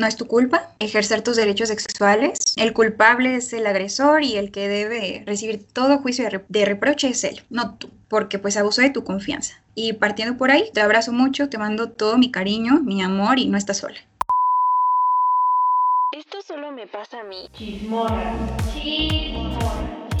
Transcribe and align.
no 0.00 0.06
es 0.06 0.16
tu 0.16 0.26
culpa 0.26 0.74
ejercer 0.78 1.20
tus 1.20 1.36
derechos 1.36 1.68
sexuales. 1.68 2.38
El 2.56 2.72
culpable 2.72 3.36
es 3.36 3.52
el 3.52 3.66
agresor 3.66 4.24
y 4.24 4.38
el 4.38 4.50
que 4.50 4.66
debe 4.66 5.22
recibir 5.26 5.62
todo 5.62 5.98
juicio 5.98 6.26
de, 6.48 6.64
reproche 6.64 7.08
es 7.08 7.22
él, 7.22 7.42
no 7.50 7.74
tú, 7.74 7.90
porque 8.08 8.38
pues 8.38 8.56
abusó 8.56 8.80
de 8.80 8.90
tu 8.90 9.04
confianza. 9.04 9.62
Y 9.74 9.92
partiendo 9.92 10.38
por 10.38 10.50
ahí, 10.50 10.70
te 10.72 10.80
abrazo 10.80 11.12
mucho, 11.12 11.50
te 11.50 11.58
mando 11.58 11.90
todo 11.90 12.16
mi 12.16 12.30
cariño, 12.30 12.80
mi 12.80 13.02
amor 13.02 13.38
y 13.38 13.46
no 13.46 13.58
estás 13.58 13.78
sola. 13.78 13.98
Esto 16.12 16.42
solo 16.42 16.72
me 16.72 16.86
pasa 16.86 17.20
a 17.20 17.24
mí. 17.24 17.48
Chismorra. 17.52 18.34
Chismorra. 18.72 19.59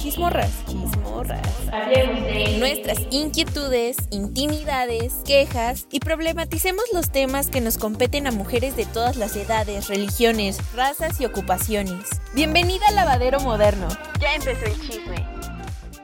Chismorras, 0.00 0.50
chismorras. 0.66 1.46
Hablemos 1.70 2.24
de 2.24 2.56
nuestras 2.58 3.00
inquietudes, 3.10 3.98
intimidades, 4.10 5.12
quejas 5.26 5.86
y 5.90 6.00
problematicemos 6.00 6.82
los 6.94 7.10
temas 7.10 7.48
que 7.48 7.60
nos 7.60 7.76
competen 7.76 8.26
a 8.26 8.30
mujeres 8.30 8.76
de 8.76 8.86
todas 8.86 9.16
las 9.16 9.36
edades, 9.36 9.88
religiones, 9.88 10.58
razas 10.74 11.20
y 11.20 11.26
ocupaciones. 11.26 12.08
Bienvenida 12.32 12.86
al 12.88 12.94
lavadero 12.94 13.40
moderno. 13.40 13.88
Ya 14.18 14.34
empezó 14.36 14.64
el 14.64 14.80
chisme. 14.80 15.29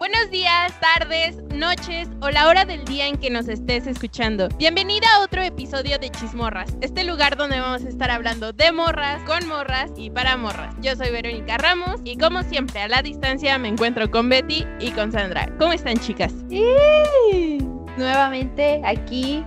Buenos 0.09 0.30
días, 0.30 0.73
tardes, 0.78 1.37
noches 1.52 2.09
o 2.20 2.30
la 2.30 2.46
hora 2.46 2.65
del 2.65 2.84
día 2.84 3.09
en 3.09 3.16
que 3.16 3.28
nos 3.28 3.48
estés 3.48 3.88
escuchando. 3.88 4.48
Bienvenida 4.56 5.05
a 5.12 5.24
otro 5.24 5.42
episodio 5.42 5.98
de 5.98 6.10
Chismorras, 6.10 6.77
este 6.80 7.02
lugar 7.02 7.37
donde 7.37 7.59
vamos 7.59 7.84
a 7.84 7.88
estar 7.88 8.12
hablando 8.12 8.52
de 8.52 8.70
morras, 8.70 9.20
con 9.24 9.48
morras 9.48 9.91
y 9.96 10.10
para 10.10 10.37
morras. 10.37 10.77
Yo 10.80 10.95
soy 10.95 11.10
Verónica 11.10 11.59
Ramos 11.59 12.02
y 12.05 12.16
como 12.19 12.45
siempre 12.45 12.82
a 12.82 12.87
la 12.87 13.02
distancia 13.02 13.59
me 13.59 13.66
encuentro 13.66 14.09
con 14.09 14.29
Betty 14.29 14.65
y 14.79 14.92
con 14.92 15.10
Sandra. 15.10 15.51
¿Cómo 15.59 15.73
están 15.73 15.96
chicas? 15.96 16.32
Nuevamente 17.96 18.80
aquí 18.84 19.45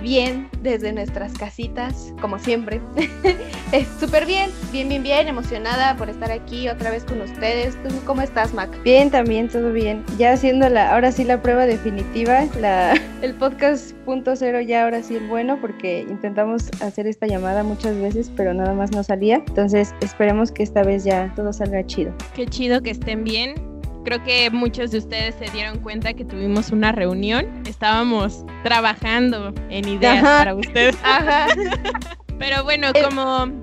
bien 0.00 0.48
desde 0.62 0.92
nuestras 0.92 1.32
casitas, 1.34 2.12
como 2.20 2.38
siempre. 2.38 2.80
es 3.72 3.88
súper 3.98 4.26
bien, 4.26 4.50
bien, 4.72 4.88
bien, 4.88 5.02
bien, 5.02 5.28
emocionada 5.28 5.96
por 5.96 6.10
estar 6.10 6.30
aquí 6.30 6.68
otra 6.68 6.90
vez 6.90 7.04
con 7.04 7.20
ustedes. 7.20 7.76
¿Tú 7.82 7.90
cómo 8.06 8.22
estás, 8.22 8.52
Mac? 8.54 8.70
Bien, 8.82 9.10
también, 9.10 9.48
todo 9.48 9.72
bien. 9.72 10.04
Ya 10.18 10.32
haciendo 10.32 10.68
la, 10.68 10.92
ahora 10.92 11.12
sí 11.12 11.24
la 11.24 11.40
prueba 11.40 11.66
definitiva, 11.66 12.46
la, 12.60 12.94
el 13.22 13.34
podcast 13.34 13.92
punto 14.04 14.34
cero 14.36 14.60
ya 14.60 14.84
ahora 14.84 15.02
sí 15.02 15.16
el 15.16 15.28
bueno, 15.28 15.60
porque 15.60 16.00
intentamos 16.00 16.70
hacer 16.80 17.06
esta 17.06 17.26
llamada 17.26 17.62
muchas 17.62 17.96
veces, 17.96 18.30
pero 18.36 18.54
nada 18.54 18.74
más 18.74 18.90
no 18.92 19.02
salía. 19.02 19.36
Entonces 19.36 19.94
esperemos 20.00 20.50
que 20.50 20.62
esta 20.62 20.82
vez 20.82 21.04
ya 21.04 21.32
todo 21.36 21.52
salga 21.52 21.84
chido. 21.86 22.12
Qué 22.34 22.46
chido 22.46 22.82
que 22.82 22.90
estén 22.90 23.24
bien 23.24 23.69
Creo 24.04 24.22
que 24.22 24.50
muchos 24.50 24.90
de 24.90 24.98
ustedes 24.98 25.34
se 25.34 25.50
dieron 25.50 25.78
cuenta 25.80 26.14
que 26.14 26.24
tuvimos 26.24 26.70
una 26.70 26.92
reunión. 26.92 27.62
Estábamos 27.66 28.44
trabajando 28.62 29.52
en 29.68 29.88
ideas 29.88 30.22
para 30.22 30.54
ustedes. 30.54 30.96
Ajá. 31.02 31.48
Pero 32.38 32.64
bueno, 32.64 32.88
eh, 32.94 33.02
como... 33.02 33.44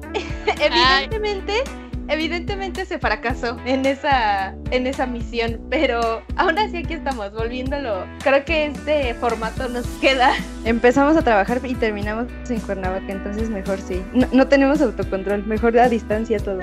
Evidentemente 0.59 1.63
evidentemente 2.07 2.85
se 2.85 2.99
fracasó 2.99 3.57
en 3.65 3.85
esa, 3.85 4.55
en 4.71 4.87
esa 4.87 5.05
misión, 5.05 5.59
pero 5.69 6.21
aún 6.35 6.57
así 6.57 6.77
aquí 6.77 6.93
estamos, 6.93 7.33
volviéndolo. 7.33 8.05
Creo 8.23 8.45
que 8.45 8.67
este 8.67 9.13
formato 9.15 9.67
nos 9.69 9.85
queda. 10.01 10.33
Empezamos 10.65 11.15
a 11.17 11.21
trabajar 11.21 11.61
y 11.63 11.75
terminamos 11.75 12.27
en 12.49 12.59
Cuernavaca, 12.59 13.11
entonces 13.11 13.49
mejor 13.49 13.79
sí. 13.79 14.01
No, 14.31 14.47
tenemos 14.47 14.81
autocontrol, 14.81 15.45
mejor 15.45 15.77
a 15.79 15.89
distancia 15.89 16.39
todo. 16.39 16.59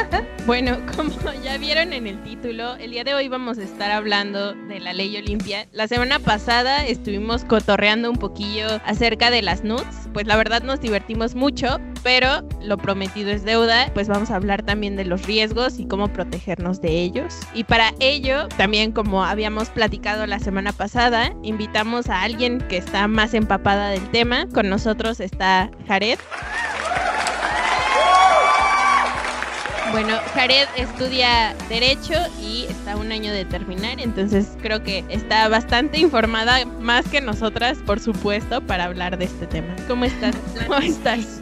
bueno, 0.46 0.78
como 0.96 1.12
ya 1.42 1.58
vieron 1.58 1.92
en 1.92 2.06
el 2.06 2.22
título, 2.22 2.76
el 2.76 2.90
día 2.90 3.04
de 3.04 3.14
hoy 3.14 3.28
vamos 3.28 3.58
a 3.58 3.62
estar 3.62 3.90
hablando 3.90 4.54
de 4.54 4.80
la 4.80 4.92
ley 4.92 5.16
Olimpia. 5.16 5.66
La 5.72 5.88
semana 5.88 6.18
pasada 6.18 6.86
estuvimos 6.86 7.44
cotorreando 7.44 8.10
un 8.10 8.16
poquillo 8.16 8.66
acerca 8.84 9.30
de 9.30 9.42
las 9.42 9.64
nudes, 9.64 10.08
pues 10.12 10.26
la 10.26 10.36
verdad 10.36 10.62
nos 10.62 10.80
divertimos 10.80 11.34
mucho, 11.34 11.78
pero 12.02 12.46
lo 12.62 12.76
prometido 12.78 13.30
es 13.30 13.44
deuda, 13.44 13.90
pues 13.94 14.08
vamos 14.08 14.30
a 14.30 14.36
hablar 14.36 14.62
también 14.62 14.87
de 14.96 15.04
los 15.04 15.26
riesgos 15.26 15.78
y 15.78 15.86
cómo 15.86 16.08
protegernos 16.08 16.80
de 16.80 17.00
ellos. 17.00 17.34
Y 17.54 17.64
para 17.64 17.94
ello, 18.00 18.48
también 18.56 18.92
como 18.92 19.24
habíamos 19.24 19.68
platicado 19.70 20.26
la 20.26 20.38
semana 20.38 20.72
pasada, 20.72 21.32
invitamos 21.42 22.08
a 22.08 22.22
alguien 22.22 22.60
que 22.68 22.76
está 22.76 23.08
más 23.08 23.34
empapada 23.34 23.90
del 23.90 24.08
tema. 24.10 24.46
Con 24.52 24.68
nosotros 24.68 25.20
está 25.20 25.70
Jared. 25.86 26.18
Bueno, 29.90 30.18
Jared 30.34 30.68
estudia 30.76 31.54
Derecho 31.68 32.14
y 32.42 32.66
está 32.68 32.96
un 32.96 33.10
año 33.10 33.32
de 33.32 33.46
terminar, 33.46 34.00
entonces 34.00 34.48
creo 34.60 34.82
que 34.82 35.02
está 35.08 35.48
bastante 35.48 35.98
informada, 35.98 36.66
más 36.66 37.08
que 37.08 37.22
nosotras, 37.22 37.78
por 37.86 37.98
supuesto, 37.98 38.60
para 38.60 38.84
hablar 38.84 39.16
de 39.16 39.24
este 39.24 39.46
tema. 39.46 39.74
¿Cómo 39.86 40.04
estás? 40.04 40.36
¿Cómo 40.66 40.78
estás? 40.78 41.37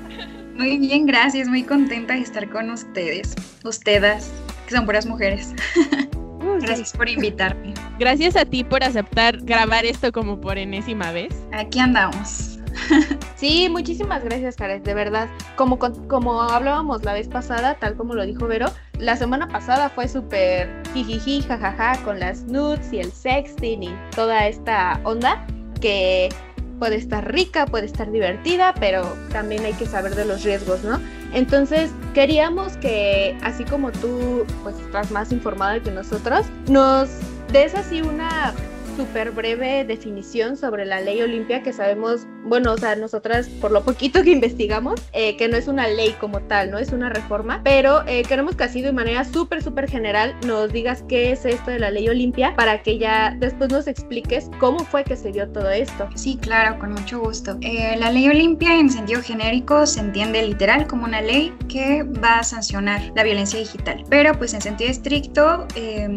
Muy 0.56 0.78
bien, 0.78 1.06
gracias. 1.06 1.48
Muy 1.48 1.62
contenta 1.62 2.14
de 2.14 2.20
estar 2.20 2.48
con 2.48 2.70
ustedes. 2.70 3.34
Ustedes, 3.64 4.30
que 4.66 4.74
son 4.74 4.86
puras 4.86 5.06
mujeres. 5.06 5.54
gracias 6.60 6.92
por 6.92 7.08
invitarme. 7.08 7.74
Gracias 7.98 8.36
a 8.36 8.44
ti 8.44 8.64
por 8.64 8.82
aceptar 8.82 9.38
grabar 9.42 9.84
esto 9.84 10.12
como 10.12 10.40
por 10.40 10.58
enésima 10.58 11.12
vez. 11.12 11.34
Aquí 11.52 11.78
andamos. 11.78 12.52
Sí, 13.36 13.68
muchísimas 13.70 14.24
gracias, 14.24 14.56
Karen, 14.56 14.82
de 14.82 14.94
verdad. 14.94 15.28
Como, 15.56 15.78
como 15.78 16.40
hablábamos 16.40 17.04
la 17.04 17.12
vez 17.12 17.28
pasada, 17.28 17.74
tal 17.74 17.94
como 17.94 18.14
lo 18.14 18.24
dijo 18.24 18.46
Vero, 18.46 18.72
la 18.98 19.14
semana 19.16 19.46
pasada 19.46 19.90
fue 19.90 20.08
súper 20.08 20.82
jijiji, 20.94 21.42
jajaja, 21.42 22.02
con 22.02 22.18
las 22.18 22.44
nudes 22.44 22.90
y 22.92 23.00
el 23.00 23.12
sexting 23.12 23.82
y 23.82 23.94
toda 24.14 24.46
esta 24.46 24.98
onda 25.04 25.46
que 25.82 26.30
puede 26.78 26.97
estar 26.97 27.32
rica, 27.32 27.66
puede 27.66 27.87
estar 27.87 28.10
divertida, 28.10 28.75
pero 28.78 29.03
también 29.31 29.64
hay 29.64 29.72
que 29.75 29.87
saber 29.87 30.14
de 30.14 30.25
los 30.25 30.42
riesgos, 30.44 30.84
¿no? 30.84 31.00
Entonces, 31.32 31.91
queríamos 32.14 32.76
que, 32.76 33.37
así 33.42 33.64
como 33.64 33.92
tú, 33.92 34.47
pues 34.62 34.78
estás 34.78 35.10
más 35.10 35.32
informada 35.32 35.81
que 35.81 35.91
nosotros, 35.91 36.47
nos 36.69 37.09
des 37.53 37.75
así 37.75 38.00
una 38.03 38.54
súper 38.96 39.30
breve 39.30 39.84
definición 39.84 40.56
sobre 40.56 40.86
la 40.86 41.00
ley 41.00 41.20
Olimpia 41.20 41.62
que 41.62 41.72
sabemos, 41.72 42.26
bueno, 42.44 42.72
o 42.72 42.78
sea, 42.78 42.96
nosotras 42.96 43.48
por 43.60 43.70
lo 43.70 43.84
poquito 43.84 44.22
que 44.22 44.30
investigamos, 44.30 45.00
eh, 45.12 45.36
que 45.36 45.48
no 45.48 45.56
es 45.56 45.68
una 45.68 45.86
ley 45.86 46.14
como 46.18 46.40
tal, 46.40 46.70
no 46.70 46.78
es 46.78 46.92
una 46.92 47.10
reforma, 47.10 47.60
pero 47.62 48.06
eh, 48.06 48.22
queremos 48.22 48.56
que 48.56 48.64
así 48.64 48.80
de 48.80 48.92
manera 48.92 49.24
súper, 49.24 49.62
súper 49.62 49.88
general 49.88 50.34
nos 50.46 50.72
digas 50.72 51.04
qué 51.08 51.32
es 51.32 51.44
esto 51.44 51.70
de 51.70 51.78
la 51.78 51.90
ley 51.90 52.08
Olimpia 52.08 52.54
para 52.56 52.82
que 52.82 52.98
ya 52.98 53.36
después 53.38 53.70
nos 53.70 53.86
expliques 53.86 54.50
cómo 54.58 54.78
fue 54.80 55.04
que 55.04 55.16
se 55.16 55.30
dio 55.30 55.48
todo 55.48 55.70
esto. 55.70 56.08
Sí, 56.14 56.38
claro, 56.40 56.78
con 56.78 56.92
mucho 56.92 57.20
gusto. 57.20 57.58
Eh, 57.60 57.96
la 57.98 58.10
ley 58.10 58.28
Olimpia 58.28 58.78
en 58.78 58.90
sentido 58.90 59.20
genérico 59.22 59.86
se 59.86 60.00
entiende 60.00 60.42
literal 60.42 60.86
como 60.86 61.04
una 61.04 61.20
ley 61.20 61.52
que 61.68 62.02
va 62.02 62.38
a 62.38 62.44
sancionar 62.44 63.12
la 63.14 63.22
violencia 63.22 63.58
digital, 63.58 64.04
pero 64.08 64.32
pues 64.38 64.54
en 64.54 64.62
sentido 64.62 64.90
estricto 64.90 65.66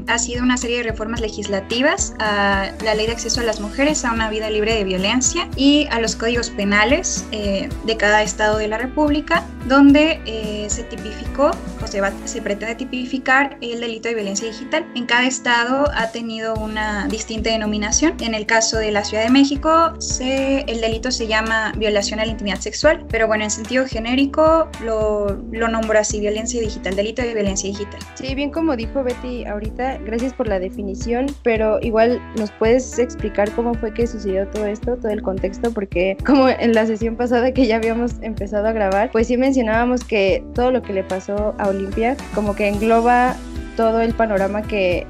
ha 0.07 0.19
sido 0.19 0.43
una 0.43 0.57
serie 0.57 0.77
de 0.77 0.83
reformas 0.83 1.19
legislativas 1.21 2.13
a 2.19 2.68
la 2.83 2.95
ley 2.95 3.05
de 3.05 3.13
acceso 3.13 3.41
a 3.41 3.43
las 3.43 3.59
mujeres 3.59 4.05
a 4.05 4.11
una 4.11 4.29
vida 4.29 4.49
libre 4.49 4.75
de 4.75 4.83
violencia 4.83 5.47
y 5.55 5.87
a 5.91 5.99
los 5.99 6.15
códigos 6.15 6.49
penales 6.49 7.25
eh, 7.31 7.69
de 7.85 7.97
cada 7.97 8.23
estado 8.23 8.57
de 8.57 8.67
la 8.67 8.77
República, 8.77 9.43
donde 9.65 10.21
eh, 10.25 10.65
se 10.69 10.83
tipificó 10.83 11.51
o 11.83 11.87
se, 11.87 12.01
va, 12.01 12.11
se 12.25 12.41
pretende 12.41 12.75
tipificar 12.75 13.57
el 13.61 13.79
delito 13.79 14.09
de 14.09 14.15
violencia 14.15 14.47
digital. 14.47 14.85
En 14.95 15.05
cada 15.05 15.25
estado 15.25 15.85
ha 15.93 16.11
tenido 16.11 16.55
una 16.55 17.07
distinta 17.07 17.49
denominación. 17.51 18.15
En 18.19 18.33
el 18.33 18.45
caso 18.45 18.77
de 18.77 18.91
la 18.91 19.03
Ciudad 19.03 19.23
de 19.23 19.29
México, 19.29 19.93
se, 19.99 20.61
el 20.61 20.81
delito 20.81 21.11
se 21.11 21.27
llama 21.27 21.73
violación 21.77 22.19
a 22.19 22.25
la 22.25 22.31
intimidad 22.31 22.59
sexual, 22.59 23.05
pero 23.09 23.27
bueno, 23.27 23.43
en 23.43 23.51
sentido 23.51 23.85
genérico 23.85 24.69
lo, 24.83 25.37
lo 25.51 25.67
nombro 25.67 25.99
así, 25.99 26.19
violencia 26.19 26.61
digital, 26.61 26.95
delito 26.95 27.21
de 27.21 27.33
violencia 27.33 27.69
digital. 27.69 27.99
Sí, 28.15 28.35
bien 28.35 28.51
como 28.51 28.75
dijo 28.75 29.03
Betty 29.03 29.45
ahorita, 29.45 29.97
gracias 29.99 30.33
por 30.33 30.47
la 30.47 30.59
definición, 30.59 31.27
pero 31.43 31.79
igual 31.81 32.21
nos 32.37 32.51
¿Puedes 32.59 32.99
explicar 32.99 33.49
cómo 33.51 33.73
fue 33.73 33.93
que 33.93 34.05
sucedió 34.05 34.45
todo 34.47 34.65
esto, 34.65 34.97
todo 34.97 35.11
el 35.11 35.21
contexto? 35.21 35.71
Porque 35.71 36.17
como 36.25 36.49
en 36.49 36.73
la 36.73 36.85
sesión 36.85 37.15
pasada 37.15 37.53
que 37.53 37.65
ya 37.65 37.77
habíamos 37.77 38.15
empezado 38.21 38.67
a 38.67 38.73
grabar, 38.73 39.11
pues 39.11 39.27
sí 39.27 39.37
mencionábamos 39.37 40.03
que 40.03 40.43
todo 40.53 40.71
lo 40.71 40.81
que 40.81 40.93
le 40.93 41.03
pasó 41.03 41.55
a 41.57 41.69
Olimpia 41.69 42.17
como 42.35 42.55
que 42.55 42.67
engloba 42.67 43.35
todo 43.75 44.01
el 44.01 44.13
panorama 44.13 44.61
que 44.61 45.07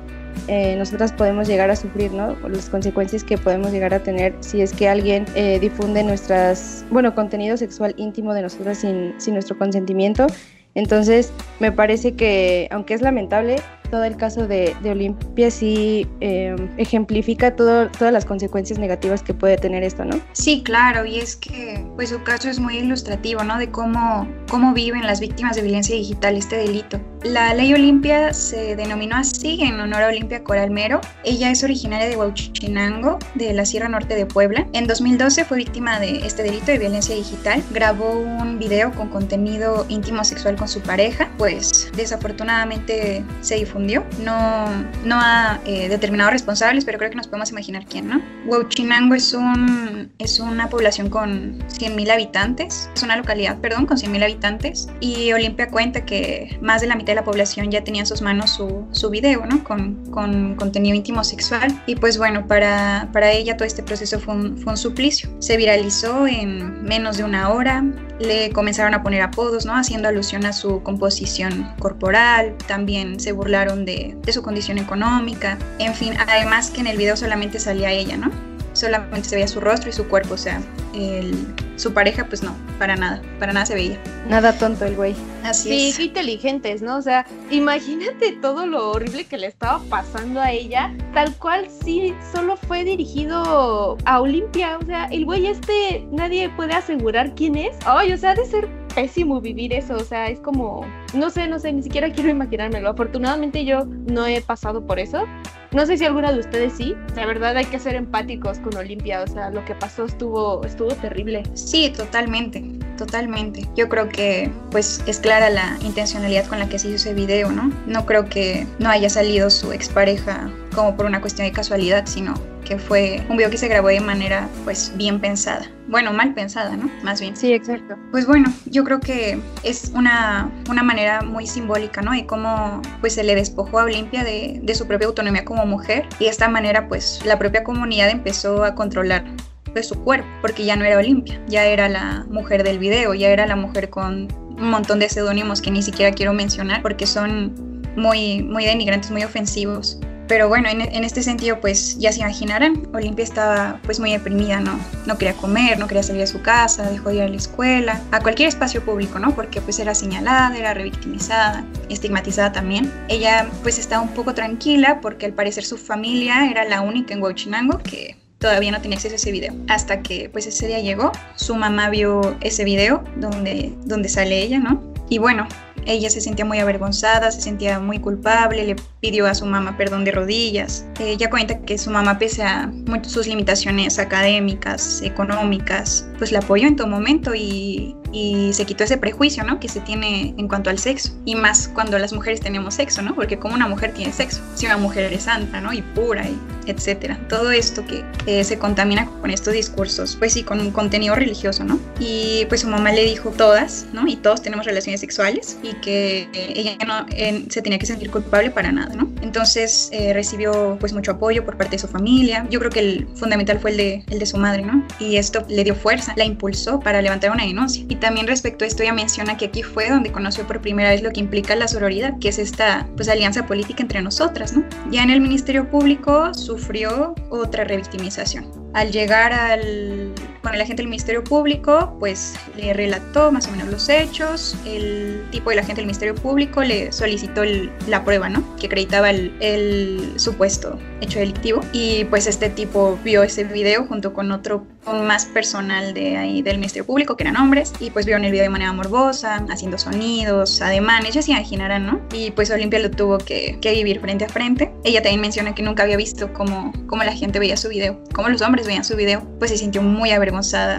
eh, 0.47 0.75
nosotras 0.77 1.11
podemos 1.11 1.47
llegar 1.47 1.69
a 1.69 1.75
sufrir, 1.75 2.11
¿no? 2.11 2.35
Las 2.47 2.69
consecuencias 2.69 3.23
que 3.23 3.37
podemos 3.37 3.71
llegar 3.71 3.93
a 3.93 3.99
tener 3.99 4.33
si 4.39 4.61
es 4.61 4.73
que 4.73 4.87
alguien 4.87 5.25
eh, 5.35 5.59
difunde 5.59 6.03
nuestras, 6.03 6.85
bueno, 6.89 7.13
contenido 7.13 7.57
sexual 7.57 7.93
íntimo 7.97 8.33
de 8.33 8.43
nosotras 8.43 8.79
sin, 8.79 9.13
sin 9.19 9.33
nuestro 9.33 9.57
consentimiento. 9.57 10.27
Entonces, 10.75 11.31
me 11.59 11.71
parece 11.71 12.13
que, 12.13 12.67
aunque 12.71 12.93
es 12.93 13.01
lamentable, 13.01 13.57
todo 13.89 14.03
el 14.03 14.17
caso 14.17 14.47
de, 14.47 14.75
de 14.81 14.91
Olimpia 14.91 15.51
sí 15.51 16.07
eh, 16.21 16.55
ejemplifica 16.77 17.55
todo, 17.55 17.89
todas 17.89 18.13
las 18.13 18.25
consecuencias 18.25 18.79
negativas 18.79 19.23
que 19.23 19.33
puede 19.33 19.57
tener 19.57 19.83
esto, 19.83 20.05
¿no? 20.05 20.19
Sí, 20.33 20.63
claro, 20.63 21.05
y 21.05 21.19
es 21.19 21.35
que 21.35 21.83
pues 21.95 22.09
su 22.09 22.23
caso 22.23 22.49
es 22.49 22.59
muy 22.59 22.77
ilustrativo, 22.77 23.43
¿no? 23.43 23.57
De 23.57 23.69
cómo, 23.69 24.27
cómo 24.49 24.73
viven 24.73 25.05
las 25.05 25.19
víctimas 25.19 25.55
de 25.55 25.61
violencia 25.61 25.95
digital 25.95 26.35
este 26.37 26.57
delito. 26.57 26.99
La 27.23 27.53
ley 27.53 27.73
Olimpia 27.73 28.33
se 28.33 28.77
denominó 28.77 29.17
así 29.17 29.61
en 29.61 29.77
honor 29.79 30.03
a 30.03 30.07
Olimpia 30.07 30.41
Coralmero. 30.41 31.01
Ella 31.25 31.51
es 31.51 31.63
originaria 31.65 32.07
de 32.07 32.15
Huachinango, 32.15 33.19
de 33.35 33.53
la 33.53 33.65
Sierra 33.65 33.89
Norte 33.89 34.15
de 34.15 34.25
Puebla. 34.25 34.65
En 34.71 34.87
2012 34.87 35.43
fue 35.43 35.57
víctima 35.57 35.99
de 35.99 36.25
este 36.25 36.43
delito 36.43 36.67
de 36.67 36.77
violencia 36.77 37.13
digital. 37.13 37.61
Grabó 37.71 38.11
un 38.11 38.57
video 38.57 38.91
con 38.93 39.09
contenido 39.09 39.85
íntimo 39.89 40.23
sexual 40.23 40.55
con 40.55 40.69
su 40.69 40.79
pareja, 40.79 41.29
pues 41.37 41.91
desafortunadamente 41.95 43.25
se 43.41 43.55
difundió. 43.55 43.78
No, 44.23 44.67
no 45.05 45.19
ha 45.19 45.59
eh, 45.65 45.89
determinado 45.89 46.31
responsables, 46.31 46.85
pero 46.85 46.97
creo 46.97 47.09
que 47.09 47.15
nos 47.15 47.27
podemos 47.27 47.51
imaginar 47.51 47.85
quién, 47.85 48.07
¿no? 48.07 48.21
Huachinango 48.45 49.15
es, 49.15 49.33
un, 49.33 50.11
es 50.19 50.39
una 50.39 50.69
población 50.69 51.09
con 51.09 51.59
100.000 51.69 52.11
habitantes, 52.11 52.89
es 52.93 53.03
una 53.03 53.15
localidad, 53.15 53.59
perdón, 53.59 53.85
con 53.85 53.97
100.000 53.97 54.23
habitantes. 54.23 54.87
Y 54.99 55.31
Olimpia 55.33 55.69
cuenta 55.69 56.05
que 56.05 56.57
más 56.61 56.81
de 56.81 56.87
la 56.87 56.95
mitad 56.95 57.07
de 57.07 57.15
la 57.15 57.23
población 57.23 57.71
ya 57.71 57.83
tenía 57.83 58.01
en 58.01 58.07
sus 58.07 58.21
manos 58.21 58.51
su, 58.51 58.87
su 58.91 59.09
video, 59.09 59.45
¿no? 59.45 59.63
Con, 59.63 60.05
con, 60.11 60.55
contenido 60.55 60.95
íntimo 60.95 61.23
sexual. 61.23 61.81
Y 61.85 61.95
pues 61.95 62.17
bueno, 62.17 62.47
para, 62.47 63.09
para 63.13 63.31
ella 63.31 63.55
todo 63.55 63.65
este 63.65 63.83
proceso 63.83 64.19
fue 64.19 64.35
un, 64.35 64.57
fue 64.57 64.73
un 64.73 64.77
suplicio. 64.77 65.29
Se 65.39 65.57
viralizó 65.57 66.27
en 66.27 66.83
menos 66.83 67.17
de 67.17 67.23
una 67.23 67.49
hora, 67.49 67.83
le 68.19 68.51
comenzaron 68.51 68.93
a 68.93 69.03
poner 69.03 69.21
apodos, 69.21 69.65
¿no? 69.65 69.75
Haciendo 69.75 70.07
alusión 70.07 70.45
a 70.45 70.53
su 70.53 70.83
composición 70.83 71.73
corporal, 71.79 72.55
también 72.67 73.19
se 73.19 73.31
burlaron 73.31 73.68
de, 73.75 74.15
de 74.21 74.33
su 74.33 74.41
condición 74.41 74.77
económica, 74.77 75.57
en 75.79 75.93
fin, 75.93 76.13
además 76.19 76.71
que 76.71 76.81
en 76.81 76.87
el 76.87 76.97
video 76.97 77.15
solamente 77.15 77.59
salía 77.59 77.91
ella, 77.91 78.17
¿no? 78.17 78.31
solamente 78.79 79.27
se 79.29 79.35
veía 79.35 79.47
su 79.47 79.59
rostro 79.59 79.89
y 79.89 79.93
su 79.93 80.07
cuerpo, 80.07 80.35
o 80.35 80.37
sea, 80.37 80.61
el, 80.93 81.35
su 81.75 81.93
pareja, 81.93 82.25
pues 82.25 82.43
no, 82.43 82.55
para 82.77 82.95
nada, 82.95 83.21
para 83.39 83.53
nada 83.53 83.65
se 83.65 83.75
veía. 83.75 84.01
Nada 84.27 84.57
tonto 84.57 84.85
el 84.85 84.95
güey. 84.95 85.15
Así 85.43 85.69
sí, 85.69 85.89
es. 85.89 85.95
Sí, 85.95 86.05
inteligentes, 86.05 86.81
¿no? 86.81 86.97
O 86.97 87.01
sea, 87.01 87.25
imagínate 87.51 88.33
todo 88.33 88.65
lo 88.65 88.91
horrible 88.91 89.25
que 89.25 89.37
le 89.37 89.47
estaba 89.47 89.79
pasando 89.89 90.39
a 90.39 90.51
ella, 90.51 90.95
tal 91.13 91.35
cual 91.35 91.67
sí, 91.83 92.13
solo 92.33 92.57
fue 92.57 92.83
dirigido 92.83 93.97
a 94.05 94.21
Olimpia, 94.21 94.77
o 94.77 94.85
sea, 94.85 95.05
el 95.05 95.25
güey 95.25 95.47
este, 95.47 96.05
nadie 96.11 96.49
puede 96.49 96.73
asegurar 96.73 97.35
quién 97.35 97.55
es. 97.55 97.75
Ay, 97.85 98.13
o 98.13 98.17
sea, 98.17 98.35
de 98.35 98.45
ser 98.45 98.69
pésimo 98.99 99.39
vivir 99.39 99.71
eso, 99.73 99.95
o 99.95 100.03
sea, 100.03 100.27
es 100.27 100.41
como, 100.41 100.85
no 101.13 101.29
sé, 101.29 101.47
no 101.47 101.57
sé, 101.57 101.71
ni 101.71 101.81
siquiera 101.81 102.11
quiero 102.13 102.29
imaginármelo. 102.29 102.89
Afortunadamente 102.89 103.63
yo 103.63 103.85
no 103.85 104.27
he 104.27 104.41
pasado 104.41 104.85
por 104.85 104.99
eso. 104.99 105.25
No 105.71 105.85
sé 105.85 105.97
si 105.97 106.03
alguna 106.03 106.33
de 106.33 106.39
ustedes 106.39 106.73
sí. 106.73 106.95
La 107.15 107.25
verdad 107.25 107.55
hay 107.55 107.65
que 107.65 107.79
ser 107.79 107.95
empáticos 107.95 108.59
con 108.59 108.75
Olimpia, 108.75 109.21
o 109.21 109.27
sea, 109.27 109.51
lo 109.51 109.63
que 109.63 109.73
pasó 109.75 110.05
estuvo 110.05 110.65
estuvo 110.65 110.89
terrible. 110.95 111.43
Sí, 111.53 111.93
totalmente, 111.95 112.61
totalmente. 112.97 113.65
Yo 113.77 113.87
creo 113.87 114.09
que 114.09 114.51
pues 114.71 115.01
es 115.07 115.19
clara 115.19 115.49
la 115.49 115.77
intencionalidad 115.81 116.47
con 116.47 116.59
la 116.59 116.67
que 116.67 116.77
se 116.77 116.87
hizo 116.87 116.95
ese 116.97 117.13
video, 117.13 117.51
¿no? 117.51 117.71
No 117.85 118.05
creo 118.05 118.25
que 118.25 118.67
no 118.79 118.89
haya 118.89 119.09
salido 119.09 119.49
su 119.49 119.71
expareja 119.71 120.51
como 120.75 120.97
por 120.97 121.05
una 121.05 121.21
cuestión 121.21 121.47
de 121.47 121.53
casualidad, 121.53 122.05
sino 122.05 122.33
que 122.69 122.77
fue 122.77 123.25
un 123.29 123.35
video 123.35 123.49
que 123.49 123.57
se 123.57 123.67
grabó 123.67 123.87
de 123.87 123.99
manera 123.99 124.47
pues 124.63 124.93
bien 124.95 125.19
pensada. 125.19 125.65
Bueno, 125.87 126.13
mal 126.13 126.35
pensada, 126.35 126.77
¿no? 126.77 126.87
Más 127.01 127.19
bien. 127.19 127.35
Sí, 127.35 127.51
exacto. 127.51 127.95
Pues 128.11 128.27
bueno, 128.27 128.53
yo 128.67 128.83
creo 128.83 128.99
que 128.99 129.39
es 129.63 129.91
una, 129.95 130.51
una 130.69 130.83
manera 130.83 131.23
muy 131.23 131.47
simbólica, 131.47 132.03
¿no? 132.03 132.11
De 132.11 132.27
cómo 132.27 132.83
pues 133.01 133.13
se 133.13 133.23
le 133.23 133.33
despojó 133.33 133.79
a 133.79 133.85
Olimpia 133.85 134.23
de, 134.23 134.59
de 134.61 134.75
su 134.75 134.85
propia 134.85 135.07
autonomía 135.07 135.43
como 135.45 135.65
mujer 135.65 136.07
y 136.19 136.25
de 136.25 136.29
esta 136.29 136.47
manera 136.47 136.87
pues 136.87 137.21
la 137.25 137.39
propia 137.39 137.63
comunidad 137.63 138.11
empezó 138.11 138.63
a 138.63 138.75
controlar 138.75 139.25
pues, 139.73 139.87
su 139.87 139.95
cuerpo, 140.03 140.27
porque 140.41 140.63
ya 140.63 140.75
no 140.75 140.85
era 140.85 140.99
Olimpia, 140.99 141.41
ya 141.47 141.65
era 141.65 141.89
la 141.89 142.27
mujer 142.29 142.63
del 142.63 142.77
video, 142.77 143.15
ya 143.15 143.29
era 143.29 143.47
la 143.47 143.55
mujer 143.55 143.89
con 143.89 144.27
un 144.59 144.69
montón 144.69 144.99
de 144.99 145.09
seudónimos 145.09 145.59
que 145.59 145.71
ni 145.71 145.81
siquiera 145.81 146.11
quiero 146.11 146.33
mencionar 146.33 146.83
porque 146.83 147.07
son 147.07 147.81
muy, 147.95 148.43
muy 148.43 148.65
denigrantes, 148.65 149.09
muy 149.09 149.23
ofensivos. 149.23 149.99
Pero 150.29 150.47
bueno, 150.47 150.69
en, 150.69 150.81
en, 150.81 151.03
este 151.03 151.23
sentido, 151.23 151.59
pues 151.59 151.97
ya 151.97 152.11
se 152.11 152.19
imaginarán, 152.19 152.87
Olimpia 152.93 153.23
estaba 153.23 153.79
pues 153.83 153.99
muy 153.99 154.11
deprimida, 154.11 154.59
¿no? 154.59 154.79
No 155.07 155.17
quería 155.17 155.33
comer, 155.33 155.79
no 155.79 155.87
quería 155.87 156.03
salir 156.03 156.21
de 156.21 156.27
su 156.27 156.43
casa, 156.43 156.87
dejó 156.87 157.09
de 157.09 157.15
ir 157.15 157.21
a 157.23 157.27
la 157.27 157.35
escuela, 157.35 157.99
a 158.11 158.19
cualquier 158.19 158.47
espacio 158.47 158.85
público, 158.85 159.17
¿no? 159.17 159.33
Porque 159.33 159.59
pues 159.59 159.79
era 159.79 159.95
señalada, 159.95 160.55
era 160.55 160.75
revictimizada, 160.75 161.65
estigmatizada 161.89 162.51
también. 162.51 162.93
Ella 163.07 163.49
pues 163.63 163.79
estaba 163.79 164.03
un 164.03 164.13
poco 164.13 164.35
tranquila 164.35 165.01
porque 165.01 165.25
al 165.25 165.33
parecer 165.33 165.65
su 165.65 165.77
familia 165.77 166.47
era 166.47 166.63
la 166.63 166.81
única 166.81 167.15
en 167.15 167.23
Huachinango 167.23 167.79
que 167.79 168.15
todavía 168.37 168.71
no 168.71 168.81
tenía 168.81 168.97
acceso 168.97 169.15
a 169.15 169.17
ese 169.17 169.31
video. 169.31 169.55
Hasta 169.67 170.03
que 170.03 170.29
pues 170.29 170.45
ese 170.45 170.67
día 170.67 170.79
llegó, 170.79 171.11
su 171.37 171.55
mamá 171.55 171.89
vio 171.89 172.37
ese 172.41 172.63
video 172.65 173.03
donde, 173.15 173.73
donde 173.83 174.09
sale 174.09 174.43
ella, 174.43 174.59
¿no? 174.59 174.93
Y 175.09 175.17
bueno, 175.17 175.47
ella 175.85 176.09
se 176.09 176.21
sentía 176.21 176.45
muy 176.45 176.59
avergonzada, 176.59 177.31
se 177.31 177.41
sentía 177.41 177.79
muy 177.79 177.99
culpable, 177.99 178.65
le 178.65 178.75
pidió 178.99 179.27
a 179.27 179.33
su 179.33 179.45
mamá 179.45 179.77
perdón 179.77 180.05
de 180.05 180.11
rodillas. 180.11 180.85
Ella 180.99 181.29
cuenta 181.29 181.59
que 181.59 181.77
su 181.77 181.89
mamá, 181.89 182.19
pese 182.19 182.43
a 182.43 182.71
sus 183.03 183.27
limitaciones 183.27 183.99
académicas, 183.99 185.01
económicas, 185.01 186.07
pues 186.17 186.31
la 186.31 186.39
apoyó 186.39 186.67
en 186.67 186.75
todo 186.75 186.87
momento 186.87 187.33
y, 187.35 187.95
y 188.11 188.51
se 188.53 188.65
quitó 188.65 188.83
ese 188.83 188.97
prejuicio, 188.97 189.43
¿no? 189.43 189.59
Que 189.59 189.69
se 189.69 189.81
tiene 189.81 190.33
en 190.37 190.47
cuanto 190.47 190.69
al 190.69 190.79
sexo. 190.79 191.11
Y 191.25 191.35
más 191.35 191.67
cuando 191.67 191.97
las 191.99 192.13
mujeres 192.13 192.39
tenemos 192.39 192.75
sexo, 192.75 193.01
¿no? 193.01 193.15
Porque 193.15 193.37
como 193.37 193.55
una 193.55 193.67
mujer 193.67 193.93
tiene 193.93 194.13
sexo, 194.13 194.41
si 194.55 194.65
una 194.65 194.77
mujer 194.77 195.11
es 195.13 195.23
santa, 195.23 195.61
¿no? 195.61 195.73
Y 195.73 195.81
pura, 195.81 196.27
y 196.27 196.37
etcétera. 196.67 197.19
Todo 197.27 197.51
esto 197.51 197.83
que 197.85 198.43
se 198.43 198.59
contamina 198.59 199.05
con 199.21 199.31
estos 199.31 199.53
discursos, 199.53 200.15
pues 200.17 200.33
sí, 200.33 200.43
con 200.43 200.59
un 200.59 200.71
contenido 200.71 201.15
religioso, 201.15 201.63
¿no? 201.63 201.79
Y 201.99 202.45
pues 202.47 202.61
su 202.61 202.67
mamá 202.67 202.91
le 202.91 203.03
dijo 203.03 203.31
todas, 203.31 203.87
¿no? 203.93 204.07
Y 204.07 204.15
todos 204.17 204.41
tenemos 204.41 204.65
relaciones 204.65 205.01
sexuales 205.01 205.57
y 205.63 205.73
que 205.75 206.27
ella 206.33 206.77
no 206.85 207.05
se 207.49 207.61
tenía 207.61 207.79
que 207.79 207.85
sentir 207.85 208.11
culpable 208.11 208.51
para 208.51 208.71
nada, 208.71 208.93
¿no? 208.95 209.09
Entonces 209.21 209.89
eh, 209.91 210.13
recibió 210.13 210.77
pues 210.79 210.93
mucho 210.93 211.11
apoyo 211.11 211.43
por 211.43 211.57
parte 211.57 211.75
de 211.75 211.79
su 211.79 211.87
familia. 211.87 212.45
Yo 212.49 212.59
creo 212.59 212.71
que 212.71 212.79
el 212.79 213.07
fundamental 213.15 213.59
fue 213.59 213.71
el 213.71 213.77
de, 213.77 214.03
el 214.09 214.19
de 214.19 214.25
su 214.25 214.37
madre, 214.37 214.63
¿no? 214.63 214.85
Y 214.99 215.17
esto 215.17 215.45
le 215.49 215.63
dio 215.63 215.75
fuerza, 215.75 216.13
la 216.17 216.25
impulsó 216.25 216.79
para 216.79 217.01
levantar 217.01 217.31
una 217.31 217.45
denuncia. 217.45 217.83
Y 217.87 217.95
también 217.99 218.27
respecto 218.27 218.65
a 218.65 218.67
esto 218.67 218.83
ella 218.83 218.93
menciona 218.93 219.37
que 219.37 219.45
aquí 219.45 219.63
fue 219.63 219.89
donde 219.89 220.11
conoció 220.11 220.45
por 220.47 220.61
primera 220.61 220.89
vez 220.89 221.01
lo 221.01 221.11
que 221.11 221.19
implica 221.19 221.55
la 221.55 221.67
sororidad, 221.67 222.17
que 222.19 222.29
es 222.29 222.39
esta 222.39 222.87
pues 222.95 223.09
alianza 223.09 223.45
política 223.45 223.83
entre 223.83 224.01
nosotras, 224.01 224.53
¿no? 224.53 224.63
Ya 224.91 225.03
en 225.03 225.09
el 225.09 225.21
Ministerio 225.21 225.69
Público 225.69 226.33
sufrió 226.33 227.15
otra 227.29 227.63
revictimización. 227.63 228.49
Al 228.73 228.91
llegar 228.91 229.33
al, 229.33 230.13
con 230.41 230.53
el 230.53 230.61
agente 230.61 230.81
del 230.81 230.89
Ministerio 230.89 231.23
Público, 231.23 231.95
pues 231.99 232.35
le 232.55 232.73
relató 232.73 233.31
más 233.31 233.47
o 233.47 233.51
menos 233.51 233.67
los 233.67 233.89
hechos. 233.89 234.55
El 234.65 235.25
tipo 235.31 235.49
del 235.49 235.59
agente 235.59 235.81
del 235.81 235.85
Ministerio 235.85 236.15
Público 236.15 236.63
le 236.63 236.91
solicitó 236.91 237.43
el, 237.43 237.71
la 237.87 238.03
prueba, 238.03 238.29
¿no? 238.29 238.43
Que 238.57 238.67
acreditaba 238.67 239.09
el, 239.09 239.33
el, 239.39 240.13
supuesto 240.17 240.77
hecho 241.01 241.19
delictivo. 241.19 241.61
Y 241.73 242.05
pues 242.05 242.27
este 242.27 242.49
tipo 242.49 242.97
vio 243.03 243.23
ese 243.23 243.43
video 243.43 243.85
junto 243.85 244.13
con 244.13 244.31
otro 244.31 244.65
con 244.83 245.05
más 245.05 245.25
personal 245.25 245.93
de 245.93 246.17
ahí 246.17 246.41
del 246.41 246.57
Ministerio 246.57 246.85
Público, 246.85 247.15
que 247.15 247.23
eran 247.23 247.37
hombres, 247.37 247.73
y 247.79 247.91
pues 247.91 248.05
vieron 248.05 248.25
el 248.25 248.31
video 248.31 248.43
de 248.43 248.49
manera 248.49 248.73
morbosa, 248.73 249.45
haciendo 249.49 249.77
sonidos, 249.77 250.61
ademanes, 250.61 251.13
ya 251.13 251.21
se 251.21 251.31
imaginarán, 251.31 251.85
¿no? 251.85 252.01
Y 252.13 252.31
pues 252.31 252.49
Olimpia 252.49 252.79
lo 252.79 252.89
tuvo 252.89 253.17
que, 253.17 253.57
que 253.61 253.71
vivir 253.73 253.99
frente 253.99 254.25
a 254.25 254.29
frente. 254.29 254.71
Ella 254.83 255.01
también 255.01 255.21
menciona 255.21 255.53
que 255.53 255.63
nunca 255.63 255.83
había 255.83 255.97
visto 255.97 256.33
cómo, 256.33 256.73
cómo 256.87 257.03
la 257.03 257.13
gente 257.13 257.39
veía 257.39 257.57
su 257.57 257.69
video, 257.69 257.99
cómo 258.13 258.29
los 258.29 258.41
hombres 258.41 258.67
veían 258.67 258.83
su 258.83 258.95
video, 258.95 259.21
pues 259.37 259.51
se 259.51 259.57
sintió 259.57 259.81
muy 259.81 260.11
avergonzada, 260.11 260.28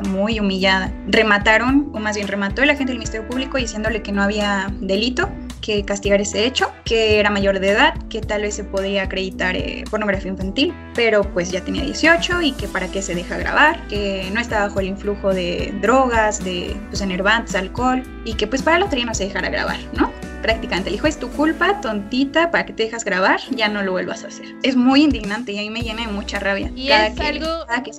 muy 0.09 0.41
humillada. 0.41 0.93
Remataron, 1.07 1.91
o 1.95 2.01
más 2.01 2.17
bien 2.17 2.29
remató 2.29 2.63
el 2.63 2.71
agente 2.71 2.93
del 2.93 2.99
Ministerio 2.99 3.29
Público 3.29 3.59
diciéndole 3.59 4.03
que 4.03 4.13
no 4.13 4.23
había 4.23 4.73
delito, 4.81 5.29
que 5.61 5.85
castigar 5.85 6.21
ese 6.21 6.47
hecho, 6.47 6.73
que 6.85 7.21
era 7.21 7.31
mayor 7.31 7.61
de 7.61 7.71
edad, 7.71 7.95
que 8.09 8.21
tal 8.21 8.43
vez 8.43 8.55
se 8.55 8.65
podía 8.65 9.05
acreditar 9.05 9.57
eh, 9.57 9.85
pornografía 9.91 10.31
infantil, 10.31 10.75
pero 10.95 11.23
pues 11.23 11.51
ya 11.51 11.63
tenía 11.63 11.85
18 11.85 12.43
y 12.43 12.53
que 12.53 12.67
para 12.69 12.89
qué 12.89 13.03
se 13.03 13.15
deja 13.15 13.37
grabar, 13.37 13.87
que 13.89 14.31
no 14.33 14.41
estaba 14.41 14.69
bajo 14.69 14.81
el 14.81 14.87
influjo 14.87 15.33
de 15.33 15.75
drogas, 15.81 16.43
de 16.43 16.77
pues, 16.89 17.01
enervantes, 17.01 17.55
alcohol, 17.55 18.03
y 18.25 18.35
que 18.35 18.47
pues 18.47 18.63
para 18.63 18.79
la 18.79 18.87
otra 18.87 19.05
no 19.05 19.15
se 19.15 19.25
dejara 19.25 19.49
grabar, 19.49 19.79
¿no? 19.93 20.11
Prácticamente 20.43 20.91
le 20.91 20.97
dijo, 20.97 21.07
es 21.07 21.19
tu 21.19 21.29
culpa, 21.31 21.81
tontita, 21.81 22.51
para 22.51 22.67
que 22.67 22.73
te 22.73 22.85
dejas 22.85 23.05
grabar, 23.05 23.41
ya 23.51 23.69
no 23.69 23.83
lo 23.83 23.93
vuelvas 23.93 24.25
a 24.25 24.29
hacer. 24.29 24.47
Es 24.63 24.77
muy 24.77 25.03
indignante 25.03 25.53
y 25.53 25.59
a 25.59 25.63
mí 25.63 25.71
me 25.71 25.83
llena 25.83 26.07
de 26.07 26.13
mucha 26.13 26.39
rabia. 26.39 26.71
Y 26.75 26.91
es 26.91 27.19
algo, 27.21 27.47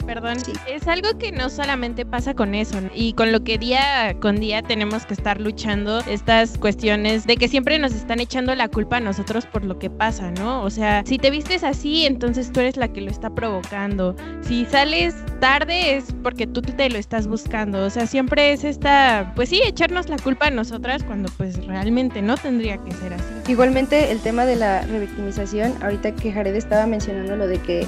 perdón, 0.06 0.38
es 0.68 0.88
algo 0.88 1.18
que 1.18 1.32
no 1.32 1.50
solamente 1.50 2.06
pasa 2.06 2.34
con 2.34 2.56
eso, 2.56 2.80
y 2.94 3.14
con 3.14 3.32
lo 3.32 3.44
que 3.44 3.58
día 3.58 4.16
con 4.20 4.40
día 4.40 4.62
tenemos 4.62 5.06
que 5.06 5.14
estar 5.14 5.40
luchando 5.40 6.00
estas 6.08 6.58
cuestiones 6.58 7.26
de 7.26 7.38
que 7.38 7.48
siempre 7.48 7.80
nos 7.80 7.94
están 7.94 8.20
echando 8.20 8.54
la 8.56 8.68
culpa 8.68 8.98
a 8.98 9.00
nosotros 9.00 9.46
por 9.46 9.64
lo 9.66 9.80
que 9.80 9.90
pasa, 9.90 10.32
¿no? 10.32 10.64
O 10.64 10.70
sea, 10.70 11.04
si 11.06 11.18
te 11.18 11.30
vistes 11.30 11.64
así, 11.64 12.06
entonces 12.06 12.52
tú 12.52 12.60
eres 12.60 12.78
la 12.78 12.88
que 12.90 13.02
lo 13.02 13.12
está 13.12 13.30
provocando. 13.30 14.16
Si 14.42 14.66
sales 14.66 15.16
tarde 15.40 15.96
es 15.96 16.06
porque 16.24 16.48
tú 16.48 16.62
te 16.62 16.90
lo 16.90 16.98
estás 16.98 17.28
buscando. 17.28 17.86
O 17.86 17.90
sea, 17.90 18.08
siempre 18.08 18.54
es 18.54 18.64
esta, 18.64 19.34
pues 19.36 19.50
sí, 19.50 19.62
echarnos 19.66 20.10
la 20.10 20.18
culpa 20.18 20.48
a 20.48 20.52
nosotras 20.52 21.04
cuando 21.04 21.30
pues 21.38 21.66
realmente 21.66 22.22
no 22.22 22.31
no 22.32 22.38
tendría 22.38 22.78
que 22.78 22.92
ser 22.94 23.14
así. 23.14 23.52
Igualmente 23.52 24.10
el 24.10 24.22
tema 24.22 24.46
de 24.46 24.56
la 24.56 24.84
revictimización, 24.84 25.74
ahorita 25.82 26.16
que 26.16 26.32
Jared 26.32 26.56
estaba 26.56 26.88
mencionando 26.88 27.36
lo 27.36 27.46
de 27.46 27.58
que 27.58 27.86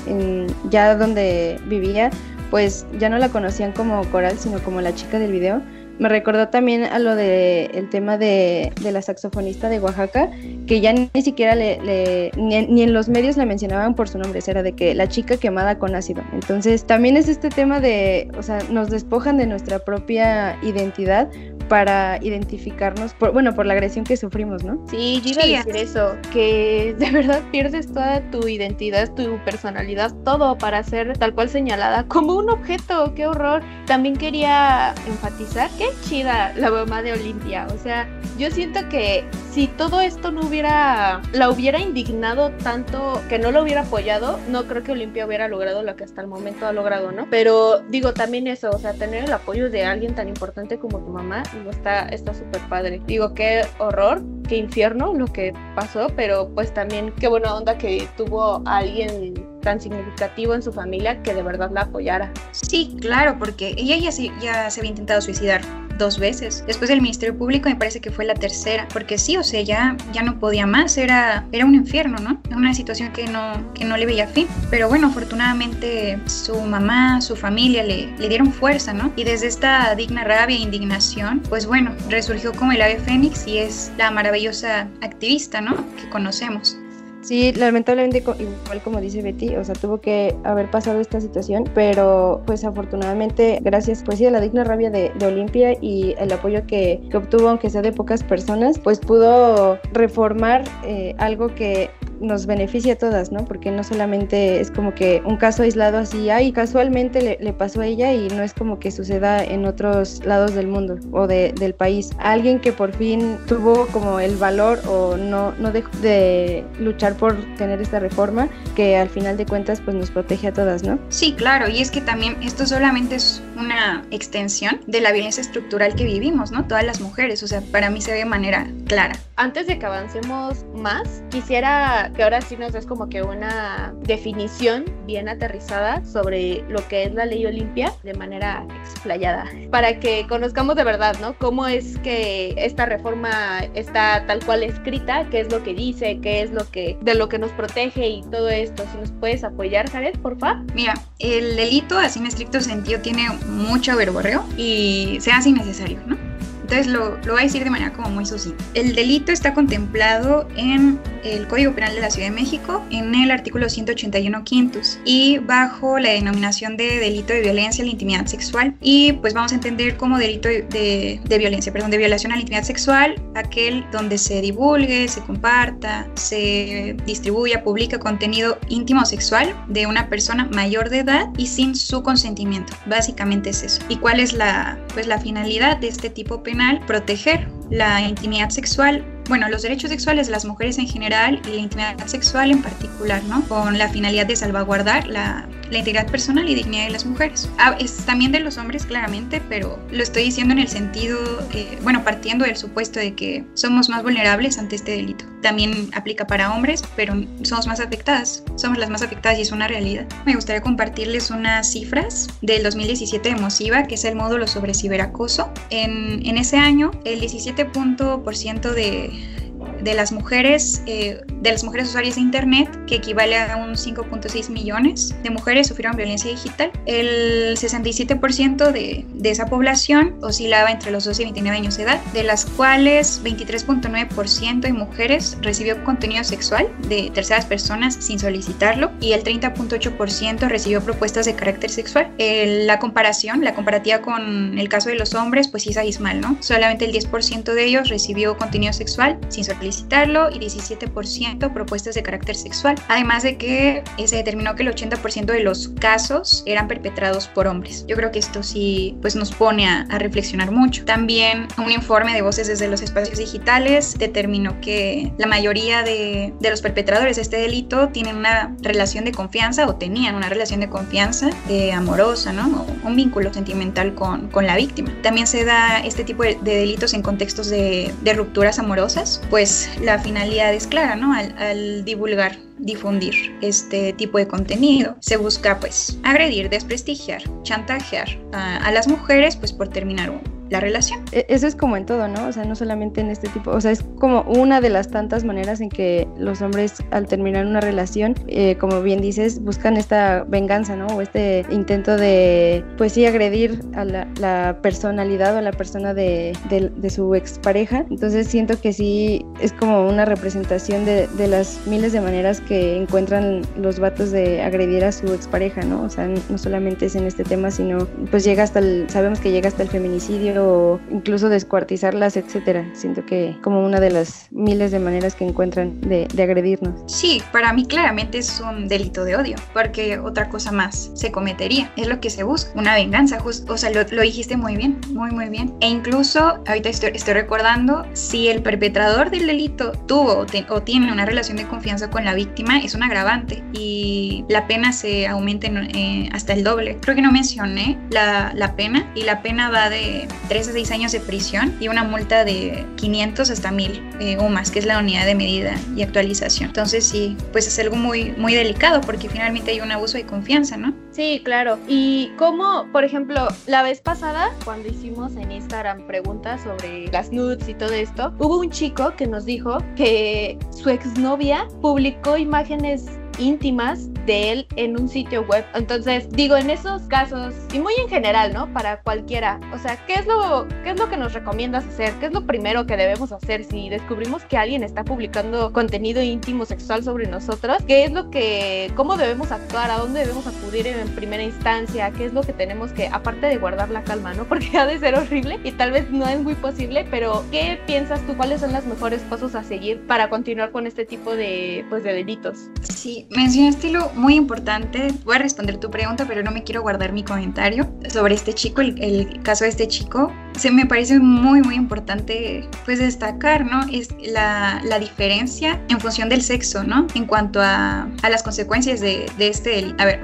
ya 0.70 0.96
donde 0.96 1.62
vivía, 1.68 2.10
pues 2.52 2.86
ya 3.00 3.08
no 3.08 3.18
la 3.20 3.30
conocían 3.30 3.72
como 3.72 4.04
Coral, 4.12 4.38
sino 4.38 4.60
como 4.60 4.82
la 4.82 4.94
chica 4.94 5.18
del 5.18 5.32
video 5.32 5.62
me 6.00 6.10
recordó 6.10 6.48
también 6.50 6.86
a 6.86 6.98
lo 7.00 7.16
de 7.16 7.66
el 7.74 7.90
tema 7.90 8.18
de, 8.18 8.72
de 8.82 8.92
la 8.92 9.02
saxofonista 9.02 9.70
de 9.70 9.80
Oaxaca, 9.80 10.30
que 10.66 10.82
ya 10.82 10.92
ni 10.92 11.22
siquiera 11.22 11.56
le, 11.56 12.32
ni, 12.36 12.84
en 12.84 12.94
los 12.94 13.10
medios 13.10 13.38
la 13.38 13.46
mencionaban 13.46 13.96
por 13.96 14.10
su 14.10 14.18
nombre, 14.18 14.40
era 14.46 14.64
de 14.64 14.74
que 14.74 14.96
la 14.96 15.08
chica 15.08 15.38
quemada 15.38 15.78
con 15.78 15.96
ácido. 15.96 16.24
Entonces 16.34 16.86
también 16.86 17.16
es 17.16 17.28
este 17.28 17.50
tema 17.50 17.80
de, 17.80 18.30
o 18.38 18.44
sea, 18.44 18.60
nos 18.70 18.90
despojan 18.90 19.38
de 19.38 19.46
nuestra 19.46 19.80
propia 19.80 20.58
identidad 20.64 21.30
para 21.68 22.18
identificarnos, 22.22 23.14
por, 23.14 23.32
bueno, 23.32 23.54
por 23.54 23.66
la 23.66 23.74
agresión 23.74 24.06
que 24.06 24.18
sufrimos, 24.18 24.64
¿no? 24.64 24.84
Sí, 24.90 25.22
yo 25.24 25.32
iba 25.32 25.44
a 25.44 25.64
decir 25.64 25.76
eso, 25.76 26.16
que 26.32 26.96
de 26.98 27.12
verdad 27.12 27.42
pierdes 27.52 27.92
toda 27.92 28.22
tu 28.32 28.48
identidad, 28.48 29.14
tu 29.14 29.38
personalidad, 29.44 30.14
todo 30.24 30.58
para 30.58 30.84
ser 30.84 31.18
tal 31.18 31.34
cual 31.34 31.50
señalada 31.50 32.06
como 32.08 32.36
un 32.36 32.50
objeto, 32.50 33.14
qué 33.16 33.28
horror. 33.28 33.62
También 33.86 34.16
quería 34.16 34.94
enfatizar, 35.08 35.70
qué 35.78 35.88
chida 36.08 36.54
la 36.56 36.72
mamá 36.72 37.02
de 37.02 37.14
Olimpia, 37.14 37.68
o 37.74 37.78
sea, 37.78 38.08
yo 38.38 38.50
siento 38.50 38.88
que 38.90 39.24
si 39.52 39.68
todo 39.68 40.02
esto 40.02 40.32
no 40.32 40.42
hubiera, 40.42 41.22
la 41.32 41.50
hubiera 41.52 41.80
indignado 41.80 42.50
tanto, 42.64 43.22
que 43.30 43.38
no 43.38 43.52
lo 43.52 43.62
hubiera 43.62 43.82
apoyado, 43.82 44.40
no 44.50 44.64
creo 44.64 44.82
que 44.84 44.92
Olimpia 44.94 45.28
hubiera 45.28 45.48
logrado 45.48 45.84
lo 45.84 45.96
que 45.96 46.04
hasta 46.04 46.22
el 46.22 46.28
momento 46.28 46.66
ha 46.66 46.74
logrado, 46.74 47.12
¿no? 47.12 47.28
Pero 47.30 47.82
digo 47.90 48.14
también 48.14 48.48
eso, 48.48 48.72
o 48.72 48.80
sea, 48.80 48.94
tener 48.94 49.26
el 49.26 49.32
apoyo 49.32 49.70
de 49.70 49.86
alguien 49.86 50.16
tan 50.16 50.28
importante 50.28 50.80
como 50.80 51.00
tu 51.00 51.12
mamá, 51.12 51.44
digo, 51.54 51.72
está 51.72 52.34
súper 52.34 52.62
padre. 52.70 53.02
Digo, 53.06 53.34
qué 53.34 53.64
horror, 53.80 54.22
qué 54.48 54.58
infierno 54.58 55.14
lo 55.14 55.28
que 55.28 55.54
pasó, 55.76 56.08
pero 56.16 56.50
pues 56.54 56.74
también 56.74 57.14
qué 57.20 57.28
buena 57.28 57.56
onda 57.56 57.78
que 57.78 58.08
tuvo 58.18 58.62
alguien 58.66 59.34
tan 59.62 59.80
significativo 59.80 60.54
en 60.54 60.62
su 60.62 60.72
familia 60.74 61.22
que 61.24 61.34
de 61.34 61.42
verdad 61.42 61.72
la 61.74 61.82
apoyara. 61.82 62.32
Sí, 62.52 62.98
claro, 63.00 63.38
porque 63.40 63.74
ella 63.78 63.96
ya 63.98 64.10
ya 64.42 64.70
se 64.70 64.82
había 64.82 64.90
intentado 64.90 65.22
suicidar 65.22 65.62
dos 65.98 66.20
veces. 66.20 66.64
Después 66.68 66.90
del 66.90 67.02
Ministerio 67.02 67.38
Público 67.38 67.70
me 67.70 67.76
parece 67.76 68.02
que 68.02 68.12
fue 68.12 68.26
la 68.26 68.34
tercera, 68.34 68.88
porque 68.92 69.18
sí, 69.18 69.38
o 69.38 69.44
sea, 69.44 69.62
ya, 69.62 69.96
ya 70.12 70.24
no 70.24 70.40
podía 70.40 70.66
más, 70.66 70.98
era, 70.98 71.46
era 71.52 71.66
un 71.66 71.76
infierno, 71.76 72.18
¿no? 72.20 72.42
Una 72.56 72.74
situación 72.74 73.12
que 73.12 73.28
no, 73.28 73.74
que 73.74 73.86
no 73.86 73.98
le 73.98 74.06
veía 74.06 74.28
fin. 74.28 74.48
Pero 74.70 74.90
bueno, 74.90 75.08
afortunadamente 75.08 76.20
su 76.28 76.60
mamá, 76.62 77.22
su 77.22 77.36
familia 77.36 77.84
le, 77.84 78.08
le 78.18 78.30
dieron 78.30 78.52
fuerza, 78.52 78.94
¿no? 78.94 79.12
Y 79.16 79.24
desde 79.24 79.48
esta 79.48 79.96
digna 79.96 80.24
rabia 80.24 80.58
e 80.58 80.60
indignación, 80.60 81.42
pues 81.50 81.66
bueno, 81.66 81.92
resurgió 82.10 82.54
como 82.54 82.72
el 82.72 82.82
ave 82.82 83.00
fénix 83.00 83.48
y 83.48 83.58
es 83.58 83.92
la 83.98 84.12
maravillosa 84.12 84.88
activista, 85.02 85.62
¿no? 85.62 85.76
Que 85.96 86.10
conocemos. 86.10 86.78
Sí, 87.24 87.54
lamentablemente, 87.54 88.18
igual 88.18 88.82
como 88.84 89.00
dice 89.00 89.22
Betty, 89.22 89.56
o 89.56 89.64
sea, 89.64 89.76
tuvo 89.76 90.02
que 90.02 90.36
haber 90.44 90.70
pasado 90.70 91.00
esta 91.00 91.22
situación, 91.22 91.64
pero 91.74 92.44
pues 92.46 92.66
afortunadamente, 92.66 93.60
gracias 93.62 94.04
pues 94.04 94.18
sí 94.18 94.26
a 94.26 94.32
la 94.32 94.42
digna 94.42 94.66
rabia 94.66 94.92
de, 94.92 95.12
Olimpia 95.24 95.72
y 95.80 96.16
el 96.20 96.34
apoyo 96.34 96.68
que, 96.68 97.02
que, 97.10 97.16
obtuvo, 97.16 97.48
aunque 97.48 97.70
sea 97.70 97.82
de 97.82 97.94
pocas 97.94 98.24
personas, 98.24 98.78
pues 98.78 99.00
pudo 99.00 99.80
reformar 99.94 100.66
eh, 100.84 101.16
algo 101.18 101.48
que 101.56 101.90
nos 102.24 102.46
beneficia 102.46 102.94
a 102.94 102.96
todas, 102.96 103.32
¿no? 103.32 103.46
Porque 103.46 103.72
no 103.72 103.84
solamente 103.84 104.60
es 104.60 104.72
como 104.72 104.96
que 104.96 105.22
un 105.26 105.38
caso 105.38 105.64
aislado 105.64 105.98
así, 105.98 106.30
ay, 106.30 106.52
casualmente 106.52 107.22
le, 107.22 107.38
le 107.40 107.54
pasó 107.54 107.82
a 107.82 107.86
ella 107.86 108.14
y 108.14 108.28
no 108.30 108.44
es 108.44 108.54
como 108.54 108.80
que 108.80 108.92
suceda 108.92 109.44
en 109.44 109.66
otros 109.66 110.26
lados 110.26 110.54
del 110.54 110.68
mundo 110.68 110.98
o 111.12 111.28
de, 111.28 111.54
del 111.60 111.74
país. 111.74 112.10
Alguien 112.20 112.60
que 112.60 112.72
por 112.72 112.94
fin 112.94 113.38
tuvo 113.48 113.88
como 113.88 114.20
el 114.20 114.36
valor 114.38 114.80
o 114.88 115.18
no, 115.18 115.52
no 115.60 115.72
dejó 115.72 115.92
de 116.02 116.66
luchar 116.80 117.16
por 117.16 117.36
tener 117.58 117.82
esta 117.82 118.00
reforma 118.00 118.48
que 118.76 118.98
al 118.98 119.10
final 119.10 119.38
de 119.38 119.46
cuentas 119.46 119.82
pues 119.82 119.96
nos 119.96 120.12
protege 120.12 120.48
a 120.48 120.54
todas, 120.54 120.84
¿no? 120.84 121.00
Sí, 121.10 121.34
claro, 121.34 121.70
y 121.70 121.82
es 121.82 121.92
que 121.92 122.02
también 122.02 122.38
esto 122.42 122.66
solamente 122.66 123.16
es 123.16 123.42
una 123.58 124.06
extensión 124.12 124.82
de 124.88 125.02
la 125.02 125.12
violencia 125.12 125.42
estructural 125.42 125.96
que 125.96 126.06
vivimos, 126.06 126.52
¿no? 126.52 126.66
Todas 126.66 126.86
las 126.86 127.02
mujeres, 127.02 127.44
o 127.44 127.48
sea, 127.48 127.62
para 127.72 127.90
mí 127.90 128.02
se 128.02 128.12
ve 128.12 128.20
de 128.20 128.26
manera 128.26 128.68
clara. 128.88 129.16
Antes 129.44 129.68
de 129.68 129.78
que 129.78 129.86
avancemos 129.86 130.64
más, 130.74 131.22
quisiera 131.30 132.10
que 132.16 132.24
ahora 132.24 132.40
sí 132.40 132.56
nos 132.56 132.72
des 132.72 132.86
como 132.86 133.10
que 133.10 133.24
una 133.24 133.94
definición 134.04 134.86
bien 135.06 135.28
aterrizada 135.28 136.02
sobre 136.06 136.64
lo 136.70 136.88
que 136.88 137.04
es 137.04 137.14
la 137.14 137.26
ley 137.26 137.46
Olimpia 137.46 137.92
de 138.04 138.14
manera 138.14 138.66
explayada, 138.80 139.44
para 139.70 140.00
que 140.00 140.26
conozcamos 140.30 140.78
de 140.78 140.86
verdad, 140.86 141.18
¿no? 141.20 141.38
Cómo 141.40 141.68
es 141.68 142.00
que 142.00 142.54
esta 142.56 142.86
reforma 142.86 143.66
está 143.74 144.26
tal 144.28 144.40
cual 144.46 144.64
escrita, 144.64 145.28
qué 145.30 145.42
es 145.42 145.52
lo 145.52 145.62
que 145.62 145.74
dice, 145.74 146.20
qué 146.22 146.42
es 146.42 146.52
lo 146.52 146.64
que 146.72 146.98
de 147.02 147.14
lo 147.14 147.28
que 147.28 147.38
nos 147.38 147.52
protege 147.52 148.08
y 148.08 148.22
todo 148.32 148.48
esto. 148.48 148.86
Si 148.94 148.98
nos 148.98 149.12
puedes 149.12 149.44
apoyar, 149.44 149.90
Jared, 149.90 150.18
por 150.20 150.40
favor. 150.40 150.64
Mira, 150.74 150.94
el 151.20 151.58
delito, 151.58 152.00
así 152.00 152.20
en 152.20 152.28
estricto 152.28 152.62
sentido, 152.62 153.02
tiene 153.02 153.28
mucho 153.50 153.98
verborreo 153.98 154.46
y 154.56 155.18
se 155.20 155.34
hace 155.34 155.50
innecesario, 155.50 156.00
¿no? 156.06 156.33
Entonces 156.64 156.88
lo, 156.88 157.18
lo 157.20 157.34
voy 157.34 157.42
a 157.42 157.44
decir 157.44 157.64
de 157.64 157.70
manera 157.70 157.94
como 157.94 158.10
muy 158.10 158.26
sucinta. 158.26 158.64
El 158.74 158.96
delito 158.96 159.32
está 159.32 159.54
contemplado 159.54 160.48
en 160.56 161.00
el 161.24 161.48
Código 161.48 161.74
Penal 161.74 161.96
de 161.96 162.02
la 162.02 162.10
Ciudad 162.10 162.30
de 162.30 162.36
México 162.36 162.84
en 162.90 163.16
el 163.16 163.32
artículo 163.32 163.70
181 163.70 164.44
quintus 164.44 165.00
y 165.06 165.40
bajo 165.40 166.00
la 166.00 166.10
denominación 166.10 166.78
de 166.78 167.00
delito 167.00 167.34
de 167.34 167.42
violencia 167.42 167.84
a 167.84 167.86
la 167.86 167.92
intimidad 167.92 168.26
sexual 168.26 168.76
y 168.82 169.14
pues 169.14 169.34
vamos 169.34 169.52
a 169.52 169.56
entender 169.56 169.98
como 169.98 170.18
delito 170.18 170.50
de, 170.50 171.20
de, 171.24 171.38
violencia, 171.38 171.72
perdón, 171.72 171.92
de 171.92 171.98
violación 171.98 172.32
a 172.32 172.36
la 172.36 172.42
intimidad 172.42 172.64
sexual 172.64 173.16
aquel 173.36 173.86
donde 173.92 174.18
se 174.18 174.42
divulgue, 174.42 175.08
se 175.08 175.22
comparta, 175.22 176.08
se 176.16 176.96
distribuya, 177.06 177.64
publica 177.64 178.00
contenido 178.00 178.58
íntimo 178.70 179.06
sexual 179.06 179.56
de 179.68 179.88
una 179.88 180.10
persona 180.10 180.46
mayor 180.46 180.90
de 180.90 181.00
edad 181.00 181.30
y 181.38 181.48
sin 181.48 181.76
su 181.76 182.04
consentimiento. 182.04 182.74
Básicamente 182.86 183.50
es 183.50 183.64
eso. 183.64 183.82
¿Y 183.90 183.98
cuál 183.98 184.20
es 184.20 184.34
la, 184.34 184.80
pues, 184.94 185.08
la 185.08 185.20
finalidad 185.20 185.78
de 185.78 185.88
este 185.88 186.10
tipo 186.10 186.44
penal? 186.44 186.63
Proteger 186.88 187.48
la 187.70 188.02
intimidad 188.02 188.50
sexual 188.50 189.06
bueno, 189.28 189.48
los 189.50 189.62
derechos 189.62 189.90
sexuales 189.90 190.28
de 190.28 190.32
las 190.32 190.46
mujeres 190.46 190.78
en 190.78 190.88
general 190.88 191.42
y 191.46 191.50
la 191.50 191.62
intimidad 191.62 192.08
sexual 192.08 192.52
en 192.52 192.62
particular, 192.62 193.24
¿no? 193.24 193.44
Con 193.48 193.78
la 193.78 193.90
finalidad 193.90 194.26
de 194.26 194.36
salvaguardar 194.36 195.08
la, 195.08 195.48
la 195.74 195.80
integridad 195.80 196.10
personal 196.10 196.48
y 196.50 196.56
dignidad 196.56 196.86
de 196.86 196.92
las 196.92 197.06
mujeres. 197.06 197.50
Ah, 197.58 197.76
es 197.80 197.98
también 198.06 198.32
de 198.32 198.40
los 198.40 198.58
hombres, 198.58 198.86
claramente, 198.86 199.42
pero 199.50 199.80
lo 199.92 200.04
estoy 200.04 200.24
diciendo 200.24 200.54
en 200.54 200.60
el 200.60 200.68
sentido, 200.68 201.20
eh, 201.54 201.78
bueno, 201.82 202.04
partiendo 202.04 202.46
del 202.46 202.58
supuesto 202.58 203.00
de 203.00 203.16
que 203.16 203.44
somos 203.54 203.90
más 203.90 204.04
vulnerables 204.04 204.58
ante 204.58 204.76
este 204.76 204.92
delito. 204.92 205.26
También 205.42 205.90
aplica 205.94 206.26
para 206.26 206.54
hombres, 206.54 206.84
pero 206.96 207.16
somos 207.42 207.68
más 207.68 207.80
afectadas, 207.80 208.44
somos 208.56 208.78
las 208.78 208.90
más 208.90 209.02
afectadas 209.02 209.40
y 209.40 209.42
es 209.42 209.52
una 209.52 209.68
realidad. 209.68 210.06
Me 210.26 210.36
gustaría 210.36 210.62
compartirles 210.62 211.32
unas 211.32 211.72
cifras 211.72 212.30
del 212.42 212.64
2017 212.64 213.30
de 213.30 213.36
MOSIVA, 213.36 213.84
que 213.84 213.96
es 213.96 214.06
el 214.06 214.16
módulo 214.16 214.48
sobre 214.48 214.74
ciberacoso. 214.74 215.52
En, 215.70 216.26
en 216.26 216.38
ese 216.38 216.58
año, 216.58 216.92
el 217.04 217.20
17% 217.20 218.74
de 218.74 219.13
Bye. 219.14 219.43
De 219.82 219.94
las 219.94 220.12
mujeres, 220.12 220.82
eh, 220.86 221.22
de 221.28 221.52
las 221.52 221.64
mujeres 221.64 221.90
usuarias 221.90 222.16
de 222.16 222.22
Internet, 222.22 222.70
que 222.88 222.96
equivale 222.96 223.38
a 223.38 223.58
un 223.58 223.76
5.6 223.76 224.50
millones 224.50 225.16
de 225.24 225.30
mujeres 225.30 225.68
sufrieron 225.68 225.96
violencia 225.96 226.30
digital. 226.30 226.72
El 226.86 227.58
67% 227.58 228.72
de, 228.72 229.06
de, 229.08 229.30
esa 229.30 229.46
población 229.46 230.18
oscilaba 230.22 230.72
entre 230.72 230.92
los 230.92 231.06
12 231.06 231.22
y 231.22 231.26
29 231.26 231.58
años 231.58 231.78
de 231.78 231.84
edad, 231.84 232.04
de 232.14 232.24
las 232.24 232.46
cuales 232.46 233.24
23.9% 233.24 234.60
de 234.60 234.74
mujeres 234.74 235.38
recibió 235.42 235.84
contenido 235.84 236.24
sexual 236.24 236.68
de 236.88 237.12
terceras 237.14 237.46
personas 237.46 237.96
sin 238.00 238.20
solicitarlo 238.20 238.92
y 239.00 239.14
el 239.14 239.24
30.8% 239.24 240.48
recibió 240.48 240.82
propuestas 240.82 241.26
de 241.26 241.36
carácter 241.36 241.70
sexual. 241.70 242.12
la 242.18 242.80
comparación, 242.80 243.44
la 243.44 243.54
comparativa 243.54 244.02
con 244.02 244.58
el 244.58 244.70
caso 244.70 244.90
de 244.90 244.96
los 244.96 245.14
hombres, 245.14 245.48
pues 245.48 245.64
sí 245.64 245.70
es 245.70 245.78
abismal, 245.78 246.22
¿no? 246.22 246.38
Solamente 246.42 246.86
el 246.86 246.94
10% 246.94 247.54
de 247.54 247.66
ellos 247.66 247.90
recibió 247.90 248.38
contenido 248.38 248.74
sexual 248.74 249.20
sin 249.30 249.44
solicitarlo 249.44 249.53
solicitarlo 249.56 250.30
y 250.30 250.40
17% 250.40 251.54
propuestas 251.54 251.96
de 251.96 252.04
carácter 252.04 252.36
sexual. 252.36 252.76
Además 252.88 253.24
de 253.24 253.38
que 253.38 253.84
eh, 253.98 254.08
se 254.08 254.18
determinó 254.18 254.56
que 254.56 254.64
el 254.64 254.74
80% 254.74 255.26
de 255.26 255.42
los 255.42 255.70
casos 255.80 256.44
eran 256.46 256.68
perpetrados 256.68 257.28
por 257.28 257.48
hombres. 257.48 257.86
Yo 257.88 257.96
creo 257.96 258.12
que 258.12 258.20
esto 258.20 258.44
sí 258.44 258.98
pues 259.02 259.16
nos 259.16 259.32
pone 259.32 259.68
a, 259.68 259.82
a 259.90 260.00
reflexionar 260.00 260.52
mucho. 260.52 260.86
También 260.86 261.48
un 261.58 261.72
informe 261.72 262.14
de 262.14 262.22
voces 262.22 262.48
desde 262.48 262.68
los 262.68 262.82
espacios 262.82 263.18
digitales 263.18 263.98
determinó 263.98 264.60
que 264.62 265.14
la 265.18 265.28
mayoría 265.28 265.84
de, 265.84 266.34
de 266.40 266.50
los 266.50 266.62
perpetradores 266.62 267.18
de 267.18 267.22
este 267.22 267.38
delito 267.38 267.90
tienen 267.90 268.18
una 268.18 268.56
relación 268.62 269.06
de 269.06 269.12
confianza 269.12 269.68
o 269.68 269.76
tenían 269.76 270.16
una 270.16 270.30
relación 270.30 270.60
de 270.60 270.70
confianza 270.70 271.30
eh, 271.50 271.72
amorosa, 271.72 272.34
¿no? 272.34 272.66
O 272.84 272.88
un 272.88 272.96
vínculo 272.96 273.34
sentimental 273.34 273.96
con, 273.96 274.30
con, 274.30 274.48
la 274.48 274.56
víctima. 274.56 274.92
También 275.02 275.28
se 275.28 275.46
da 275.46 275.80
este 275.80 276.04
tipo 276.04 276.24
de, 276.24 276.38
de 276.42 276.56
delitos 276.56 276.94
en 276.94 277.02
contextos 277.02 277.50
de, 277.50 277.94
de 278.02 278.14
rupturas 278.14 278.60
amorosas, 278.60 279.22
pues 279.30 279.43
la 279.82 280.00
finalidad 280.00 280.54
es 280.54 280.68
clara, 280.68 280.96
¿no? 280.96 281.14
Al, 281.14 281.84
divulgar, 281.84 282.38
difundir 282.60 283.14
este 283.42 283.94
tipo 283.94 284.18
de 284.18 284.28
contenido, 284.28 284.96
se 285.00 285.18
busca 285.18 285.60
pues 285.60 285.98
agredir, 286.04 286.50
desprestigiar, 286.50 287.22
chantajear 287.44 288.08
a, 288.32 288.72
las 288.72 288.88
mujeres 288.88 289.36
pues 289.36 289.52
por 289.52 289.68
terminar 289.68 290.12
la 290.50 290.60
relación. 290.60 291.04
E, 291.12 291.26
eso 291.30 291.48
es 291.48 291.56
como 291.56 291.78
en 291.78 291.86
todo, 291.86 292.08
¿no? 292.08 292.28
O 292.28 292.32
sea, 292.32 292.46
no 292.46 292.56
solamente 292.56 293.02
en 293.02 293.10
este 293.10 293.28
tipo, 293.30 293.52
o 293.52 293.62
sea, 293.62 293.72
es 293.72 293.84
como 294.00 294.22
una 294.24 294.62
de 294.62 294.70
las 294.70 294.90
tantas 294.90 295.24
maneras 295.24 295.62
en 295.62 295.70
que 295.70 296.08
los 296.18 296.42
hombres 296.42 296.76
al 296.92 297.08
terminar 297.08 297.46
una 297.46 297.62
relación, 297.62 298.16
eh, 298.28 298.56
como 298.58 298.82
bien 298.82 299.02
dices, 299.02 299.42
buscan 299.42 299.78
esta 299.78 300.26
venganza, 300.28 300.76
¿no? 300.76 300.88
O 300.88 301.02
este 301.02 301.46
intento 301.50 301.98
de, 301.98 302.64
pues 302.78 302.94
sí, 302.94 303.06
agredir 303.06 303.62
a 303.76 303.86
la, 303.86 304.58
personalidad 304.62 305.36
o 305.36 305.38
a 305.40 305.42
la 305.42 305.52
persona 305.52 305.94
de, 305.94 306.38
de, 306.50 306.90
su 306.90 307.16
expareja. 307.16 307.86
Entonces 307.90 308.28
siento 308.28 308.60
que 308.60 308.74
sí 308.74 309.26
es 309.40 309.52
como 309.54 309.88
una 309.88 310.06
representación 310.06 310.86
de, 310.86 311.08
de 311.08 311.28
las 311.28 311.60
miles 311.66 311.94
de 311.94 312.02
maneras 312.02 312.42
que 312.42 312.78
encuentran 312.78 313.42
los 313.58 313.80
vatos 313.80 314.12
de 314.12 314.42
agredir 314.42 314.84
a 314.86 314.92
su 314.92 315.14
expareja, 315.14 315.62
¿no? 315.62 315.84
O 315.84 315.90
sea, 315.90 316.08
no 316.08 316.38
solamente 316.38 316.86
es 316.86 316.96
en 316.96 317.06
este 317.06 317.24
tema, 317.24 317.52
sino 317.52 317.88
pues 318.12 318.24
llega 318.24 318.44
hasta 318.44 318.60
el, 318.60 318.86
sabemos 318.90 319.20
que 319.20 319.32
llega 319.32 319.48
hasta 319.48 319.64
el 319.64 319.70
feminicidio 319.70 320.33
o 320.38 320.80
incluso 320.92 321.30
descuartizarlas, 321.30 322.18
etcétera. 322.18 322.66
Siento 322.74 323.06
que 323.06 323.38
como 323.42 323.66
una 323.66 323.80
de 323.80 323.92
las 323.92 324.28
miles 324.32 324.72
de 324.72 324.80
maneras 324.80 325.16
que 325.16 325.26
encuentran 325.26 325.80
de, 325.82 326.08
de 326.14 326.24
agredirnos. 326.24 326.82
Sí, 326.88 327.22
para 327.32 327.54
mí 327.54 327.66
claramente 327.66 328.18
es 328.18 328.40
un 328.40 328.68
delito 328.68 329.04
de 329.04 329.16
odio, 329.16 329.36
porque 329.54 330.00
otra 330.00 330.30
cosa 330.30 330.52
más 330.52 330.92
se 330.94 331.12
cometería. 331.12 331.72
Es 331.76 331.88
lo 331.88 332.00
que 332.00 332.10
se 332.10 332.24
busca, 332.24 332.52
una 332.56 332.76
venganza, 332.76 333.20
justo, 333.20 333.54
o 333.54 333.58
sea, 333.58 333.70
lo, 333.70 334.02
dijiste 334.02 334.38
muy 334.38 334.56
bien, 334.56 334.80
muy, 334.90 335.12
muy 335.12 335.30
bien. 335.30 335.54
E 335.62 335.68
incluso, 335.68 336.42
ahorita 336.48 336.70
estoy, 336.70 336.92
estoy 336.94 337.14
recordando, 337.14 337.86
si 337.94 338.28
el 338.28 338.42
perpetrador 338.42 339.10
del 339.10 339.28
delito 339.28 339.72
tuvo 339.88 340.26
o, 340.50 340.62
tiene 340.62 340.92
una 340.92 341.06
relación 341.06 341.38
de 341.38 341.48
confianza 341.48 341.90
con 341.90 342.06
la 342.06 342.14
víctima, 342.14 342.60
es 342.60 342.76
un 342.76 342.84
agravante 342.84 343.44
y 343.54 344.26
la 344.30 344.48
pena 344.48 344.72
se 344.72 345.08
aumenta 345.08 345.48
eh, 345.48 346.10
hasta 346.12 346.34
el 346.34 346.44
doble. 346.44 346.78
Creo 346.82 346.96
que 346.96 347.02
no 347.02 347.12
mencioné 347.12 347.78
la, 347.90 348.32
la 348.36 348.56
pena 348.56 348.92
y 348.96 349.04
la 349.04 349.22
pena 349.22 349.50
va 349.50 349.70
de 349.70 350.08
3 350.28 350.48
a 350.48 350.52
6 350.52 350.72
años 350.72 350.92
de 350.92 351.00
prisión 351.00 351.56
y 351.60 351.68
una 351.68 351.84
multa 351.84 352.26
de 352.26 352.66
500 352.78 353.30
hasta 353.30 353.52
1000 353.52 353.90
eh, 354.00 354.18
o 354.20 354.30
más, 354.30 354.52
que 354.52 354.60
es 354.60 354.66
la 354.66 354.80
unidad 354.80 355.06
de 355.06 355.16
medida 355.16 355.56
y 355.76 355.82
actualización. 355.82 356.50
Entonces 356.50 356.86
sí, 356.86 357.18
pues 357.32 357.48
es 357.48 357.58
algo 357.60 357.76
muy, 357.76 358.12
muy 358.14 358.34
delicado 358.34 358.82
porque 358.82 359.10
finalmente 359.10 359.52
hay 359.52 359.62
un 359.62 359.72
abuso 359.72 359.98
de 359.98 360.06
confianza, 360.06 360.58
¿no? 360.58 360.74
Sí, 360.92 361.22
claro. 361.24 361.58
Y 361.68 362.12
como, 362.18 362.68
por 362.72 362.84
ejemplo, 362.84 363.28
la 363.48 363.64
vez 363.64 363.82
pasada, 363.82 364.30
cuando 364.46 364.70
hicimos 364.70 365.16
en 365.16 365.32
Instagram 365.32 365.88
preguntas 365.88 366.42
sobre 366.42 366.88
las 366.92 367.12
nudes 367.12 367.48
y 367.48 367.54
todo 367.54 367.74
esto, 367.74 368.14
hubo 368.20 368.40
un 368.40 368.50
chico 368.50 368.96
que 368.96 369.08
nos 369.08 369.26
dijo 369.26 369.58
que 369.76 370.38
su 370.52 370.70
exnovia 370.70 371.48
publicó 371.62 372.18
imágenes 372.18 372.86
íntimas 373.20 373.90
de 374.06 374.32
él 374.32 374.48
en 374.56 374.80
un 374.80 374.90
sitio 374.90 375.24
web. 375.24 375.46
Entonces, 375.54 376.10
digo, 376.12 376.36
en 376.36 376.50
esos 376.50 376.84
casos, 376.84 377.34
y 377.54 377.60
muy 377.60 377.74
en 377.82 377.90
general, 377.90 378.34
¿no? 378.34 378.52
Para 378.54 378.82
cualquiera. 378.82 379.40
O 379.54 379.58
sea, 379.58 379.78
¿qué 379.86 379.96
es 379.96 380.06
lo, 380.06 380.48
qué 380.64 380.72
es 380.72 380.80
lo 380.80 380.90
que 380.90 380.98
nos 380.98 381.14
recomiendas 381.14 381.66
hacer? 381.66 381.94
¿Qué 382.00 382.08
es 382.08 382.14
lo 382.14 382.26
primero 382.26 382.66
que 382.66 382.78
debemos 382.78 383.12
hacer 383.12 383.44
si 383.44 383.70
descubrimos 383.70 384.24
que 384.24 384.38
alguien 384.38 384.64
está 384.64 384.84
publicando 384.84 385.54
contenido 385.54 386.02
íntimo 386.02 386.46
sexual 386.46 386.84
sobre 386.84 387.08
nosotros? 387.08 387.58
¿Qué 387.68 387.86
es 387.86 387.92
lo 387.92 388.10
que, 388.10 388.72
cómo 388.76 388.98
debemos 388.98 389.32
actuar? 389.32 389.72
¿A 389.72 389.78
dónde 389.78 390.02
debemos 390.02 390.28
acudir 390.28 390.68
en 390.68 390.88
primera 390.90 391.24
instancia? 391.24 391.92
¿Qué 391.92 392.06
es 392.06 392.14
lo 392.14 392.22
que 392.22 392.34
tenemos 392.34 392.72
que, 392.72 392.88
aparte 392.88 393.28
de 393.28 393.38
guardar 393.38 393.70
la 393.70 393.84
calma, 393.84 394.14
¿no? 394.14 394.24
Porque 394.34 394.58
ha 394.58 394.66
de 394.66 394.80
ser 394.80 394.96
horrible 394.96 395.40
y 395.44 395.52
tal 395.52 395.72
vez 395.72 395.90
no 395.90 396.08
es 396.08 396.20
muy 396.20 396.36
posible, 396.36 396.86
pero 396.90 397.24
¿qué 397.32 397.60
piensas 397.66 398.06
tú? 398.06 398.16
¿Cuáles 398.16 398.42
son 398.42 398.54
los 398.54 398.66
mejores 398.66 399.02
pasos 399.04 399.36
a 399.36 399.44
seguir 399.44 399.86
para 399.88 400.10
continuar 400.10 400.52
con 400.52 400.68
este 400.68 400.86
tipo 400.86 401.16
de, 401.16 401.66
pues, 401.70 401.84
de 401.84 401.94
delitos? 401.94 402.50
Sí, 402.62 403.08
mencionaste 403.16 403.70
lo 403.70 403.93
muy 403.96 404.16
importante. 404.16 404.88
Voy 405.06 405.16
a 405.16 405.20
responder 405.20 405.58
tu 405.58 405.70
pregunta, 405.70 406.06
pero 406.08 406.24
no 406.24 406.32
me 406.32 406.44
quiero 406.44 406.62
guardar 406.62 406.92
mi 406.92 407.04
comentario 407.04 407.72
sobre 407.90 408.16
este 408.16 408.34
chico, 408.34 408.62
el, 408.62 409.22
caso 409.24 409.44
de 409.44 409.50
este 409.52 409.68
chico. 409.68 410.12
Se 410.38 410.50
me 410.50 410.66
parece 410.66 411.00
muy, 411.00 411.42
muy 411.42 411.56
importante 411.56 412.48
pues 412.66 412.80
destacar, 412.80 413.46
¿no? 413.46 413.62
Es 413.72 413.90
la, 414.02 414.62
la 414.66 414.80
diferencia 414.80 415.62
en 415.70 415.80
función 415.80 416.10
del 416.10 416.24
sexo, 416.24 416.64
¿no? 416.64 416.88
En 416.96 417.06
cuanto 417.06 417.40
a, 417.42 417.88
a 418.02 418.10
las 418.10 418.24
consecuencias 418.24 418.80
de, 418.80 419.06
de 419.18 419.28
este, 419.28 419.76
a 419.78 419.86
ver, 419.86 420.02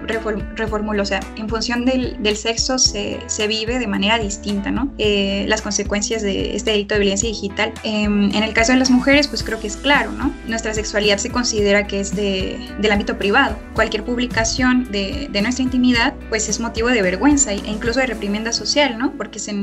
reformulo, 0.55 1.01
o 1.01 1.05
sea, 1.05 1.19
en 1.35 1.49
función 1.49 1.85
del, 1.85 2.21
del 2.21 2.37
sexo 2.37 2.77
se, 2.77 3.19
se, 3.27 3.47
vive 3.47 3.79
de 3.79 3.87
manera 3.87 4.19
distinta, 4.19 4.69
¿no? 4.69 4.93
Eh, 4.99 5.45
las 5.47 5.61
consecuencias 5.61 6.21
de 6.21 6.55
este 6.55 6.71
delito 6.71 6.93
de 6.93 6.99
violencia 6.99 7.27
digital. 7.27 7.73
Em, 7.83 8.31
en 8.33 8.43
el 8.43 8.53
caso 8.53 8.73
de 8.73 8.79
las 8.79 8.91
mujeres, 8.91 9.27
pues 9.27 9.43
creo 9.43 9.59
que 9.59 9.67
es 9.67 9.77
claro, 9.77 10.11
¿no? 10.11 10.31
Nuestra 10.47 10.73
sexualidad 10.73 11.17
se 11.17 11.31
considera 11.31 11.87
que 11.87 11.99
es 11.99 12.15
de, 12.15 12.59
del 12.79 12.91
ámbito 12.91 13.17
privado. 13.17 13.57
Cualquier 13.79 14.03
publicación 14.03 14.91
de, 14.91 15.29
de, 15.31 15.41
nuestra 15.41 15.63
intimidad 15.63 16.13
pues 16.27 16.49
es 16.49 16.59
motivo 16.59 16.89
de 16.89 17.01
vergüenza 17.01 17.53
e 17.53 17.61
incluso 17.65 18.01
de 18.01 18.07
reprimenda 18.07 18.51
social, 18.51 18.97
¿no? 18.97 19.13
Porque 19.13 19.39
se, 19.39 19.53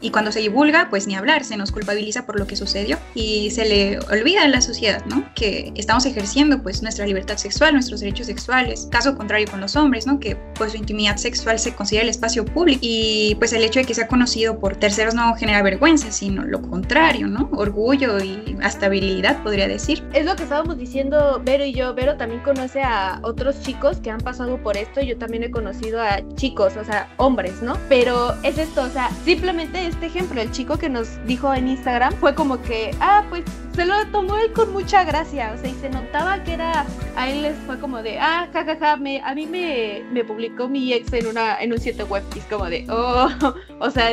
y 0.00 0.10
cuando 0.10 0.30
se 0.30 0.40
divulga, 0.40 0.88
pues 0.90 1.06
ni 1.06 1.14
hablar, 1.14 1.44
se 1.44 1.56
nos 1.56 1.72
culpabiliza 1.72 2.26
por 2.26 2.38
lo 2.38 2.46
que 2.46 2.56
sucedió 2.56 2.98
y 3.14 3.50
se 3.50 3.64
le 3.64 3.98
olvida 4.10 4.42
a 4.42 4.48
la 4.48 4.60
sociedad, 4.60 5.04
¿no? 5.06 5.24
Que 5.34 5.72
estamos 5.74 6.04
ejerciendo 6.04 6.62
pues 6.62 6.82
nuestra 6.82 7.06
libertad 7.06 7.38
sexual, 7.38 7.72
nuestros 7.72 8.00
derechos 8.00 8.26
sexuales. 8.26 8.88
Caso 8.90 9.16
contrario 9.16 9.48
con 9.50 9.60
los 9.60 9.74
hombres, 9.74 10.06
¿no? 10.06 10.20
Que 10.20 10.36
pues 10.54 10.72
su 10.72 10.78
intimidad 10.78 11.16
sexual 11.16 11.58
se 11.58 11.74
considera 11.74 12.04
el 12.04 12.10
espacio 12.10 12.44
público 12.44 12.80
y 12.82 13.36
pues 13.38 13.52
el 13.54 13.64
hecho 13.64 13.80
de 13.80 13.86
que 13.86 13.94
sea 13.94 14.06
conocido 14.06 14.58
por 14.58 14.76
terceros 14.76 15.14
no 15.14 15.34
genera 15.34 15.62
vergüenza, 15.62 16.12
sino 16.12 16.44
lo 16.44 16.60
contrario, 16.60 17.26
¿no? 17.26 17.48
Orgullo 17.52 18.22
y 18.22 18.56
hasta 18.62 18.88
virilidad, 18.88 19.42
podría 19.42 19.66
decir. 19.66 20.04
Es 20.12 20.26
lo 20.26 20.36
que 20.36 20.42
estábamos 20.42 20.76
diciendo 20.76 21.40
Vero 21.42 21.64
y 21.64 21.72
yo. 21.72 21.94
Vero 21.94 22.16
también 22.16 22.42
conoce 22.42 22.82
a 22.82 23.20
otros 23.22 23.60
chicos 23.62 23.98
que 23.98 24.10
han 24.10 24.20
pasado 24.20 24.62
por 24.62 24.76
esto. 24.76 25.00
Yo 25.00 25.16
también 25.16 25.42
he 25.42 25.50
conocido 25.50 26.02
a 26.02 26.20
chicos, 26.34 26.76
o 26.76 26.84
sea, 26.84 27.08
hombres, 27.16 27.62
¿no? 27.62 27.78
Pero 27.88 28.34
es 28.42 28.58
esto, 28.58 28.82
o 28.82 28.90
sea, 28.90 29.10
simplemente 29.24 29.85
este 29.86 30.06
ejemplo, 30.06 30.40
el 30.40 30.50
chico 30.50 30.78
que 30.78 30.88
nos 30.88 31.24
dijo 31.26 31.52
en 31.54 31.68
Instagram 31.68 32.12
fue 32.14 32.34
como 32.34 32.60
que, 32.62 32.90
ah, 33.00 33.24
pues 33.28 33.44
se 33.76 33.84
lo 33.84 33.94
tomó 34.06 34.38
él 34.38 34.52
con 34.52 34.72
mucha 34.72 35.04
gracia, 35.04 35.52
o 35.54 35.58
sea, 35.58 35.68
y 35.68 35.74
se 35.74 35.90
notaba 35.90 36.42
que 36.42 36.54
era, 36.54 36.86
a 37.14 37.28
él 37.28 37.42
les 37.42 37.56
fue 37.58 37.78
como 37.78 38.02
de, 38.02 38.18
ah, 38.18 38.48
jajaja, 38.52 38.78
ja, 38.78 38.86
ja, 38.92 38.96
me, 38.96 39.20
a 39.20 39.34
mí 39.34 39.46
me, 39.46 40.02
me 40.10 40.24
publicó 40.24 40.66
mi 40.66 40.94
ex 40.94 41.12
en, 41.12 41.26
una, 41.26 41.60
en 41.60 41.72
un 41.72 41.78
sitio 41.78 42.06
web, 42.06 42.22
y 42.34 42.38
es 42.38 42.44
como 42.46 42.64
de, 42.64 42.86
oh, 42.88 43.28
o 43.80 43.90
sea, 43.90 44.12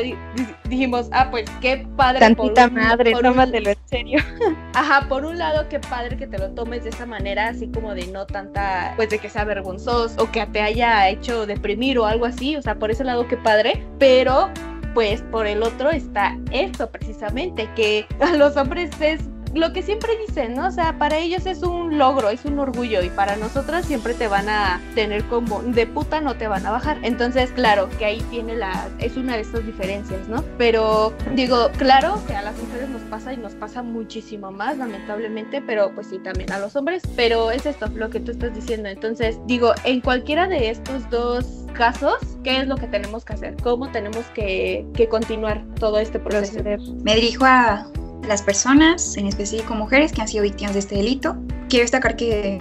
dijimos, 0.68 1.08
ah, 1.12 1.28
pues 1.30 1.46
qué 1.62 1.86
padre. 1.96 2.20
Tantita 2.20 2.68
madre, 2.68 3.12
por 3.12 3.22
tómatelo 3.22 3.70
en 3.70 3.78
serio. 3.86 4.18
Ajá, 4.74 5.08
por 5.08 5.24
un 5.24 5.38
lado, 5.38 5.66
qué 5.70 5.80
padre 5.80 6.16
que 6.16 6.26
te 6.26 6.38
lo 6.38 6.50
tomes 6.50 6.84
de 6.84 6.90
esa 6.90 7.06
manera, 7.06 7.48
así 7.48 7.68
como 7.68 7.94
de 7.94 8.06
no 8.08 8.26
tanta, 8.26 8.92
pues 8.96 9.08
de 9.08 9.18
que 9.18 9.30
sea 9.30 9.44
vergonzoso 9.44 10.22
o 10.22 10.30
que 10.30 10.44
te 10.46 10.60
haya 10.60 11.08
hecho 11.08 11.46
deprimir 11.46 11.98
o 11.98 12.04
algo 12.04 12.26
así, 12.26 12.54
o 12.56 12.62
sea, 12.62 12.78
por 12.78 12.90
ese 12.90 13.02
lado, 13.02 13.26
qué 13.28 13.38
padre, 13.38 13.82
pero 13.98 14.50
pues 14.94 15.22
por 15.22 15.46
el 15.46 15.62
otro 15.62 15.90
está 15.90 16.38
esto 16.52 16.90
precisamente, 16.90 17.68
que 17.74 18.06
a 18.20 18.36
los 18.36 18.56
hombres 18.56 18.90
es 19.00 19.20
lo 19.54 19.72
que 19.72 19.82
siempre 19.82 20.12
dicen, 20.26 20.54
¿no? 20.54 20.68
O 20.68 20.70
sea, 20.70 20.98
para 20.98 21.18
ellos 21.18 21.46
es 21.46 21.62
un 21.62 21.98
logro, 21.98 22.30
es 22.30 22.44
un 22.44 22.58
orgullo 22.58 23.02
y 23.02 23.10
para 23.10 23.36
nosotras 23.36 23.86
siempre 23.86 24.14
te 24.14 24.28
van 24.28 24.48
a 24.48 24.80
tener 24.94 25.24
como 25.24 25.62
de 25.62 25.86
puta 25.86 26.20
no 26.20 26.34
te 26.36 26.48
van 26.48 26.66
a 26.66 26.70
bajar. 26.70 26.98
Entonces, 27.02 27.50
claro, 27.52 27.88
que 27.98 28.04
ahí 28.04 28.20
tiene 28.30 28.56
la 28.56 28.88
es 28.98 29.16
una 29.16 29.34
de 29.34 29.42
estas 29.42 29.64
diferencias, 29.64 30.28
¿no? 30.28 30.44
Pero 30.58 31.12
digo, 31.34 31.70
claro 31.78 32.20
que 32.26 32.34
a 32.34 32.42
las 32.42 32.56
mujeres 32.56 32.88
nos 32.88 33.02
pasa 33.02 33.32
y 33.32 33.36
nos 33.36 33.54
pasa 33.54 33.82
muchísimo 33.82 34.50
más, 34.50 34.76
lamentablemente, 34.78 35.62
pero 35.62 35.92
pues 35.94 36.08
sí 36.08 36.18
también 36.18 36.50
a 36.52 36.58
los 36.58 36.74
hombres, 36.76 37.02
pero 37.16 37.50
es 37.50 37.66
esto 37.66 37.86
lo 37.94 38.10
que 38.10 38.20
tú 38.20 38.32
estás 38.32 38.54
diciendo. 38.54 38.88
Entonces, 38.88 39.38
digo, 39.46 39.72
en 39.84 40.00
cualquiera 40.00 40.48
de 40.48 40.70
estos 40.70 41.08
dos 41.10 41.64
casos, 41.74 42.16
¿qué 42.42 42.60
es 42.60 42.66
lo 42.66 42.76
que 42.76 42.86
tenemos 42.86 43.24
que 43.24 43.34
hacer? 43.34 43.56
¿Cómo 43.62 43.90
tenemos 43.90 44.24
que, 44.34 44.86
que 44.94 45.08
continuar 45.08 45.64
todo 45.78 45.98
este 45.98 46.18
proceso? 46.18 46.62
Me 47.02 47.14
dirijo 47.14 47.44
a 47.44 47.86
las 48.26 48.42
personas, 48.42 49.16
en 49.16 49.26
específico 49.26 49.74
mujeres, 49.74 50.12
que 50.12 50.20
han 50.20 50.28
sido 50.28 50.42
víctimas 50.42 50.74
de 50.74 50.80
este 50.80 50.96
delito. 50.96 51.36
Quiero 51.68 51.84
destacar 51.84 52.16
que 52.16 52.58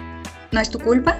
no 0.51 0.59
es 0.59 0.69
tu 0.69 0.79
culpa 0.79 1.17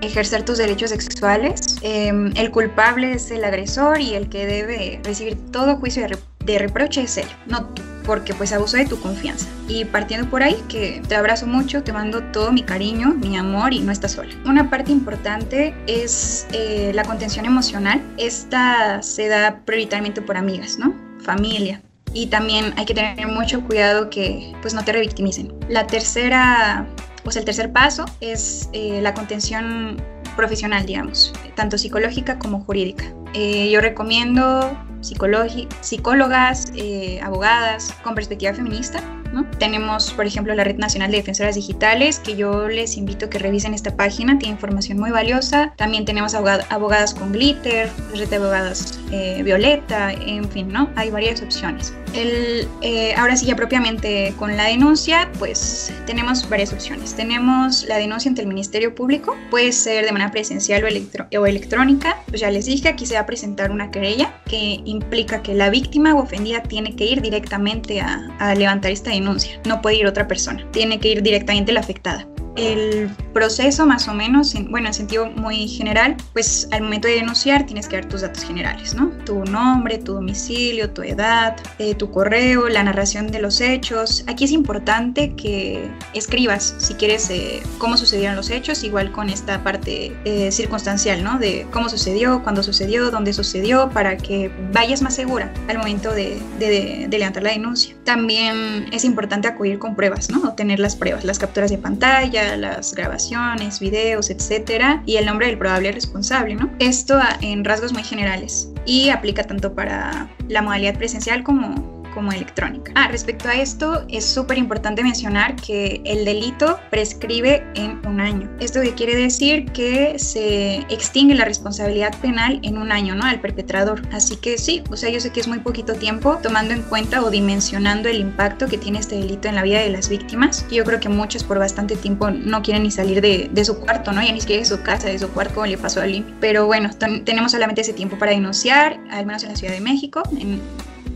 ejercer 0.00 0.44
tus 0.44 0.58
derechos 0.58 0.90
sexuales. 0.90 1.76
Em, 1.82 2.32
el 2.36 2.50
culpable 2.50 3.12
es 3.12 3.30
el 3.30 3.44
agresor 3.44 4.00
y 4.00 4.14
el 4.14 4.28
que 4.28 4.46
debe 4.46 5.00
recibir 5.04 5.36
todo 5.50 5.76
juicio 5.76 6.06
de, 6.06 6.58
reproche 6.58 7.02
es 7.02 7.18
él, 7.18 7.26
no 7.46 7.66
tú, 7.66 7.82
porque 8.04 8.32
pues 8.32 8.54
abusó 8.54 8.78
de 8.78 8.86
tu 8.86 8.98
confianza. 9.00 9.46
Y 9.68 9.84
partiendo 9.84 10.30
por 10.30 10.42
ahí, 10.42 10.56
que 10.68 11.02
te 11.06 11.14
abrazo 11.14 11.46
mucho, 11.46 11.82
te 11.82 11.92
mando 11.92 12.22
todo 12.32 12.52
mi 12.52 12.62
cariño, 12.62 13.10
mi 13.10 13.36
amor 13.36 13.74
y 13.74 13.80
no 13.80 13.92
estás 13.92 14.12
sola. 14.12 14.34
Una 14.46 14.70
parte 14.70 14.90
importante 14.90 15.74
es 15.86 16.46
eh, 16.52 16.92
la 16.94 17.04
contención 17.04 17.44
emocional. 17.44 18.00
Esta 18.16 19.02
se 19.02 19.28
da 19.28 19.60
prioritariamente 19.66 20.22
por 20.22 20.38
amigas, 20.38 20.78
¿no? 20.78 20.94
Familia, 21.20 21.82
y 22.12 22.26
también 22.26 22.74
hay 22.76 22.84
que 22.84 22.94
tener 22.94 23.26
mucho 23.26 23.62
cuidado 23.64 24.10
que 24.10 24.52
pues 24.62 24.74
no 24.74 24.84
te 24.84 24.92
revictimicen. 24.92 25.52
La 25.68 25.86
tercera, 25.86 26.86
pues 27.24 27.36
el 27.36 27.44
tercer 27.44 27.72
paso 27.72 28.04
es 28.20 28.68
eh, 28.72 29.00
la 29.02 29.14
contención 29.14 29.96
profesional, 30.36 30.86
digamos, 30.86 31.32
tanto 31.56 31.78
psicológica 31.78 32.38
como 32.38 32.60
jurídica. 32.60 33.04
Eh, 33.34 33.70
yo 33.70 33.80
recomiendo 33.80 34.76
psicólogas, 35.00 36.72
eh, 36.74 37.20
abogadas 37.22 37.92
con 38.02 38.14
perspectiva 38.14 38.52
feminista, 38.54 39.00
¿no? 39.32 39.44
tenemos, 39.58 40.12
por 40.12 40.26
ejemplo, 40.26 40.54
la 40.54 40.64
Red 40.64 40.76
Nacional 40.76 41.10
de 41.10 41.18
Defensoras 41.18 41.54
Digitales, 41.54 42.18
que 42.18 42.36
yo 42.36 42.68
les 42.68 42.96
invito 42.96 43.26
a 43.26 43.30
que 43.30 43.38
revisen 43.38 43.74
esta 43.74 43.96
página, 43.96 44.38
tiene 44.38 44.54
información 44.54 44.98
muy 44.98 45.10
valiosa. 45.10 45.72
También 45.76 46.04
tenemos 46.04 46.34
abogadas 46.34 47.14
con 47.14 47.32
glitter, 47.32 47.90
red 48.14 48.28
de 48.28 48.36
abogadas 48.36 48.97
eh, 49.12 49.42
violeta, 49.42 50.12
en 50.12 50.48
fin, 50.50 50.68
¿no? 50.68 50.90
Hay 50.96 51.10
varias 51.10 51.42
opciones. 51.42 51.94
El, 52.14 52.68
eh, 52.82 53.14
ahora 53.16 53.36
sí, 53.36 53.46
ya 53.46 53.56
propiamente 53.56 54.34
con 54.38 54.56
la 54.56 54.64
denuncia, 54.64 55.30
pues 55.38 55.92
tenemos 56.06 56.48
varias 56.48 56.72
opciones. 56.72 57.14
Tenemos 57.14 57.84
la 57.84 57.96
denuncia 57.96 58.28
ante 58.28 58.42
el 58.42 58.48
Ministerio 58.48 58.94
Público, 58.94 59.36
puede 59.50 59.72
ser 59.72 60.04
de 60.04 60.12
manera 60.12 60.30
presencial 60.30 60.84
o, 60.84 61.46
electrónica. 61.46 62.18
Pues 62.28 62.40
ya 62.40 62.50
les 62.50 62.66
dije, 62.66 62.88
aquí 62.88 63.06
se 63.06 63.14
va 63.14 63.20
a 63.20 63.26
presentar 63.26 63.70
una 63.70 63.90
querella 63.90 64.40
que 64.46 64.80
implica 64.84 65.42
que 65.42 65.54
la 65.54 65.70
víctima 65.70 66.14
o 66.14 66.22
ofendida 66.22 66.62
tiene 66.62 66.96
que 66.96 67.04
ir 67.04 67.22
directamente 67.22 68.00
a, 68.00 68.28
a 68.38 68.54
levantar 68.54 68.90
esta 68.90 69.10
denuncia. 69.10 69.60
No 69.66 69.82
puede 69.82 69.96
ir 69.96 70.06
otra 70.06 70.28
persona, 70.28 70.66
tiene 70.70 71.00
que 71.00 71.08
ir 71.08 71.22
directamente 71.22 71.72
la 71.72 71.80
afectada 71.80 72.26
el 72.58 73.10
proceso 73.32 73.86
más 73.86 74.08
o 74.08 74.14
menos, 74.14 74.54
bueno, 74.68 74.88
en 74.88 74.94
sentido 74.94 75.26
muy 75.30 75.68
general, 75.68 76.16
pues 76.32 76.68
al 76.72 76.82
momento 76.82 77.08
de 77.08 77.14
denunciar 77.14 77.66
tienes 77.66 77.88
que 77.88 77.96
dar 77.96 78.06
tus 78.06 78.22
datos 78.22 78.44
generales, 78.44 78.94
¿no? 78.94 79.10
Tu 79.24 79.44
nombre, 79.44 79.98
tu 79.98 80.14
domicilio, 80.14 80.90
tu 80.90 81.02
edad, 81.02 81.56
eh, 81.78 81.94
tu 81.94 82.10
correo, 82.10 82.68
la 82.68 82.82
narración 82.82 83.28
de 83.28 83.40
los 83.40 83.60
hechos. 83.60 84.24
Aquí 84.26 84.44
es 84.44 84.50
importante 84.52 85.34
que 85.34 85.88
escribas, 86.14 86.74
si 86.78 86.94
quieres, 86.94 87.30
eh, 87.30 87.62
cómo 87.78 87.96
sucedieron 87.96 88.36
los 88.36 88.50
hechos, 88.50 88.82
igual 88.82 89.12
con 89.12 89.30
esta 89.30 89.62
parte 89.62 90.16
eh, 90.24 90.50
circunstancial, 90.50 91.22
¿no? 91.22 91.38
De 91.38 91.66
cómo 91.70 91.88
sucedió, 91.88 92.42
cuándo 92.42 92.62
sucedió, 92.62 93.10
dónde 93.10 93.32
sucedió, 93.32 93.88
para 93.90 94.16
que 94.16 94.50
vayas 94.72 95.02
más 95.02 95.14
segura 95.14 95.52
al 95.68 95.78
momento 95.78 96.12
de, 96.12 96.40
de, 96.58 97.06
de 97.08 97.18
levantar 97.18 97.42
la 97.42 97.50
denuncia. 97.50 97.94
También 98.04 98.86
es 98.92 99.04
importante 99.04 99.46
acudir 99.48 99.78
con 99.78 99.94
pruebas, 99.94 100.30
¿no? 100.30 100.40
Obtener 100.48 100.80
las 100.80 100.96
pruebas, 100.96 101.24
las 101.24 101.38
capturas 101.38 101.70
de 101.70 101.78
pantalla, 101.78 102.47
las 102.56 102.94
grabaciones, 102.94 103.80
videos, 103.80 104.30
etcétera, 104.30 105.02
y 105.06 105.16
el 105.16 105.26
nombre 105.26 105.46
del 105.46 105.58
probable 105.58 105.92
responsable, 105.92 106.54
¿no? 106.54 106.70
Esto 106.78 107.20
en 107.40 107.64
rasgos 107.64 107.92
muy 107.92 108.02
generales 108.02 108.70
y 108.86 109.10
aplica 109.10 109.44
tanto 109.44 109.74
para 109.74 110.28
la 110.48 110.62
modalidad 110.62 110.96
presencial 110.96 111.42
como 111.42 111.97
como 112.18 112.32
electrónica. 112.32 112.90
Ah, 112.96 113.06
respecto 113.06 113.48
a 113.48 113.54
esto, 113.54 114.04
es 114.08 114.24
súper 114.24 114.58
importante 114.58 115.04
mencionar 115.04 115.54
que 115.54 116.02
el 116.04 116.24
delito 116.24 116.80
prescribe 116.90 117.64
en 117.76 118.04
un 118.04 118.20
año. 118.20 118.50
Esto 118.58 118.80
quiere 118.96 119.14
decir 119.14 119.66
que 119.66 120.18
se 120.18 120.78
extingue 120.88 121.36
la 121.36 121.44
responsabilidad 121.44 122.12
penal 122.20 122.58
en 122.64 122.76
un 122.76 122.90
año, 122.90 123.14
¿no? 123.14 123.24
Al 123.24 123.40
perpetrador. 123.40 124.02
Así 124.10 124.34
que 124.34 124.58
sí, 124.58 124.82
o 124.90 124.96
sea, 124.96 125.10
yo 125.10 125.20
sé 125.20 125.30
que 125.30 125.38
es 125.38 125.46
muy 125.46 125.60
poquito 125.60 125.92
tiempo 125.92 126.40
tomando 126.42 126.74
en 126.74 126.82
cuenta 126.82 127.22
o 127.22 127.30
dimensionando 127.30 128.08
el 128.08 128.18
impacto 128.18 128.66
que 128.66 128.78
tiene 128.78 128.98
este 128.98 129.14
delito 129.14 129.46
en 129.46 129.54
la 129.54 129.62
vida 129.62 129.78
de 129.78 129.90
las 129.90 130.08
víctimas. 130.08 130.66
Yo 130.72 130.82
creo 130.82 130.98
que 130.98 131.08
muchos 131.08 131.44
por 131.44 131.60
bastante 131.60 131.94
tiempo 131.94 132.32
no 132.32 132.62
quieren 132.62 132.82
ni 132.82 132.90
salir 132.90 133.20
de, 133.20 133.48
de 133.52 133.64
su 133.64 133.78
cuarto, 133.78 134.10
¿no? 134.10 134.20
Ya 134.24 134.32
ni 134.32 134.40
siquiera 134.40 134.62
de 134.62 134.68
su 134.68 134.82
casa, 134.82 135.06
de 135.06 135.20
su 135.20 135.28
cuarto, 135.28 135.54
como 135.54 135.66
le 135.66 135.78
pasó 135.78 136.00
a 136.00 136.06
Lim. 136.06 136.24
Pero 136.40 136.66
bueno, 136.66 136.90
tenemos 137.24 137.52
solamente 137.52 137.82
ese 137.82 137.92
tiempo 137.92 138.18
para 138.18 138.32
denunciar, 138.32 138.98
al 139.08 139.24
menos 139.24 139.44
en 139.44 139.50
la 139.50 139.56
Ciudad 139.56 139.72
de 139.72 139.80
México. 139.80 140.24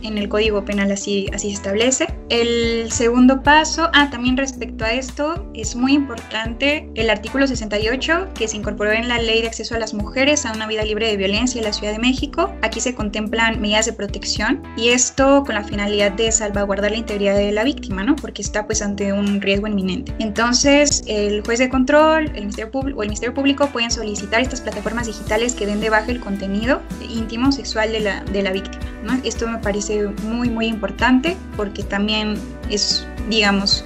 En 0.03 0.19
el 0.19 0.29
Código 0.29 0.65
Penal 0.65 0.91
así, 0.93 1.29
así 1.33 1.49
se 1.49 1.55
establece. 1.55 2.07
El 2.29 2.91
segundo 2.91 3.43
paso, 3.43 3.91
ah, 3.93 4.09
también 4.11 4.37
respecto 4.37 4.85
a 4.85 4.93
esto, 4.93 5.51
es 5.55 5.77
muy 5.77 5.93
importante 5.93 6.88
el 6.95 7.11
artículo 7.11 7.47
68 7.47 8.29
que 8.35 8.49
se 8.49 8.57
incorporó 8.57 8.93
en 8.93 9.09
la 9.09 9.19
Ley 9.19 9.43
de 9.43 9.49
Acceso 9.49 9.75
a 9.75 9.79
las 9.79 9.95
Mujeres 9.95 10.47
a 10.47 10.53
una 10.53 10.67
vida 10.67 10.85
libre 10.85 11.09
de 11.09 11.17
violencia 11.17 11.59
en 11.59 11.65
la 11.65 11.73
Ciudad 11.73 11.93
de 11.93 11.99
México. 11.99 12.53
Aquí 12.62 12.81
se 12.81 12.95
contemplan 12.95 13.61
medidas 13.61 13.87
de 13.87 13.93
protección 13.93 14.62
y 14.77 14.88
esto 14.88 15.45
con 15.45 15.55
la 15.55 15.65
finalidad 15.65 16.12
de 16.12 16.33
salvaguardar 16.33 16.93
la 16.93 16.97
integridad 16.97 17.37
de 17.37 17.53
la 17.53 17.65
víctima, 17.65 18.03
¿no? 18.03 18.17
Porque 18.17 18.43
está 18.43 18.67
pues 18.67 18.83
ante 18.83 19.12
un 19.12 19.41
riesgo 19.41 19.67
inminente. 19.67 20.15
Entonces, 20.19 21.03
el 21.07 21.43
juez 21.43 21.59
de 21.59 21.69
control 21.69 21.93
el 22.35 22.43
Ministerio 22.43 22.71
Público, 22.71 22.99
o 22.99 23.03
el 23.03 23.09
Ministerio 23.09 23.35
Público 23.35 23.67
pueden 23.69 23.91
solicitar 23.91 24.41
estas 24.41 24.61
plataformas 24.61 25.07
digitales 25.07 25.55
que 25.55 25.67
den 25.67 25.81
de 25.81 25.91
baja 25.91 26.11
el 26.11 26.21
contenido 26.21 26.81
íntimo 27.09 27.53
sexual 27.53 27.93
de 27.93 28.01
la, 28.01 28.25
de 28.25 28.43
la 28.43 28.53
víctima, 28.53 28.82
Esto 29.25 29.49
me 29.49 29.59
parece 29.59 30.09
muy, 30.25 30.51
muy 30.51 30.67
importante 30.67 31.37
porque 31.57 31.83
también 31.83 32.37
es, 32.71 33.07
digamos, 33.29 33.85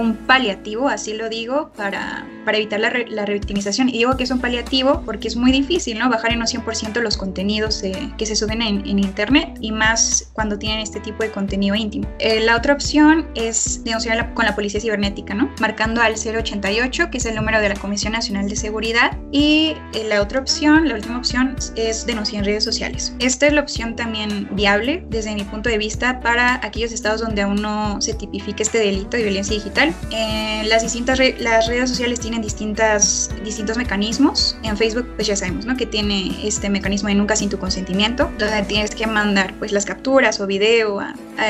un 0.00 0.16
paliativo, 0.16 0.88
así 0.88 1.14
lo 1.14 1.28
digo, 1.28 1.70
para, 1.76 2.26
para 2.44 2.58
evitar 2.58 2.80
la, 2.80 2.92
la, 3.08 3.26
revictimización. 3.26 3.88
Y 3.88 3.92
digo 3.92 4.16
que 4.16 4.24
es 4.24 4.30
un 4.30 4.40
paliativo 4.40 5.02
porque 5.04 5.28
es 5.28 5.36
muy 5.36 5.52
difícil, 5.52 5.98
¿no? 5.98 6.08
Bajar 6.08 6.32
en 6.32 6.40
un 6.40 6.46
100% 6.46 7.00
los 7.00 7.16
contenidos 7.16 7.82
eh, 7.82 8.12
que 8.18 8.26
se 8.26 8.36
suben 8.36 8.62
en, 8.62 8.86
en, 8.86 8.98
Internet 8.98 9.58
y 9.60 9.72
más 9.72 10.30
cuando 10.32 10.58
tienen 10.58 10.80
este 10.80 11.00
tipo 11.00 11.22
de 11.22 11.30
contenido 11.30 11.74
íntimo. 11.74 12.08
Eh, 12.18 12.40
la 12.40 12.56
otra 12.56 12.74
opción 12.74 13.26
es 13.34 13.82
denunciar 13.84 14.34
con 14.34 14.44
la 14.44 14.54
Policía 14.54 14.80
Cibernética, 14.80 15.34
¿no? 15.34 15.50
Marcando 15.60 16.00
al 16.00 16.14
088, 16.14 17.10
que 17.10 17.18
es 17.18 17.26
el 17.26 17.34
número 17.34 17.60
de 17.60 17.68
la 17.68 17.74
Comisión 17.74 18.12
Nacional 18.12 18.48
de 18.48 18.56
Seguridad. 18.56 19.16
Y 19.32 19.74
eh, 19.94 20.06
la 20.08 20.22
otra 20.22 20.40
opción, 20.40 20.88
la 20.88 20.94
última 20.94 21.18
opción, 21.18 21.56
es 21.76 22.06
denunciar 22.06 22.40
en 22.40 22.46
redes 22.46 22.64
sociales. 22.64 23.14
Esta 23.18 23.46
es 23.46 23.52
la 23.52 23.60
opción 23.60 23.96
también 23.96 24.48
viable 24.52 25.04
desde 25.08 25.34
mi 25.34 25.44
punto 25.44 25.68
de 25.68 25.78
vista 25.78 26.20
para 26.20 26.54
aquellos 26.64 26.92
estados 26.92 27.20
donde 27.20 27.42
aún 27.42 27.62
no 27.62 28.00
se 28.00 28.14
tipifique 28.14 28.62
este 28.62 28.78
delito 28.78 29.16
de 29.16 29.22
violencia 29.22 29.54
digital 29.54 29.85
eh, 30.10 30.62
las 30.66 30.82
distintas 30.82 31.18
las 31.38 31.66
redes 31.66 31.90
sociales 31.90 32.20
tienen 32.20 32.42
distintas, 32.42 33.30
distintos 33.44 33.76
mecanismos. 33.76 34.56
En 34.62 34.76
Facebook, 34.76 35.08
pues 35.16 35.28
ya 35.28 35.36
sabemos, 35.36 35.66
¿no? 35.66 35.76
Que 35.76 35.86
tiene 35.86 36.46
este 36.46 36.68
mecanismo 36.68 37.08
de 37.08 37.14
nunca 37.14 37.36
sin 37.36 37.48
tu 37.48 37.58
consentimiento, 37.58 38.30
donde 38.38 38.62
tienes 38.62 38.94
que 38.94 39.06
mandar 39.06 39.54
pues 39.58 39.72
las 39.72 39.84
capturas 39.84 40.40
o 40.40 40.46
video 40.46 41.00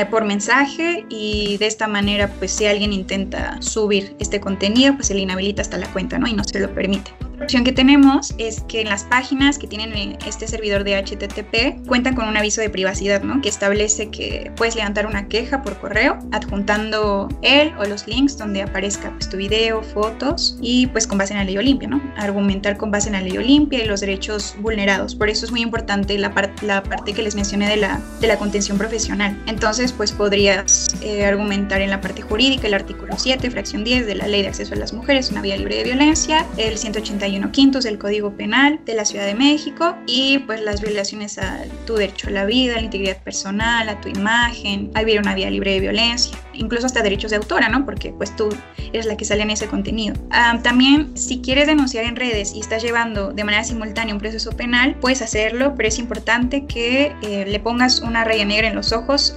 por 0.09 0.25
mensaje 0.25 1.05
y 1.09 1.57
de 1.57 1.67
esta 1.67 1.87
manera, 1.87 2.27
pues 2.27 2.51
si 2.51 2.65
alguien 2.65 2.93
intenta 2.93 3.61
subir 3.61 4.15
este 4.19 4.39
contenido, 4.39 4.95
pues 4.95 5.07
se 5.07 5.13
le 5.13 5.21
inhabilita 5.21 5.61
hasta 5.61 5.77
la 5.77 5.87
cuenta, 5.91 6.17
¿no? 6.19 6.27
Y 6.27 6.33
no 6.33 6.43
se 6.43 6.59
lo 6.59 6.73
permite 6.73 7.11
opción 7.41 7.63
que 7.63 7.71
tenemos 7.71 8.33
es 8.37 8.61
que 8.67 8.81
en 8.81 8.89
las 8.89 9.03
páginas 9.03 9.57
que 9.57 9.67
tienen 9.67 10.17
este 10.25 10.47
servidor 10.47 10.83
de 10.83 11.01
HTTP 11.01 11.87
cuentan 11.87 12.15
con 12.15 12.27
un 12.27 12.37
aviso 12.37 12.61
de 12.61 12.69
privacidad, 12.69 13.21
¿no? 13.21 13.41
Que 13.41 13.49
establece 13.49 14.09
que 14.09 14.51
puedes 14.55 14.75
levantar 14.75 15.05
una 15.05 15.27
queja 15.27 15.61
por 15.61 15.77
correo 15.77 16.17
adjuntando 16.31 17.29
él 17.41 17.73
o 17.77 17.85
los 17.85 18.07
links 18.07 18.37
donde 18.37 18.61
aparezca 18.61 19.11
pues, 19.11 19.29
tu 19.29 19.37
video, 19.37 19.83
fotos 19.83 20.57
y 20.61 20.87
pues 20.87 21.07
con 21.07 21.17
base 21.17 21.33
en 21.33 21.39
la 21.39 21.45
ley 21.45 21.57
Olimpia, 21.57 21.87
¿no? 21.87 22.01
Argumentar 22.17 22.77
con 22.77 22.91
base 22.91 23.07
en 23.09 23.13
la 23.13 23.21
ley 23.21 23.37
Olimpia 23.37 23.83
y 23.83 23.87
los 23.87 24.01
derechos 24.01 24.55
vulnerados. 24.59 25.15
Por 25.15 25.29
eso 25.29 25.45
es 25.45 25.51
muy 25.51 25.61
importante 25.61 26.17
la, 26.17 26.33
la 26.61 26.83
parte 26.83 27.13
que 27.13 27.21
les 27.21 27.35
mencioné 27.35 27.69
de 27.69 27.77
la, 27.77 28.01
de 28.19 28.27
la 28.27 28.37
contención 28.37 28.77
profesional. 28.77 29.37
Entonces, 29.47 29.91
pues 29.91 30.11
podrías 30.11 30.87
eh, 31.01 31.25
argumentar 31.25 31.81
en 31.81 31.89
la 31.89 32.01
parte 32.01 32.21
jurídica 32.21 32.67
el 32.67 32.73
artículo 32.73 33.13
7, 33.17 33.49
fracción 33.51 33.83
10 33.83 34.05
de 34.05 34.15
la 34.15 34.27
ley 34.27 34.41
de 34.41 34.49
acceso 34.49 34.73
a 34.73 34.77
las 34.77 34.93
mujeres, 34.93 35.31
una 35.31 35.41
vía 35.41 35.57
libre 35.57 35.77
de 35.77 35.83
violencia, 35.83 36.45
el 36.57 36.77
180 36.77 37.26
quintos 37.51 37.83
del 37.83 37.97
Código 37.97 38.31
Penal 38.31 38.79
de 38.85 38.95
la 38.95 39.05
Ciudad 39.05 39.25
de 39.25 39.35
México 39.35 39.95
y 40.05 40.39
pues 40.39 40.61
las 40.61 40.81
violaciones 40.81 41.37
a 41.37 41.63
tu 41.85 41.95
derecho 41.95 42.27
a 42.27 42.31
la 42.31 42.45
vida, 42.45 42.73
a 42.73 42.77
la 42.77 42.83
integridad 42.83 43.17
personal, 43.17 43.89
a 43.89 43.99
tu 44.01 44.09
imagen, 44.09 44.91
a 44.93 45.03
vivir 45.03 45.19
una 45.19 45.35
vida 45.35 45.49
libre 45.49 45.71
de 45.71 45.79
violencia, 45.79 46.37
incluso 46.53 46.85
hasta 46.85 47.01
derechos 47.01 47.31
de 47.31 47.37
autora, 47.37 47.69
¿no? 47.69 47.85
Porque 47.85 48.11
pues 48.11 48.35
tú 48.35 48.49
eres 48.93 49.05
la 49.05 49.17
que 49.17 49.25
sale 49.25 49.43
en 49.43 49.49
ese 49.49 49.67
contenido. 49.67 50.15
Ah, 50.31 50.59
también 50.63 51.17
si 51.17 51.41
quieres 51.41 51.67
denunciar 51.67 52.05
en 52.05 52.15
redes 52.15 52.53
y 52.53 52.59
estás 52.59 52.81
llevando 52.83 53.33
de 53.33 53.43
manera 53.43 53.63
simultánea 53.63 54.13
un 54.13 54.19
proceso 54.19 54.51
penal, 54.51 54.95
puedes 54.99 55.21
hacerlo, 55.21 55.73
pero 55.75 55.89
es 55.89 55.99
importante 55.99 56.65
que 56.65 57.13
eh, 57.21 57.45
le 57.47 57.59
pongas 57.59 58.01
una 58.01 58.23
raya 58.23 58.45
negra 58.45 58.67
en 58.67 58.75
los 58.75 58.91
ojos 58.91 59.35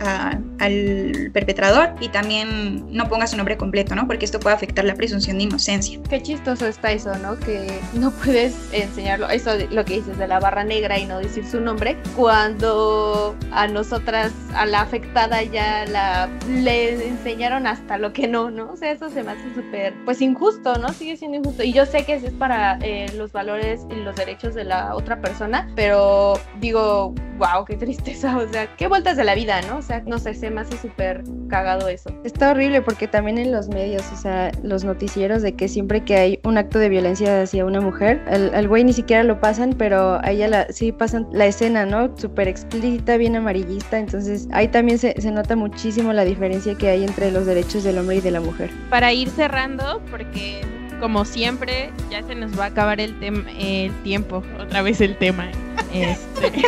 al 0.59 1.31
perpetrador 1.33 1.94
y 2.00 2.09
también 2.09 2.87
no 2.92 3.09
pongas 3.09 3.31
su 3.31 3.37
nombre 3.37 3.57
completo, 3.57 3.94
¿no? 3.94 4.07
Porque 4.07 4.24
esto 4.24 4.40
puede 4.40 4.55
afectar 4.55 4.85
la 4.85 4.94
presunción 4.94 5.38
de 5.38 5.44
inocencia. 5.44 5.98
Qué 6.09 6.22
chistoso 6.22 6.66
está 6.66 6.92
eso, 6.92 7.16
¿no? 7.18 7.38
Que 7.38 7.80
no 7.95 8.11
puedes 8.11 8.55
enseñarlo, 8.73 9.29
eso 9.29 9.53
lo 9.71 9.85
que 9.85 9.95
dices 9.95 10.19
de 10.19 10.27
la 10.27 10.40
barra 10.40 10.64
negra 10.64 10.99
y 10.99 11.07
no 11.07 11.19
decir 11.19 11.47
su 11.47 11.61
nombre, 11.61 11.97
cuando 12.16 13.37
a 13.53 13.66
nosotras, 13.66 14.33
a 14.55 14.66
la 14.66 14.81
afectada 14.83 15.43
ya 15.43 15.85
la 15.87 16.29
le 16.49 17.07
enseñaron 17.09 17.66
hasta 17.66 17.99
lo 17.99 18.12
que 18.12 18.29
no, 18.29 18.51
¿no? 18.51 18.73
O 18.73 18.77
sea, 18.77 18.93
eso 18.93 19.11
se 19.11 19.23
me 19.23 19.33
hace 19.33 19.55
súper, 19.55 19.95
pues 20.05 20.21
injusto, 20.21 20.77
¿no? 20.77 20.90
Sigue 20.90 21.16
siendo 21.16 21.38
injusto. 21.38 21.62
Y 21.62 21.73
yo 21.73 21.87
sé 21.87 22.05
que 22.05 22.14
es 22.14 22.31
para 22.33 22.79
eh, 22.83 23.07
los 23.16 23.33
valores 23.33 23.87
y 23.90 23.97
los 23.97 24.16
derechos 24.16 24.55
de 24.55 24.64
la 24.64 24.95
otra 24.95 25.21
persona, 25.21 25.71
pero 25.75 26.35
digo, 26.61 27.14
wow, 27.38 27.64
qué 27.66 27.77
tristeza, 27.77 28.37
o 28.37 28.49
sea, 28.49 28.75
qué 28.77 28.87
vueltas 28.87 29.16
de 29.16 29.25
la 29.25 29.35
vida, 29.35 29.61
¿no? 29.62 29.79
O 29.79 29.83
sea, 29.83 30.03
no 30.07 30.19
sé, 30.19 30.35
se 30.35 30.51
me 30.51 30.61
hace 30.61 30.77
súper 30.77 31.23
cagado 31.49 31.88
eso. 31.88 32.11
Está 32.25 32.51
horrible 32.51 32.83
porque 32.83 33.09
también 33.09 33.38
en 33.38 33.51
los 33.51 33.69
medios, 33.69 34.03
o 34.12 34.16
sea, 34.16 34.53
los 34.62 34.85
noticieros 34.85 35.43
de 35.43 35.55
que 35.55 35.69
siempre 35.69 36.05
que 36.05 36.16
hay 36.16 36.40
un 36.45 36.59
acto 36.59 36.79
de 36.79 36.88
violencia 36.88 37.43
hacia 37.43 37.64
una 37.71 37.81
mujer. 37.81 38.23
Al, 38.29 38.69
güey 38.69 38.85
ni 38.85 38.93
siquiera 38.93 39.23
lo 39.23 39.41
pasan, 39.41 39.75
pero 39.77 40.21
a 40.23 40.31
ella 40.31 40.49
la, 40.49 40.67
sí 40.71 40.93
pasan 40.93 41.27
la 41.33 41.47
escena, 41.47 41.87
¿no? 41.87 42.17
Súper 42.17 42.49
explícita, 42.49 43.17
bien 43.17 43.37
amarillista. 43.37 43.99
Entonces 43.99 44.49
ahí 44.53 44.69
también 44.69 44.99
se, 44.99 45.21
se 45.21 45.31
nota 45.31 45.57
muchísimo 45.57 46.13
la 46.13 46.25
diferencia 46.25 46.75
que 46.75 46.89
hay 46.89 47.05
entre 47.05 47.31
los 47.31 47.47
derechos 47.47 47.85
del 47.85 47.99
hombre 47.99 48.17
y 48.17 48.21
de 48.21 48.31
la 48.31 48.41
mujer. 48.41 48.71
Para 48.91 49.13
ir 49.13 49.31
cerrando, 49.31 50.03
porque 50.11 50.61
como 51.01 51.25
siempre, 51.25 51.91
ya 52.11 52.23
se 52.23 52.35
nos 52.35 52.59
va 52.59 52.65
a 52.65 52.69
acabar 52.69 53.01
el, 53.01 53.15
el 53.59 53.93
tiempo. 54.03 54.43
Otra 54.61 54.83
vez 54.83 55.01
el 55.01 55.17
tema. 55.17 55.49
Este. 55.93 56.63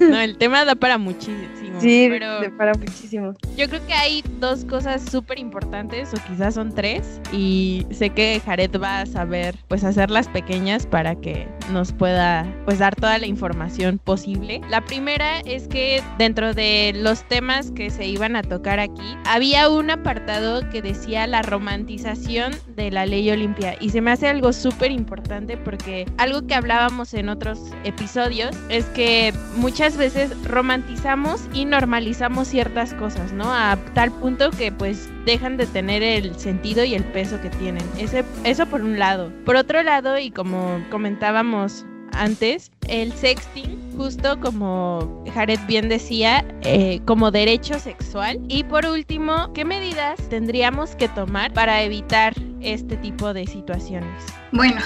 no, 0.00 0.18
el 0.18 0.36
tema 0.38 0.64
da 0.64 0.74
para 0.74 0.98
muchísimo 0.98 1.59
Sí, 1.80 2.08
pero 2.10 2.56
para 2.56 2.72
muchísimo. 2.74 3.34
Yo 3.56 3.68
creo 3.68 3.86
que 3.86 3.94
hay 3.94 4.22
dos 4.38 4.64
cosas 4.64 5.02
súper 5.10 5.38
importantes, 5.38 6.12
o 6.14 6.16
quizás 6.28 6.54
son 6.54 6.74
tres, 6.74 7.20
y 7.32 7.86
sé 7.90 8.10
que 8.10 8.40
Jared 8.44 8.70
va 8.80 9.00
a 9.00 9.06
saber, 9.06 9.56
pues, 9.68 9.84
hacerlas 9.84 10.28
pequeñas 10.28 10.86
para 10.86 11.14
que 11.14 11.48
nos 11.70 11.92
pueda, 11.92 12.46
pues, 12.64 12.78
dar 12.78 12.94
toda 12.94 13.18
la 13.18 13.26
información 13.26 13.98
posible. 13.98 14.60
La 14.68 14.84
primera 14.84 15.40
es 15.40 15.68
que 15.68 16.02
dentro 16.18 16.54
de 16.54 16.92
los 16.94 17.26
temas 17.28 17.70
que 17.70 17.90
se 17.90 18.06
iban 18.06 18.36
a 18.36 18.42
tocar 18.42 18.80
aquí, 18.80 19.16
había 19.24 19.68
un 19.68 19.90
apartado 19.90 20.68
que 20.70 20.82
decía 20.82 21.26
la 21.26 21.42
romantización 21.42 22.52
de 22.76 22.90
la 22.90 23.06
ley 23.06 23.30
Olimpia, 23.30 23.76
y 23.80 23.90
se 23.90 24.00
me 24.00 24.10
hace 24.10 24.28
algo 24.28 24.52
súper 24.52 24.90
importante 24.90 25.56
porque 25.56 26.06
algo 26.18 26.46
que 26.46 26.54
hablábamos 26.54 27.14
en 27.14 27.28
otros 27.28 27.60
episodios 27.84 28.56
es 28.68 28.84
que 28.86 29.32
muchas 29.56 29.96
veces 29.96 30.30
romantizamos 30.44 31.42
y 31.52 31.64
normalizamos 31.64 32.48
ciertas 32.48 32.94
cosas, 32.94 33.32
¿no? 33.32 33.52
A 33.52 33.78
tal 33.94 34.10
punto 34.10 34.50
que 34.50 34.72
pues 34.72 35.08
dejan 35.30 35.56
de 35.56 35.66
tener 35.66 36.02
el 36.02 36.36
sentido 36.38 36.82
y 36.84 36.94
el 36.94 37.04
peso 37.04 37.40
que 37.40 37.50
tienen. 37.50 37.84
Ese, 37.98 38.24
eso 38.44 38.66
por 38.66 38.82
un 38.82 38.98
lado. 38.98 39.32
Por 39.44 39.56
otro 39.56 39.82
lado, 39.82 40.18
y 40.18 40.30
como 40.30 40.84
comentábamos 40.90 41.84
antes, 42.12 42.72
el 42.88 43.12
sexting, 43.12 43.92
justo 43.96 44.40
como 44.40 45.24
Jared 45.32 45.60
bien 45.68 45.88
decía, 45.88 46.44
eh, 46.62 47.00
como 47.06 47.30
derecho 47.30 47.78
sexual. 47.78 48.40
Y 48.48 48.64
por 48.64 48.86
último, 48.86 49.52
¿qué 49.52 49.64
medidas 49.64 50.18
tendríamos 50.28 50.96
que 50.96 51.08
tomar 51.08 51.52
para 51.52 51.82
evitar 51.82 52.34
este 52.60 52.96
tipo 52.96 53.32
de 53.32 53.46
situaciones? 53.46 54.10
Bueno, 54.50 54.80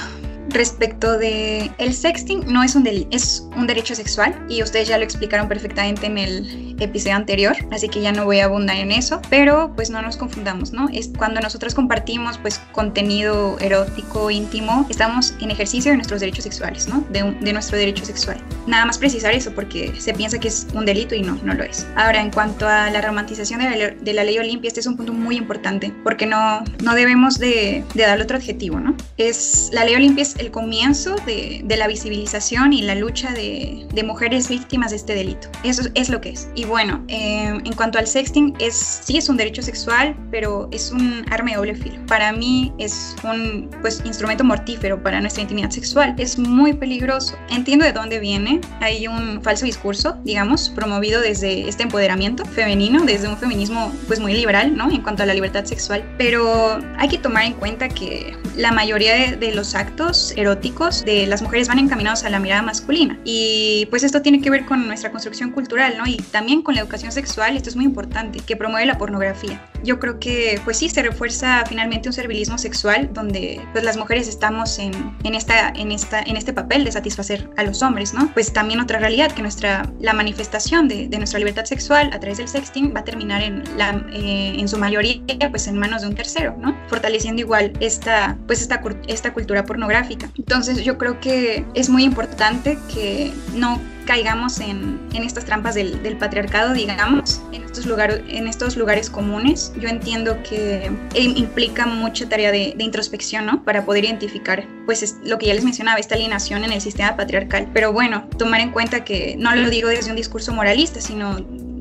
respecto 0.51 1.19
de 1.19 1.71
el 1.79 1.95
sexting 1.95 2.45
no 2.47 2.63
es 2.63 2.75
un 2.75 2.85
es 3.11 3.49
un 3.57 3.67
derecho 3.67 3.95
sexual 3.95 4.45
y 4.49 4.63
ustedes 4.63 4.89
ya 4.89 4.99
lo 4.99 5.05
explicaron 5.05 5.49
perfectamente 5.49 6.07
en 6.07 6.19
el 6.19 6.77
episodio 6.79 7.17
anterior, 7.17 7.57
así 7.71 7.89
que 7.89 8.01
ya 8.01 8.13
no 8.13 8.25
voy 8.25 8.41
a 8.41 8.45
abundar 8.45 8.77
en 8.77 8.93
eso, 8.93 9.21
pero 9.31 9.73
pues 9.75 9.91
no 9.91 10.03
nos 10.03 10.17
confundamos, 10.17 10.73
¿no? 10.73 10.89
Es 10.93 11.11
cuando 11.17 11.41
nosotros 11.41 11.75
compartimos 11.75 12.39
pues 12.39 12.61
contenido 12.73 13.59
erótico, 13.61 14.31
íntimo, 14.31 14.87
estamos 14.91 15.35
en 15.41 15.51
ejercicio 15.51 15.91
de 15.93 15.97
nuestros 15.97 16.21
derechos 16.21 16.45
sexuales, 16.45 16.89
¿no? 16.89 17.05
De, 17.11 17.23
de 17.41 17.53
nuestro 17.53 17.79
derecho 17.79 18.05
sexual. 18.05 18.41
Nada 18.67 18.85
más 18.87 18.99
precisar 18.99 19.35
eso 19.35 19.53
porque 19.55 19.93
se 19.99 20.13
piensa 20.13 20.39
que 20.39 20.49
es 20.49 20.67
un 20.75 20.85
delito 20.85 21.15
y 21.15 21.23
no, 21.23 21.39
no 21.43 21.55
lo 21.55 21.65
es. 21.65 21.87
Ahora, 21.97 22.21
en 22.21 22.31
cuanto 22.31 22.67
a 22.67 22.91
la 22.91 23.01
romantización 23.01 23.61
de 23.61 23.77
la, 23.77 23.91
de 23.91 24.13
la 24.13 24.25
ley 24.25 24.39
Olimpia, 24.39 24.69
este 24.69 24.81
es 24.81 24.87
un 24.87 24.97
punto 24.97 25.13
muy 25.13 25.37
importante 25.37 25.93
porque 26.03 26.27
no, 26.27 26.65
no 26.83 26.95
debemos 26.95 27.39
de, 27.39 27.85
de 27.95 28.03
darle 28.03 28.25
otro 28.25 28.37
adjetivo, 28.37 28.81
¿no? 28.81 28.97
Es, 29.17 29.71
la 29.73 29.85
ley 29.85 29.95
Olimpia 29.95 30.23
es 30.23 30.34
el 30.39 30.51
comienzo 30.51 31.17
de, 31.27 31.61
de 31.65 31.77
la 31.77 31.87
visibilización 31.87 32.73
y 32.73 32.83
la 32.83 32.95
lucha 32.95 33.33
de, 33.33 33.87
de, 33.93 34.03
mujeres 34.03 34.49
víctimas 34.49 34.91
de 34.91 34.97
este 34.97 35.15
delito. 35.15 35.49
Eso 35.63 35.83
es 35.95 36.09
lo 36.09 36.21
que 36.21 36.31
es. 36.31 36.49
Y 36.55 36.65
bueno, 36.65 37.05
eh, 37.09 37.59
en 37.65 37.73
cuanto 37.75 37.99
al 37.99 38.07
sexting, 38.07 38.55
es, 38.59 38.75
sí 39.05 39.17
es 39.17 39.29
un 39.29 39.37
derecho 39.37 39.63
sexual, 39.63 40.17
pero 40.31 40.69
es 40.73 40.91
un 40.91 41.25
arma 41.31 41.51
de 41.51 41.57
doble 41.57 41.75
filo. 41.75 42.05
Para 42.07 42.33
mí 42.33 42.73
es 42.79 43.17
un 43.25 43.71
pues, 43.81 44.03
instrumento 44.05 44.45
mortífero 44.45 45.03
para 45.03 45.21
nuestra 45.21 45.43
intimidad 45.43 45.71
sexual. 45.71 46.15
Es 46.19 46.39
muy 46.39 46.73
peligroso. 46.73 47.37
Entiendo 47.51 47.85
de 47.85 47.93
dónde 47.93 48.19
viene. 48.21 48.61
Hay 48.81 49.07
un 49.07 49.43
falso 49.43 49.65
discurso, 49.65 50.17
digamos, 50.25 50.71
promovido 50.71 51.21
desde 51.21 51.69
este 51.69 51.85
empoderamiento 51.85 52.45
femenino, 52.45 53.05
desde 53.05 53.29
un 53.29 53.37
feminismo 53.37 53.93
pues 54.07 54.21
muy 54.21 54.35
liberal, 54.35 54.77
¿no? 54.77 54.91
En 54.91 55.03
cuanto 55.03 55.23
a 55.23 55.27
la 55.27 55.35
libertad 55.35 55.65
sexual. 55.65 56.05
Pero 56.19 56.79
hay 56.99 57.09
que 57.09 57.19
tomar 57.19 57.45
en 57.45 57.55
cuenta 57.55 57.89
que 57.89 58.37
la 58.57 58.73
mayoría 58.73 59.15
de, 59.15 59.37
de 59.37 59.55
los 59.55 59.75
actos 59.75 60.24
eróticos 60.33 61.05
de 61.05 61.27
las 61.27 61.43
mujeres 61.43 61.69
van 61.69 61.79
encaminados 61.79 62.25
a 62.25 62.31
la 62.31 62.39
mirada 62.39 62.63
masculina. 62.63 63.19
Y 63.25 63.87
pues 63.91 64.03
esto 64.03 64.23
tiene 64.23 64.41
que 64.41 64.51
ver 64.51 64.65
con 64.65 64.87
nuestra 64.87 65.11
construcción 65.11 65.51
cultural, 65.51 65.97
¿no? 65.99 66.07
Y 66.07 66.17
también 66.17 66.63
con 66.63 66.75
la 66.75 66.81
educación 66.81 67.13
sexual, 67.13 67.57
esto 67.57 67.69
es 67.69 67.77
muy 67.77 67.85
importante, 67.85 68.41
que 68.41 68.57
promueve 68.57 68.87
la 68.87 68.99
pornografía. 68.99 69.61
Yo 69.83 69.99
creo 69.99 70.19
que 70.19 70.61
pues 70.65 70.79
sí, 70.79 70.89
se 70.89 71.03
refuerza 71.03 71.65
finalmente 71.67 72.09
un 72.09 72.13
servilismo 72.13 72.59
sexual 72.59 73.11
donde 73.13 73.61
pues 73.73 73.85
las 73.85 73.97
mujeres 73.97 74.29
estamos 74.29 74.79
en, 74.79 74.93
en, 75.25 75.35
esta, 75.35 75.69
en, 75.71 75.93
esta, 75.93 76.21
en 76.21 76.37
este 76.37 76.53
papel 76.53 76.85
de 76.85 76.93
satisfacer 76.93 77.51
a 77.57 77.63
los 77.65 77.83
hombres, 77.83 78.15
¿no? 78.15 78.33
Pues 78.33 78.53
también 78.53 78.81
otra 78.81 78.99
realidad, 78.99 79.33
que 79.33 79.43
nuestra, 79.43 79.91
la 80.01 80.13
manifestación 80.13 80.89
de, 80.89 81.09
nuestra 81.15 81.39
libertad 81.39 81.65
sexual 81.65 82.11
a 82.13 82.19
través 82.19 82.39
del 82.39 82.49
sexting 82.49 82.93
va 82.95 83.01
a 83.01 83.05
terminar 83.05 83.43
en, 83.43 83.63
la, 83.77 84.05
eh, 84.13 84.57
en 84.59 84.69
su 84.69 84.79
mayoría 84.79 85.23
pues 85.51 85.69
en 85.69 85.79
manos 85.79 86.03
de 86.03 86.09
un 86.09 86.15
tercero, 86.15 86.57
¿no? 86.59 86.77
Fortaleciendo 86.89 87.41
igual 87.41 87.73
esta, 87.81 88.37
pues 88.47 88.61
esta, 88.61 88.83
esta 89.07 89.33
cultura 89.33 89.65
pornográfica. 89.65 90.14
Entonces 90.37 90.85
yo 90.85 90.99
creo 90.99 91.21
que 91.21 91.65
es 91.75 91.89
muy 91.89 92.05
importante 92.05 92.79
que 92.93 93.33
no 93.55 93.81
caigamos 94.05 94.61
en, 94.61 95.01
estas 95.15 95.45
trampas 95.45 95.75
del, 95.75 96.17
patriarcado, 96.19 96.75
digamos, 96.75 97.41
en 97.53 97.65
estos, 97.65 97.87
lugar, 97.87 98.23
en 98.29 98.47
estos 98.47 98.77
lugares 98.77 99.11
comunes. 99.11 99.73
Yo 99.79 99.89
entiendo 99.89 100.43
que 100.43 100.91
implica 101.15 101.87
mucha 101.87 102.29
tarea 102.29 102.53
de, 102.53 102.75
introspección, 102.79 103.47
¿no? 103.47 103.65
Para 103.65 103.85
poder 103.85 104.05
identificar, 104.05 104.67
pues, 104.85 105.03
es, 105.03 105.17
lo 105.25 105.39
que 105.39 105.47
ya 105.47 105.55
les 105.55 105.65
mencionaba, 105.65 105.99
esta 105.99 106.15
alienación 106.15 106.65
en 106.65 106.73
el 106.73 106.81
sistema 106.81 107.17
patriarcal. 107.17 107.69
Pero 107.73 107.93
bueno, 107.93 108.29
tomar 108.39 108.61
en 108.61 108.71
cuenta 108.71 109.05
que 109.05 109.37
no 109.39 109.55
lo 109.55 109.71
digo 109.71 109.89
desde 109.89 110.11
un 110.11 110.17
discurso 110.17 110.53
moralista, 110.53 111.01
sino 111.01 111.39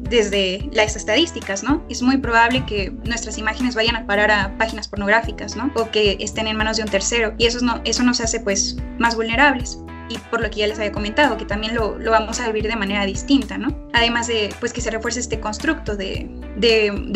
desde 0.09 0.69
las 0.71 0.95
estadísticas, 0.95 1.63
¿no? 1.63 1.83
Es 1.89 2.01
muy 2.01 2.17
probable 2.17 2.65
que 2.65 2.91
nuestras 3.05 3.37
imágenes 3.37 3.75
vayan 3.75 3.95
a 3.95 4.05
parar 4.05 4.31
a 4.31 4.57
páginas 4.57 4.87
pornográficas, 4.87 5.55
¿no? 5.55 5.71
O 5.75 5.89
que 5.91 6.17
estén 6.19 6.47
en 6.47 6.57
manos 6.57 6.77
de 6.77 6.83
un 6.83 6.89
tercero. 6.89 7.33
Y 7.37 7.45
eso, 7.45 7.63
no, 7.63 7.81
eso 7.85 8.03
nos 8.03 8.19
hace, 8.19 8.39
pues, 8.39 8.77
más 8.99 9.15
vulnerables 9.15 9.79
y 10.09 10.17
por 10.29 10.41
lo 10.41 10.49
que 10.49 10.59
ya 10.59 10.67
les 10.67 10.77
había 10.77 10.91
comentado, 10.91 11.37
que 11.37 11.45
también 11.45 11.75
lo, 11.75 11.97
vamos 11.99 12.39
a 12.39 12.47
vivir 12.47 12.69
de 12.69 12.75
manera 12.75 13.05
distinta, 13.05 13.57
¿no? 13.57 13.75
Además 13.93 14.27
de 14.27 14.53
pues, 14.59 14.73
que 14.73 14.81
se 14.81 14.91
refuerce 14.91 15.19
este 15.19 15.39
constructo 15.39 15.95
de, 15.95 16.29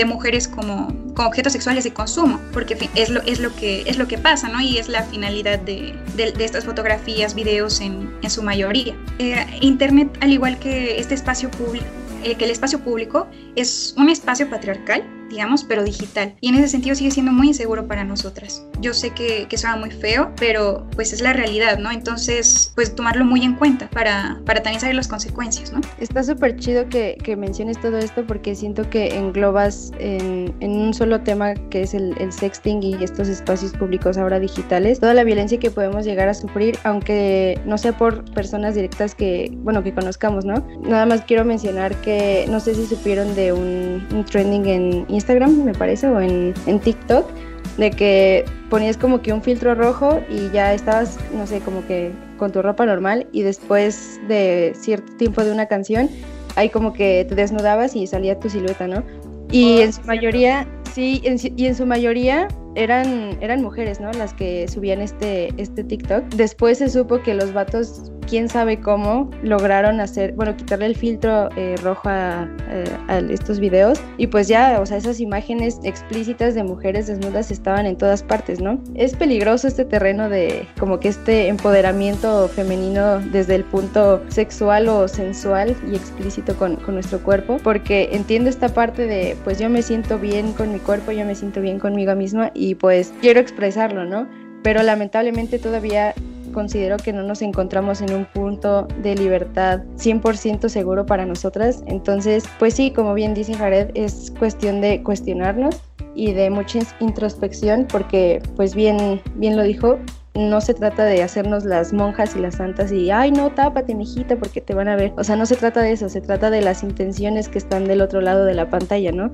mujeres 0.05 0.47
como, 0.47 0.87
objetos 1.17 1.53
sexuales 1.53 1.83
de 1.83 1.93
consumo, 1.93 2.39
porque 2.53 2.89
es 2.95 3.09
lo, 3.09 3.21
que, 3.55 3.83
es 3.85 3.97
lo 3.97 4.07
que 4.07 4.17
pasa, 4.17 4.47
¿no? 4.47 4.61
Y 4.61 4.77
es 4.77 4.87
la 4.87 5.03
finalidad 5.03 5.59
de, 5.59 5.95
estas 6.39 6.65
fotografías, 6.65 7.35
videos 7.35 7.81
en, 7.81 8.15
en 8.21 8.29
su 8.29 8.41
mayoría. 8.41 8.95
Eh, 9.19 9.45
Internet, 9.61 10.17
al 10.21 10.31
igual 10.31 10.57
que 10.59 10.99
este 10.99 11.13
espacio 11.13 11.51
público, 11.51 11.85
eh, 12.27 12.35
que 12.35 12.43
el 12.43 12.51
espacio 12.51 12.79
público 12.79 13.27
es 13.55 13.93
un 13.97 14.09
espacio 14.09 14.49
patriarcal, 14.49 15.01
digamos, 15.29 15.63
pero 15.63 15.83
digital. 15.83 16.35
Y 16.41 16.49
en 16.49 16.55
ese 16.55 16.67
sentido 16.69 16.95
sigue 16.95 17.11
siendo 17.11 17.31
muy 17.31 17.47
inseguro 17.47 17.87
para 17.87 18.03
nosotras. 18.03 18.63
Yo 18.81 18.93
sé 18.93 19.11
que, 19.11 19.47
que 19.49 19.57
suena 19.57 19.75
muy 19.75 19.91
feo, 19.91 20.31
pero 20.39 20.87
pues 20.95 21.13
es 21.13 21.21
la 21.21 21.33
realidad, 21.33 21.79
¿no? 21.79 21.91
Entonces, 21.91 22.71
pues 22.75 22.95
tomarlo 22.95 23.25
muy 23.25 23.43
en 23.43 23.55
cuenta 23.55 23.89
para, 23.89 24.39
para 24.45 24.61
también 24.61 24.81
saber 24.81 24.95
las 24.95 25.07
consecuencias, 25.07 25.71
¿no? 25.71 25.81
Está 25.99 26.23
súper 26.23 26.57
chido 26.57 26.87
que, 26.89 27.17
que, 27.23 27.35
menciones 27.35 27.79
todo 27.79 27.97
esto 27.97 28.25
porque 28.25 28.55
siento 28.55 28.89
que 28.89 29.15
englobas 29.15 29.91
en, 29.99 30.55
en 30.59 30.71
un 30.71 30.93
solo 30.93 31.21
tema 31.21 31.53
que 31.69 31.83
es 31.83 31.93
el, 31.93 32.15
el, 32.19 32.31
sexting 32.31 32.81
y 32.81 33.03
estos 33.03 33.27
espacios 33.27 33.73
públicos 33.73 34.17
ahora 34.17 34.39
digitales, 34.39 34.99
toda 34.99 35.13
la 35.13 35.23
violencia 35.23 35.59
que 35.59 35.69
podemos 35.69 36.05
llegar 36.05 36.27
a 36.27 36.33
sufrir, 36.33 36.77
aunque 36.83 37.59
no 37.65 37.77
sea 37.77 37.95
por 37.97 38.23
personas 38.31 38.75
directas 38.75 39.13
que, 39.13 39.51
bueno, 39.57 39.83
que 39.83 39.93
conozcamos, 39.93 40.45
¿no? 40.45 40.65
Nada 40.81 41.05
más 41.05 41.21
quiero 41.21 41.45
mencionar 41.45 41.95
que 42.01 42.45
no 42.49 42.59
sé 42.59 42.75
si 42.75 42.85
supieron 42.85 43.35
de 43.35 43.53
un, 43.53 44.07
un 44.11 44.25
trending 44.25 44.65
en 44.67 45.05
Instagram, 45.17 45.63
me 45.63 45.73
parece, 45.73 46.07
o 46.07 46.19
en, 46.21 46.53
en 46.65 46.79
TikTok, 46.79 47.29
de 47.77 47.91
que 47.91 48.45
ponías 48.69 48.97
como 48.97 49.21
que 49.21 49.33
un 49.33 49.41
filtro 49.41 49.75
rojo 49.75 50.19
y 50.29 50.49
ya 50.51 50.73
estabas, 50.73 51.17
no 51.33 51.45
sé, 51.45 51.59
como 51.59 51.85
que 51.85 52.11
con 52.37 52.51
tu 52.51 52.61
ropa 52.61 52.85
normal 52.85 53.27
y 53.31 53.41
después 53.41 54.19
de 54.27 54.73
cierto 54.75 55.13
tiempo 55.17 55.43
de 55.43 55.51
una 55.51 55.67
canción, 55.67 56.09
ahí 56.55 56.69
como 56.69 56.93
que 56.93 57.25
te 57.27 57.35
desnudabas 57.35 57.95
y 57.95 58.07
salía 58.07 58.39
tu 58.39 58.49
silueta, 58.49 58.87
¿no? 58.87 59.03
Y 59.51 59.77
oh, 59.77 59.81
en 59.81 59.93
su 59.93 60.01
mayoría, 60.03 60.67
sí, 60.93 61.21
en, 61.23 61.37
y 61.55 61.65
en 61.65 61.75
su 61.75 61.85
mayoría 61.85 62.47
eran, 62.77 63.37
eran 63.41 63.61
mujeres, 63.61 63.99
¿no? 63.99 64.11
Las 64.11 64.33
que 64.33 64.67
subían 64.67 65.01
este, 65.01 65.53
este 65.57 65.83
TikTok. 65.83 66.25
Después 66.35 66.77
se 66.77 66.89
supo 66.89 67.21
que 67.21 67.33
los 67.33 67.51
vatos 67.51 68.11
quién 68.27 68.49
sabe 68.49 68.79
cómo 68.79 69.31
lograron 69.41 69.99
hacer, 69.99 70.33
bueno, 70.33 70.55
quitarle 70.55 70.85
el 70.85 70.95
filtro 70.95 71.49
eh, 71.55 71.75
rojo 71.81 72.09
a, 72.09 72.47
eh, 72.69 72.83
a, 73.07 73.19
estos 73.19 73.59
videos 73.59 73.99
y 74.17 74.27
pues 74.27 74.47
ya, 74.47 74.79
o 74.81 74.85
sea, 74.85 74.97
esas 74.97 75.19
imágenes 75.19 75.79
explícitas 75.83 76.53
de 76.53 76.63
mujeres 76.63 77.07
desnudas 77.07 77.49
estaban 77.51 77.85
en 77.85 77.97
todas 77.97 78.23
partes, 78.23 78.59
¿no? 78.59 78.79
Es 78.95 79.15
peligroso 79.15 79.67
este 79.67 79.85
terreno 79.85 80.29
de 80.29 80.67
como 80.77 80.99
que 80.99 81.07
este 81.07 81.47
empoderamiento 81.47 82.47
femenino 82.49 83.19
desde 83.19 83.55
el 83.55 83.63
punto 83.63 84.21
sexual 84.27 84.89
o 84.89 85.07
sensual 85.07 85.75
y 85.89 85.95
explícito 85.95 86.55
con, 86.57 86.75
con 86.75 86.95
nuestro 86.95 87.19
cuerpo, 87.23 87.57
porque 87.63 88.09
entiendo 88.11 88.49
esta 88.49 88.69
parte 88.69 89.07
de, 89.07 89.37
pues 89.43 89.57
yo 89.57 89.69
me 89.69 89.81
siento 89.81 90.19
bien 90.19 90.53
con 90.53 90.73
mi 90.73 90.79
cuerpo, 90.79 91.11
yo 91.11 91.25
me 91.25 91.35
siento 91.35 91.61
bien 91.61 91.79
conmigo 91.79 92.13
misma 92.15 92.51
y 92.53 92.66
pues 92.75 93.13
quiero 93.21 93.39
expresarlo, 93.39 94.05
¿no? 94.05 94.27
Pero 94.63 94.83
lamentablemente 94.83 95.59
todavía 95.59 96.13
considero 96.51 96.97
que 96.97 97.13
no 97.13 97.23
nos 97.23 97.41
encontramos 97.41 98.01
en 98.01 98.13
un 98.13 98.25
punto 98.25 98.87
de 99.03 99.15
libertad 99.15 99.81
100% 99.97 100.69
seguro 100.69 101.05
para 101.05 101.25
nosotras. 101.25 101.83
Entonces, 101.85 102.45
pues 102.57 102.73
sí, 102.73 102.91
como 102.91 103.13
bien 103.13 103.33
dice 103.33 103.53
Jared, 103.53 103.91
es 103.93 104.31
cuestión 104.39 104.81
de 104.81 105.03
cuestionarnos 105.03 105.79
y 106.15 106.33
de 106.33 106.49
mucha 106.49 106.79
introspección 106.99 107.85
porque, 107.87 108.41
pues 108.55 108.73
bien, 108.73 109.21
bien 109.35 109.55
lo 109.55 109.63
dijo, 109.63 109.99
no 110.33 110.61
se 110.61 110.73
trata 110.73 111.03
de 111.05 111.23
hacernos 111.23 111.65
las 111.65 111.93
monjas 111.93 112.35
y 112.35 112.39
las 112.39 112.55
santas 112.55 112.91
y, 112.91 113.09
ay, 113.09 113.31
no, 113.31 113.51
tápate, 113.51 113.95
mijita, 113.95 114.35
porque 114.35 114.61
te 114.61 114.73
van 114.73 114.87
a 114.87 114.95
ver. 114.95 115.13
O 115.17 115.23
sea, 115.23 115.35
no 115.35 115.45
se 115.45 115.55
trata 115.55 115.81
de 115.81 115.91
eso, 115.91 116.09
se 116.09 116.21
trata 116.21 116.49
de 116.49 116.61
las 116.61 116.83
intenciones 116.83 117.49
que 117.49 117.57
están 117.57 117.85
del 117.85 118.01
otro 118.01 118.21
lado 118.21 118.45
de 118.45 118.53
la 118.53 118.69
pantalla, 118.69 119.11
¿no? 119.11 119.31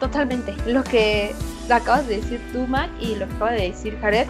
Totalmente. 0.00 0.54
Lo 0.66 0.82
que 0.84 1.34
acabas 1.70 2.06
de 2.08 2.16
decir 2.16 2.40
tú, 2.52 2.66
Mac, 2.66 2.90
y 3.00 3.14
lo 3.16 3.26
que 3.28 3.34
acaba 3.34 3.52
de 3.52 3.62
decir 3.68 3.96
Jared, 4.00 4.26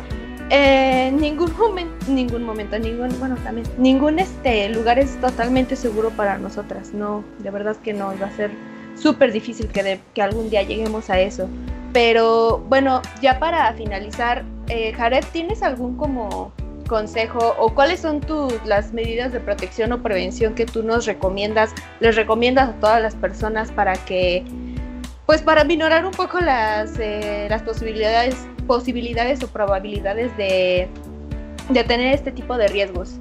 en 0.51 1.17
ningún 1.17 1.57
momento, 1.57 2.07
ningún 2.09 2.45
momento, 2.45 2.79
ningún, 2.79 3.19
bueno, 3.19 3.37
también, 3.43 3.67
ningún 3.79 4.19
este 4.19 4.69
lugar 4.69 4.99
es 4.99 5.19
totalmente 5.21 5.77
seguro 5.77 6.11
para 6.11 6.39
nosotras. 6.39 6.93
No, 6.93 7.25
de 7.39 7.51
verdad 7.51 7.77
que 7.77 7.93
no, 7.93 8.13
va 8.21 8.27
a 8.27 8.33
ser 8.33 8.51
súper 8.97 9.33
difícil 9.33 9.69
que, 9.69 10.01
que 10.15 10.23
algún 10.23 10.51
día 10.51 10.63
lleguemos 10.63 11.11
a 11.11 11.21
eso. 11.21 11.49
Pero 11.93 12.59
bueno, 12.69 13.03
ya 13.23 13.39
para 13.39 13.73
finalizar, 13.75 14.45
eh, 14.69 14.93
Jared, 14.93 15.25
¿tienes 15.33 15.63
algún 15.63 15.97
como 15.97 16.53
consejo 16.85 17.55
o 17.59 17.75
cuáles 17.75 18.01
son 18.01 18.21
tus 18.21 18.53
las 18.65 18.93
medidas 18.93 19.33
de 19.33 19.41
protección 19.41 19.93
o 19.93 20.03
prevención 20.03 20.55
que 20.55 20.67
tú 20.67 20.83
nos 20.83 21.07
recomiendas, 21.07 21.73
les 22.01 22.15
recomiendas 22.17 22.71
a 22.71 22.73
todas 22.75 23.03
las 23.03 23.15
personas 23.15 23.73
para 23.73 23.95
que, 23.95 24.45
pues 25.27 25.43
para 25.43 25.65
minorar 25.65 26.05
un 26.05 26.13
poco 26.13 26.41
las, 26.41 26.99
eh, 26.99 27.47
las 27.49 27.63
posibilidades 27.63 28.37
posibilidades 28.67 29.43
o 29.43 29.49
probabilidades 29.49 30.37
de, 30.37 30.89
de 31.69 31.85
tener 31.85 32.15
este 32.15 32.33
tipo 32.33 32.57
de 32.57 32.69
riesgos? 32.69 33.17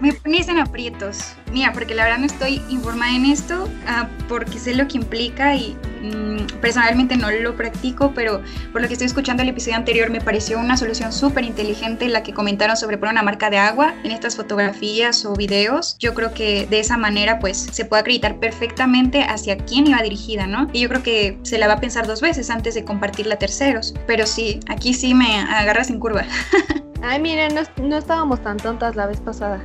Me 0.00 0.12
pones 0.12 0.48
en 0.48 0.58
aprietos. 0.58 1.34
Mira, 1.52 1.72
porque 1.72 1.94
la 1.94 2.04
verdad 2.04 2.18
no 2.18 2.26
estoy 2.26 2.62
informada 2.68 3.14
en 3.14 3.26
esto, 3.26 3.68
ah, 3.86 4.08
porque 4.28 4.58
sé 4.58 4.74
lo 4.74 4.86
que 4.86 4.98
implica 4.98 5.54
y 5.54 5.76
mm, 6.02 6.60
personalmente 6.60 7.16
no 7.16 7.30
lo 7.30 7.56
practico, 7.56 8.12
pero 8.14 8.42
por 8.72 8.82
lo 8.82 8.88
que 8.88 8.94
estoy 8.94 9.06
escuchando 9.06 9.42
el 9.42 9.48
episodio 9.48 9.76
anterior 9.76 10.10
me 10.10 10.20
pareció 10.20 10.58
una 10.58 10.76
solución 10.76 11.12
súper 11.12 11.44
inteligente 11.44 12.08
la 12.08 12.22
que 12.22 12.34
comentaron 12.34 12.76
sobre 12.76 12.98
poner 12.98 13.12
una 13.12 13.22
marca 13.22 13.48
de 13.50 13.58
agua 13.58 13.94
en 14.04 14.10
estas 14.10 14.36
fotografías 14.36 15.24
o 15.24 15.34
videos. 15.34 15.96
Yo 15.98 16.14
creo 16.14 16.34
que 16.34 16.66
de 16.66 16.80
esa 16.80 16.96
manera 16.96 17.38
pues 17.38 17.56
se 17.56 17.84
puede 17.84 18.00
acreditar 18.00 18.38
perfectamente 18.38 19.22
hacia 19.22 19.56
quién 19.56 19.86
iba 19.86 20.02
dirigida, 20.02 20.46
¿no? 20.46 20.68
Y 20.72 20.80
yo 20.80 20.88
creo 20.88 21.02
que 21.02 21.38
se 21.42 21.58
la 21.58 21.66
va 21.66 21.74
a 21.74 21.80
pensar 21.80 22.06
dos 22.06 22.20
veces 22.20 22.50
antes 22.50 22.74
de 22.74 22.84
compartirla 22.84 23.34
a 23.34 23.38
terceros. 23.38 23.94
Pero 24.06 24.26
sí, 24.26 24.60
aquí 24.68 24.92
sí 24.92 25.14
me 25.14 25.40
agarras 25.40 25.88
en 25.88 25.98
curva. 25.98 26.24
Ay, 27.02 27.20
miren, 27.20 27.54
no, 27.54 27.62
no 27.86 27.96
estábamos 27.96 28.42
tan 28.42 28.56
tontas 28.56 28.96
la 28.96 29.06
vez 29.06 29.20
pasada. 29.20 29.62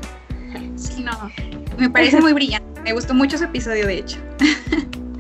Sí, 0.75 1.03
no. 1.03 1.52
Me 1.77 1.89
parece 1.89 2.21
muy 2.21 2.33
brillante. 2.33 2.81
Me 2.81 2.93
gustó 2.93 3.13
mucho 3.13 3.37
su 3.37 3.45
episodio, 3.45 3.87
de 3.87 3.99
hecho. 3.99 4.17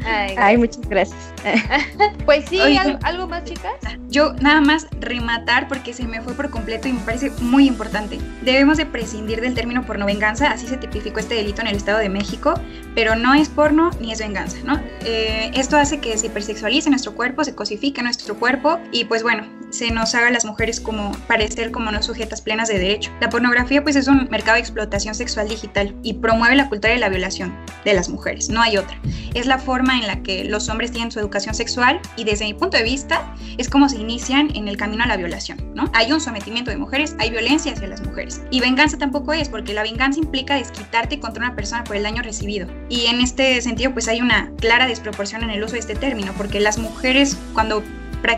Ay, 0.05 0.57
muchas 0.57 0.87
gracias. 0.89 1.33
pues 2.25 2.45
sí, 2.49 2.59
¿algo, 2.59 3.27
más, 3.27 3.43
chicas? 3.45 3.73
Yo 4.09 4.33
nada 4.41 4.61
más 4.61 4.87
rematar 4.99 5.67
porque 5.67 5.93
se 5.93 6.05
me 6.05 6.21
fue 6.21 6.33
por 6.33 6.49
completo 6.49 6.87
y 6.87 6.93
me 6.93 6.99
parece 7.01 7.31
muy 7.41 7.67
importante. 7.67 8.19
Debemos 8.41 8.77
de 8.77 8.85
prescindir 8.85 9.41
del 9.41 9.53
término 9.53 9.85
porno 9.85 10.05
venganza, 10.05 10.51
así 10.51 10.67
se 10.67 10.77
tipificó 10.77 11.19
este 11.19 11.35
delito 11.35 11.61
en 11.61 11.67
el 11.67 11.75
Estado 11.75 11.99
de 11.99 12.09
México, 12.09 12.53
pero 12.95 13.15
no 13.15 13.33
es 13.33 13.49
porno 13.49 13.91
ni 13.99 14.11
es 14.11 14.19
venganza, 14.19 14.57
¿no? 14.63 14.79
Eh, 15.05 15.51
esto 15.55 15.77
hace 15.77 15.99
que 15.99 16.17
se 16.17 16.27
hipersexualice 16.27 16.89
nuestro 16.89 17.15
cuerpo, 17.15 17.43
se 17.43 17.55
cosifique 17.55 18.03
nuestro 18.03 18.35
cuerpo 18.35 18.79
y 18.91 19.05
pues 19.05 19.23
bueno, 19.23 19.45
se 19.73 19.89
nos 19.89 20.13
haga 20.13 20.27
a 20.27 20.31
las 20.31 20.45
mujeres 20.45 20.79
como 20.79 21.11
parecer 21.27 21.71
como 21.71 21.91
no 21.91 22.03
sujetas 22.03 22.41
plenas 22.41 22.69
de 22.69 22.77
derecho. 22.77 23.11
La 23.19 23.29
pornografía 23.29 23.83
pues 23.83 23.95
es 23.95 24.07
un 24.07 24.27
mercado 24.29 24.55
de 24.55 24.61
explotación 24.61 25.15
sexual 25.15 25.49
digital 25.49 25.95
y 26.03 26.13
promueve 26.13 26.55
la 26.55 26.69
cultura 26.69 26.93
de 26.93 26.99
la 26.99 27.09
violación 27.09 27.55
de 27.83 27.93
las 27.95 28.07
mujeres, 28.07 28.49
no 28.49 28.61
hay 28.61 28.77
otra. 28.77 28.95
Es 29.33 29.47
la 29.47 29.57
forma 29.57 29.97
en 29.97 30.05
la 30.05 30.21
que 30.21 30.43
los 30.43 30.69
hombres 30.69 30.91
tienen 30.91 31.11
su 31.11 31.19
educación 31.19 31.55
sexual 31.55 31.99
y 32.15 32.23
desde 32.23 32.45
mi 32.45 32.53
punto 32.53 32.77
de 32.77 32.83
vista 32.83 33.35
es 33.57 33.67
como 33.67 33.89
se 33.89 33.97
inician 33.97 34.55
en 34.55 34.67
el 34.67 34.77
camino 34.77 35.03
a 35.03 35.07
la 35.07 35.17
violación, 35.17 35.57
¿no? 35.73 35.89
Hay 35.93 36.11
un 36.11 36.21
sometimiento 36.21 36.69
de 36.69 36.77
mujeres, 36.77 37.15
hay 37.17 37.31
violencia 37.31 37.73
hacia 37.73 37.87
las 37.87 38.01
mujeres. 38.03 38.41
Y 38.51 38.59
venganza 38.59 38.97
tampoco 38.99 39.33
es, 39.33 39.49
porque 39.49 39.73
la 39.73 39.81
venganza 39.81 40.19
implica 40.19 40.55
desquitarte 40.55 41.19
contra 41.19 41.45
una 41.45 41.55
persona 41.55 41.83
por 41.83 41.95
el 41.95 42.03
daño 42.03 42.21
recibido. 42.21 42.67
Y 42.89 43.07
en 43.07 43.21
este 43.21 43.59
sentido 43.61 43.91
pues 43.91 44.07
hay 44.07 44.21
una 44.21 44.51
clara 44.57 44.85
desproporción 44.85 45.41
en 45.43 45.49
el 45.49 45.63
uso 45.63 45.73
de 45.73 45.79
este 45.79 45.95
término, 45.95 46.31
porque 46.37 46.59
las 46.59 46.77
mujeres 46.77 47.37
cuando 47.53 47.83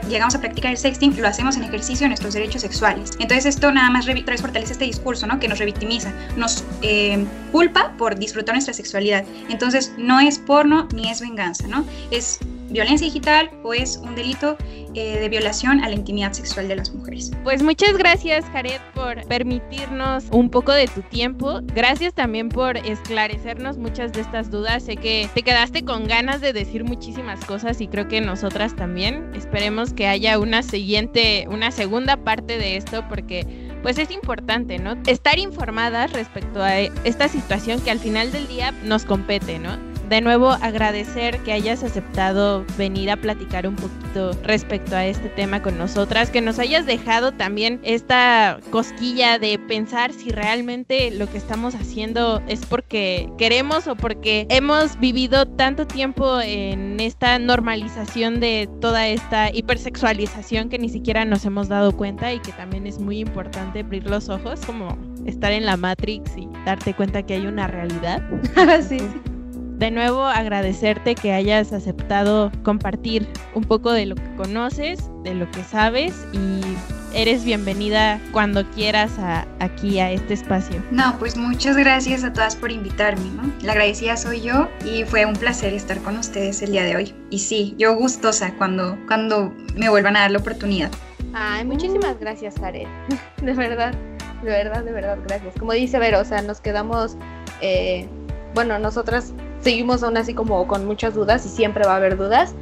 llegamos 0.08 0.36
a 0.36 0.40
practicar 0.40 0.72
el 0.72 0.78
sexting, 0.78 1.20
lo 1.20 1.28
hacemos 1.28 1.56
en 1.58 1.64
ejercicio 1.64 2.06
de 2.06 2.10
nuestros 2.10 2.34
derechos 2.34 2.62
sexuales. 2.62 3.12
Entonces 3.20 3.46
esto 3.46 3.72
nada 3.72 3.90
más 3.90 4.06
fortalece 4.42 4.74
este 4.74 4.86
discurso, 4.86 5.28
¿no? 5.28 5.40
Que 5.40 5.48
nos 5.48 5.60
revictimiza, 5.60 6.14
nos 6.36 6.64
eh, 6.82 7.24
culpa 7.52 7.94
por 7.98 8.18
disfrutar 8.18 8.56
nuestra 8.56 8.74
sexualidad. 8.74 9.26
Entonces 9.50 9.94
no 9.98 10.20
es 10.20 10.40
porno 10.40 10.88
ni 10.94 11.10
es 11.10 11.22
venganza, 11.22 11.68
¿no? 11.68 11.86
Es 12.12 12.40
violencia 12.70 13.06
digital 13.06 13.50
o 13.64 13.74
es 13.74 13.98
un 13.98 14.16
delito 14.16 14.58
eh, 14.94 15.20
de 15.20 15.28
violación 15.28 15.84
a 15.84 15.90
la 15.90 15.96
intimidad 15.96 16.32
sexual 16.32 16.68
de 16.70 16.78
las 16.78 16.94
mujeres. 16.94 17.32
Pues 17.44 17.62
muchas 17.62 17.98
gracias, 17.98 18.46
Jared, 18.54 18.80
por 18.94 19.26
permitirnos 19.28 20.24
un 20.32 20.50
poco 20.50 20.72
de 20.72 20.88
tu 20.88 21.02
tiempo. 21.02 21.60
Gracias 21.76 22.14
también 22.14 22.48
por 22.48 22.78
esclarecernos 22.78 23.78
muchas 23.78 24.14
de 24.14 24.22
estas 24.22 24.50
dudas. 24.50 24.84
Sé 24.84 24.96
que 24.96 25.30
te 25.34 25.42
quedaste 25.42 25.84
con 25.84 26.08
ganas 26.08 26.40
de 26.40 26.54
decir 26.54 26.86
muchísimas 26.86 27.44
cosas 27.44 27.82
y 27.82 27.88
creo 27.88 28.08
que 28.08 28.22
nosotras 28.22 28.76
también. 28.76 29.32
Esperemos 29.36 29.94
que 29.94 30.08
haya 30.08 30.40
una 30.40 30.64
siguiente, 30.64 31.46
una 31.50 31.72
segunda 31.72 32.18
parte 32.18 32.58
de 32.58 32.78
esto 32.78 33.04
porque 33.10 33.46
pues 33.84 34.00
es 34.00 34.10
importante, 34.12 34.80
¿no? 34.80 34.96
Estar 35.06 35.38
informadas 35.40 36.14
respecto 36.14 36.64
a 36.64 36.80
esta 36.80 37.28
situación 37.28 37.82
que 37.82 37.92
al 37.92 38.00
final 38.00 38.32
del 38.32 38.48
día 38.48 38.72
nos 38.84 39.06
compete, 39.06 39.60
¿no? 39.60 39.85
De 40.10 40.22
nuevo 40.22 40.52
agradecer 40.52 41.40
que 41.40 41.52
hayas 41.52 41.84
aceptado 41.84 42.66
venir 42.78 43.10
a 43.10 43.18
platicar 43.18 43.68
un 43.68 43.76
poquito 43.76 44.32
respecto 44.44 44.96
a 44.96 45.06
este 45.06 45.30
tema 45.30 45.62
con 45.62 45.78
nosotras, 45.78 46.30
que 46.30 46.42
nos 46.42 46.60
hayas 46.60 46.86
dejado 46.86 47.32
también 47.32 47.80
esta 47.84 48.60
cosquilla 48.72 49.40
de 49.40 49.60
pensar 49.60 50.14
si 50.14 50.30
realmente 50.30 51.12
lo 51.12 51.30
que 51.30 51.38
estamos 51.38 51.76
haciendo 51.76 52.42
es 52.48 52.66
porque 52.66 53.30
queremos 53.38 53.88
o 53.88 53.96
porque 53.96 54.46
hemos 54.50 55.00
vivido 55.00 55.46
tanto 55.46 55.88
tiempo 55.88 56.40
en 56.42 57.00
esta 57.00 57.40
normalización 57.40 58.40
de 58.40 58.70
toda 58.82 59.08
esta 59.08 59.52
hipersexualización 59.54 60.70
que 60.70 60.80
ni 60.80 60.90
siquiera 60.90 61.26
nos 61.26 61.46
hemos 61.46 61.68
dado 61.68 61.96
cuenta 61.96 62.34
y 62.34 62.40
que 62.40 62.52
también 62.52 62.88
es 62.88 63.00
muy 63.00 63.20
importante 63.20 63.80
abrir 63.80 64.10
los 64.10 64.30
ojos 64.30 64.62
como 64.66 64.98
estar 65.26 65.52
en 65.52 65.66
la 65.66 65.78
Matrix 65.78 66.38
y 66.38 66.48
darte 66.66 66.94
cuenta 66.94 67.24
que 67.24 67.36
hay 67.36 67.48
una 67.48 67.68
realidad. 67.68 68.22
sí. 68.88 69.00
De 69.78 69.92
nuevo 69.92 70.24
agradecerte 70.24 71.16
que 71.16 71.34
hayas 71.34 71.74
aceptado 71.74 72.50
compartir 72.64 73.28
un 73.56 73.66
poco 73.66 73.92
de 73.92 74.06
lo 74.06 74.16
que 74.16 74.36
conoces, 74.38 75.10
de 75.24 75.36
lo 75.36 75.52
que 75.52 75.66
sabes 75.66 76.26
y 76.32 76.62
eres 77.14 77.44
bienvenida 77.44 78.22
cuando 78.32 78.64
quieras 78.72 79.12
aquí 79.60 80.00
a 80.00 80.12
este 80.12 80.34
espacio. 80.34 80.82
No, 80.92 81.20
pues 81.20 81.36
muchas 81.36 81.76
gracias 81.76 82.24
a 82.24 82.32
todas 82.32 82.56
por 82.56 82.72
invitarme, 82.72 83.30
¿no? 83.32 83.52
La 83.64 83.74
agradecida 83.74 84.16
soy 84.16 84.40
yo 84.40 84.70
y 84.86 85.04
fue 85.04 85.26
un 85.26 85.34
placer 85.34 85.74
estar 85.74 85.98
con 86.04 86.18
ustedes 86.20 86.62
el 86.62 86.72
día 86.72 86.84
de 86.84 86.96
hoy. 86.96 87.14
Y 87.30 87.40
sí, 87.40 87.76
yo 87.78 87.98
gustosa 87.98 88.54
cuando, 88.58 88.98
cuando 89.08 89.54
me 89.76 89.90
vuelvan 89.90 90.16
a 90.16 90.22
dar 90.22 90.32
la 90.32 90.40
oportunidad. 90.40 90.90
Ay, 91.34 91.66
muchísimas 91.66 92.18
gracias, 92.18 92.56
Jared. 92.62 92.88
De 93.42 93.52
verdad, 93.54 93.94
de 94.42 94.50
verdad, 94.50 94.86
de 94.86 94.92
verdad, 94.94 95.18
gracias. 95.28 95.54
Como 95.60 95.74
dice 95.74 96.00
Vero, 96.00 96.22
o 96.22 96.26
sea, 96.26 96.42
nos 96.42 96.62
quedamos, 96.62 97.18
eh, 97.60 98.08
bueno, 98.54 98.80
nosotras 98.80 99.34
seguimos 99.66 100.04
aún 100.04 100.16
así 100.16 100.36
como 100.36 100.68
con 100.68 100.86
muchas 100.86 101.16
dudas 101.16 101.44
y 101.44 101.50
siempre 101.50 101.86
va 101.88 101.94
a 101.94 101.96
haber 101.96 102.18
dudas. 102.18 102.54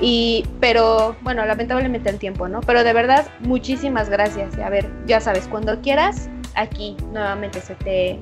Y, 0.00 0.46
pero 0.60 1.16
bueno, 1.22 1.44
lamentablemente 1.44 2.08
el 2.08 2.18
tiempo, 2.18 2.46
¿no? 2.46 2.60
Pero 2.60 2.84
de 2.84 2.92
verdad, 2.92 3.26
muchísimas 3.40 4.08
gracias. 4.08 4.56
A 4.58 4.70
ver, 4.70 4.88
ya 5.06 5.20
sabes, 5.20 5.48
cuando 5.48 5.80
quieras, 5.80 6.30
aquí 6.54 6.96
nuevamente 7.12 7.60
se 7.60 7.74
te, 7.74 8.20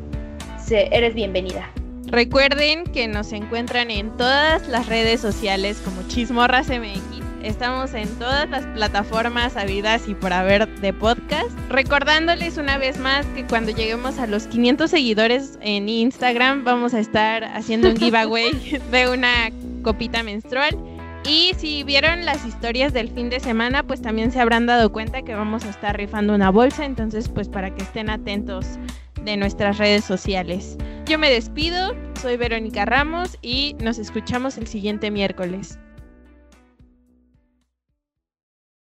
eres 0.70 1.14
bienvenida. 1.14 1.70
Recuerden 2.06 2.84
que 2.84 3.08
nos 3.08 3.32
encuentran 3.32 3.90
en 3.90 4.16
todas 4.16 4.66
las 4.68 4.86
redes 4.86 5.20
sociales 5.20 5.82
como 5.84 6.02
Chismorras 6.08 6.68
MX 6.68 7.29
Estamos 7.42 7.94
en 7.94 8.08
todas 8.18 8.48
las 8.50 8.66
plataformas 8.66 9.56
habidas 9.56 10.06
y 10.08 10.14
por 10.14 10.32
haber 10.32 10.68
de 10.80 10.92
podcast. 10.92 11.50
Recordándoles 11.70 12.58
una 12.58 12.76
vez 12.76 12.98
más 12.98 13.24
que 13.34 13.46
cuando 13.46 13.72
lleguemos 13.72 14.18
a 14.18 14.26
los 14.26 14.46
500 14.46 14.90
seguidores 14.90 15.58
en 15.62 15.88
Instagram 15.88 16.64
vamos 16.64 16.92
a 16.92 17.00
estar 17.00 17.44
haciendo 17.44 17.88
un 17.88 17.96
giveaway 17.96 18.52
de 18.90 19.08
una 19.08 19.50
copita 19.82 20.22
menstrual. 20.22 20.76
Y 21.24 21.52
si 21.56 21.82
vieron 21.82 22.26
las 22.26 22.44
historias 22.44 22.92
del 22.92 23.08
fin 23.08 23.30
de 23.30 23.40
semana, 23.40 23.82
pues 23.82 24.02
también 24.02 24.32
se 24.32 24.40
habrán 24.40 24.66
dado 24.66 24.92
cuenta 24.92 25.22
que 25.22 25.34
vamos 25.34 25.64
a 25.64 25.70
estar 25.70 25.96
rifando 25.96 26.34
una 26.34 26.50
bolsa. 26.50 26.84
Entonces, 26.84 27.28
pues 27.28 27.48
para 27.48 27.74
que 27.74 27.82
estén 27.82 28.10
atentos 28.10 28.66
de 29.24 29.36
nuestras 29.36 29.78
redes 29.78 30.04
sociales. 30.04 30.76
Yo 31.06 31.18
me 31.18 31.30
despido, 31.30 31.94
soy 32.20 32.36
Verónica 32.36 32.84
Ramos 32.84 33.38
y 33.42 33.76
nos 33.80 33.98
escuchamos 33.98 34.58
el 34.58 34.66
siguiente 34.66 35.10
miércoles. 35.10 35.78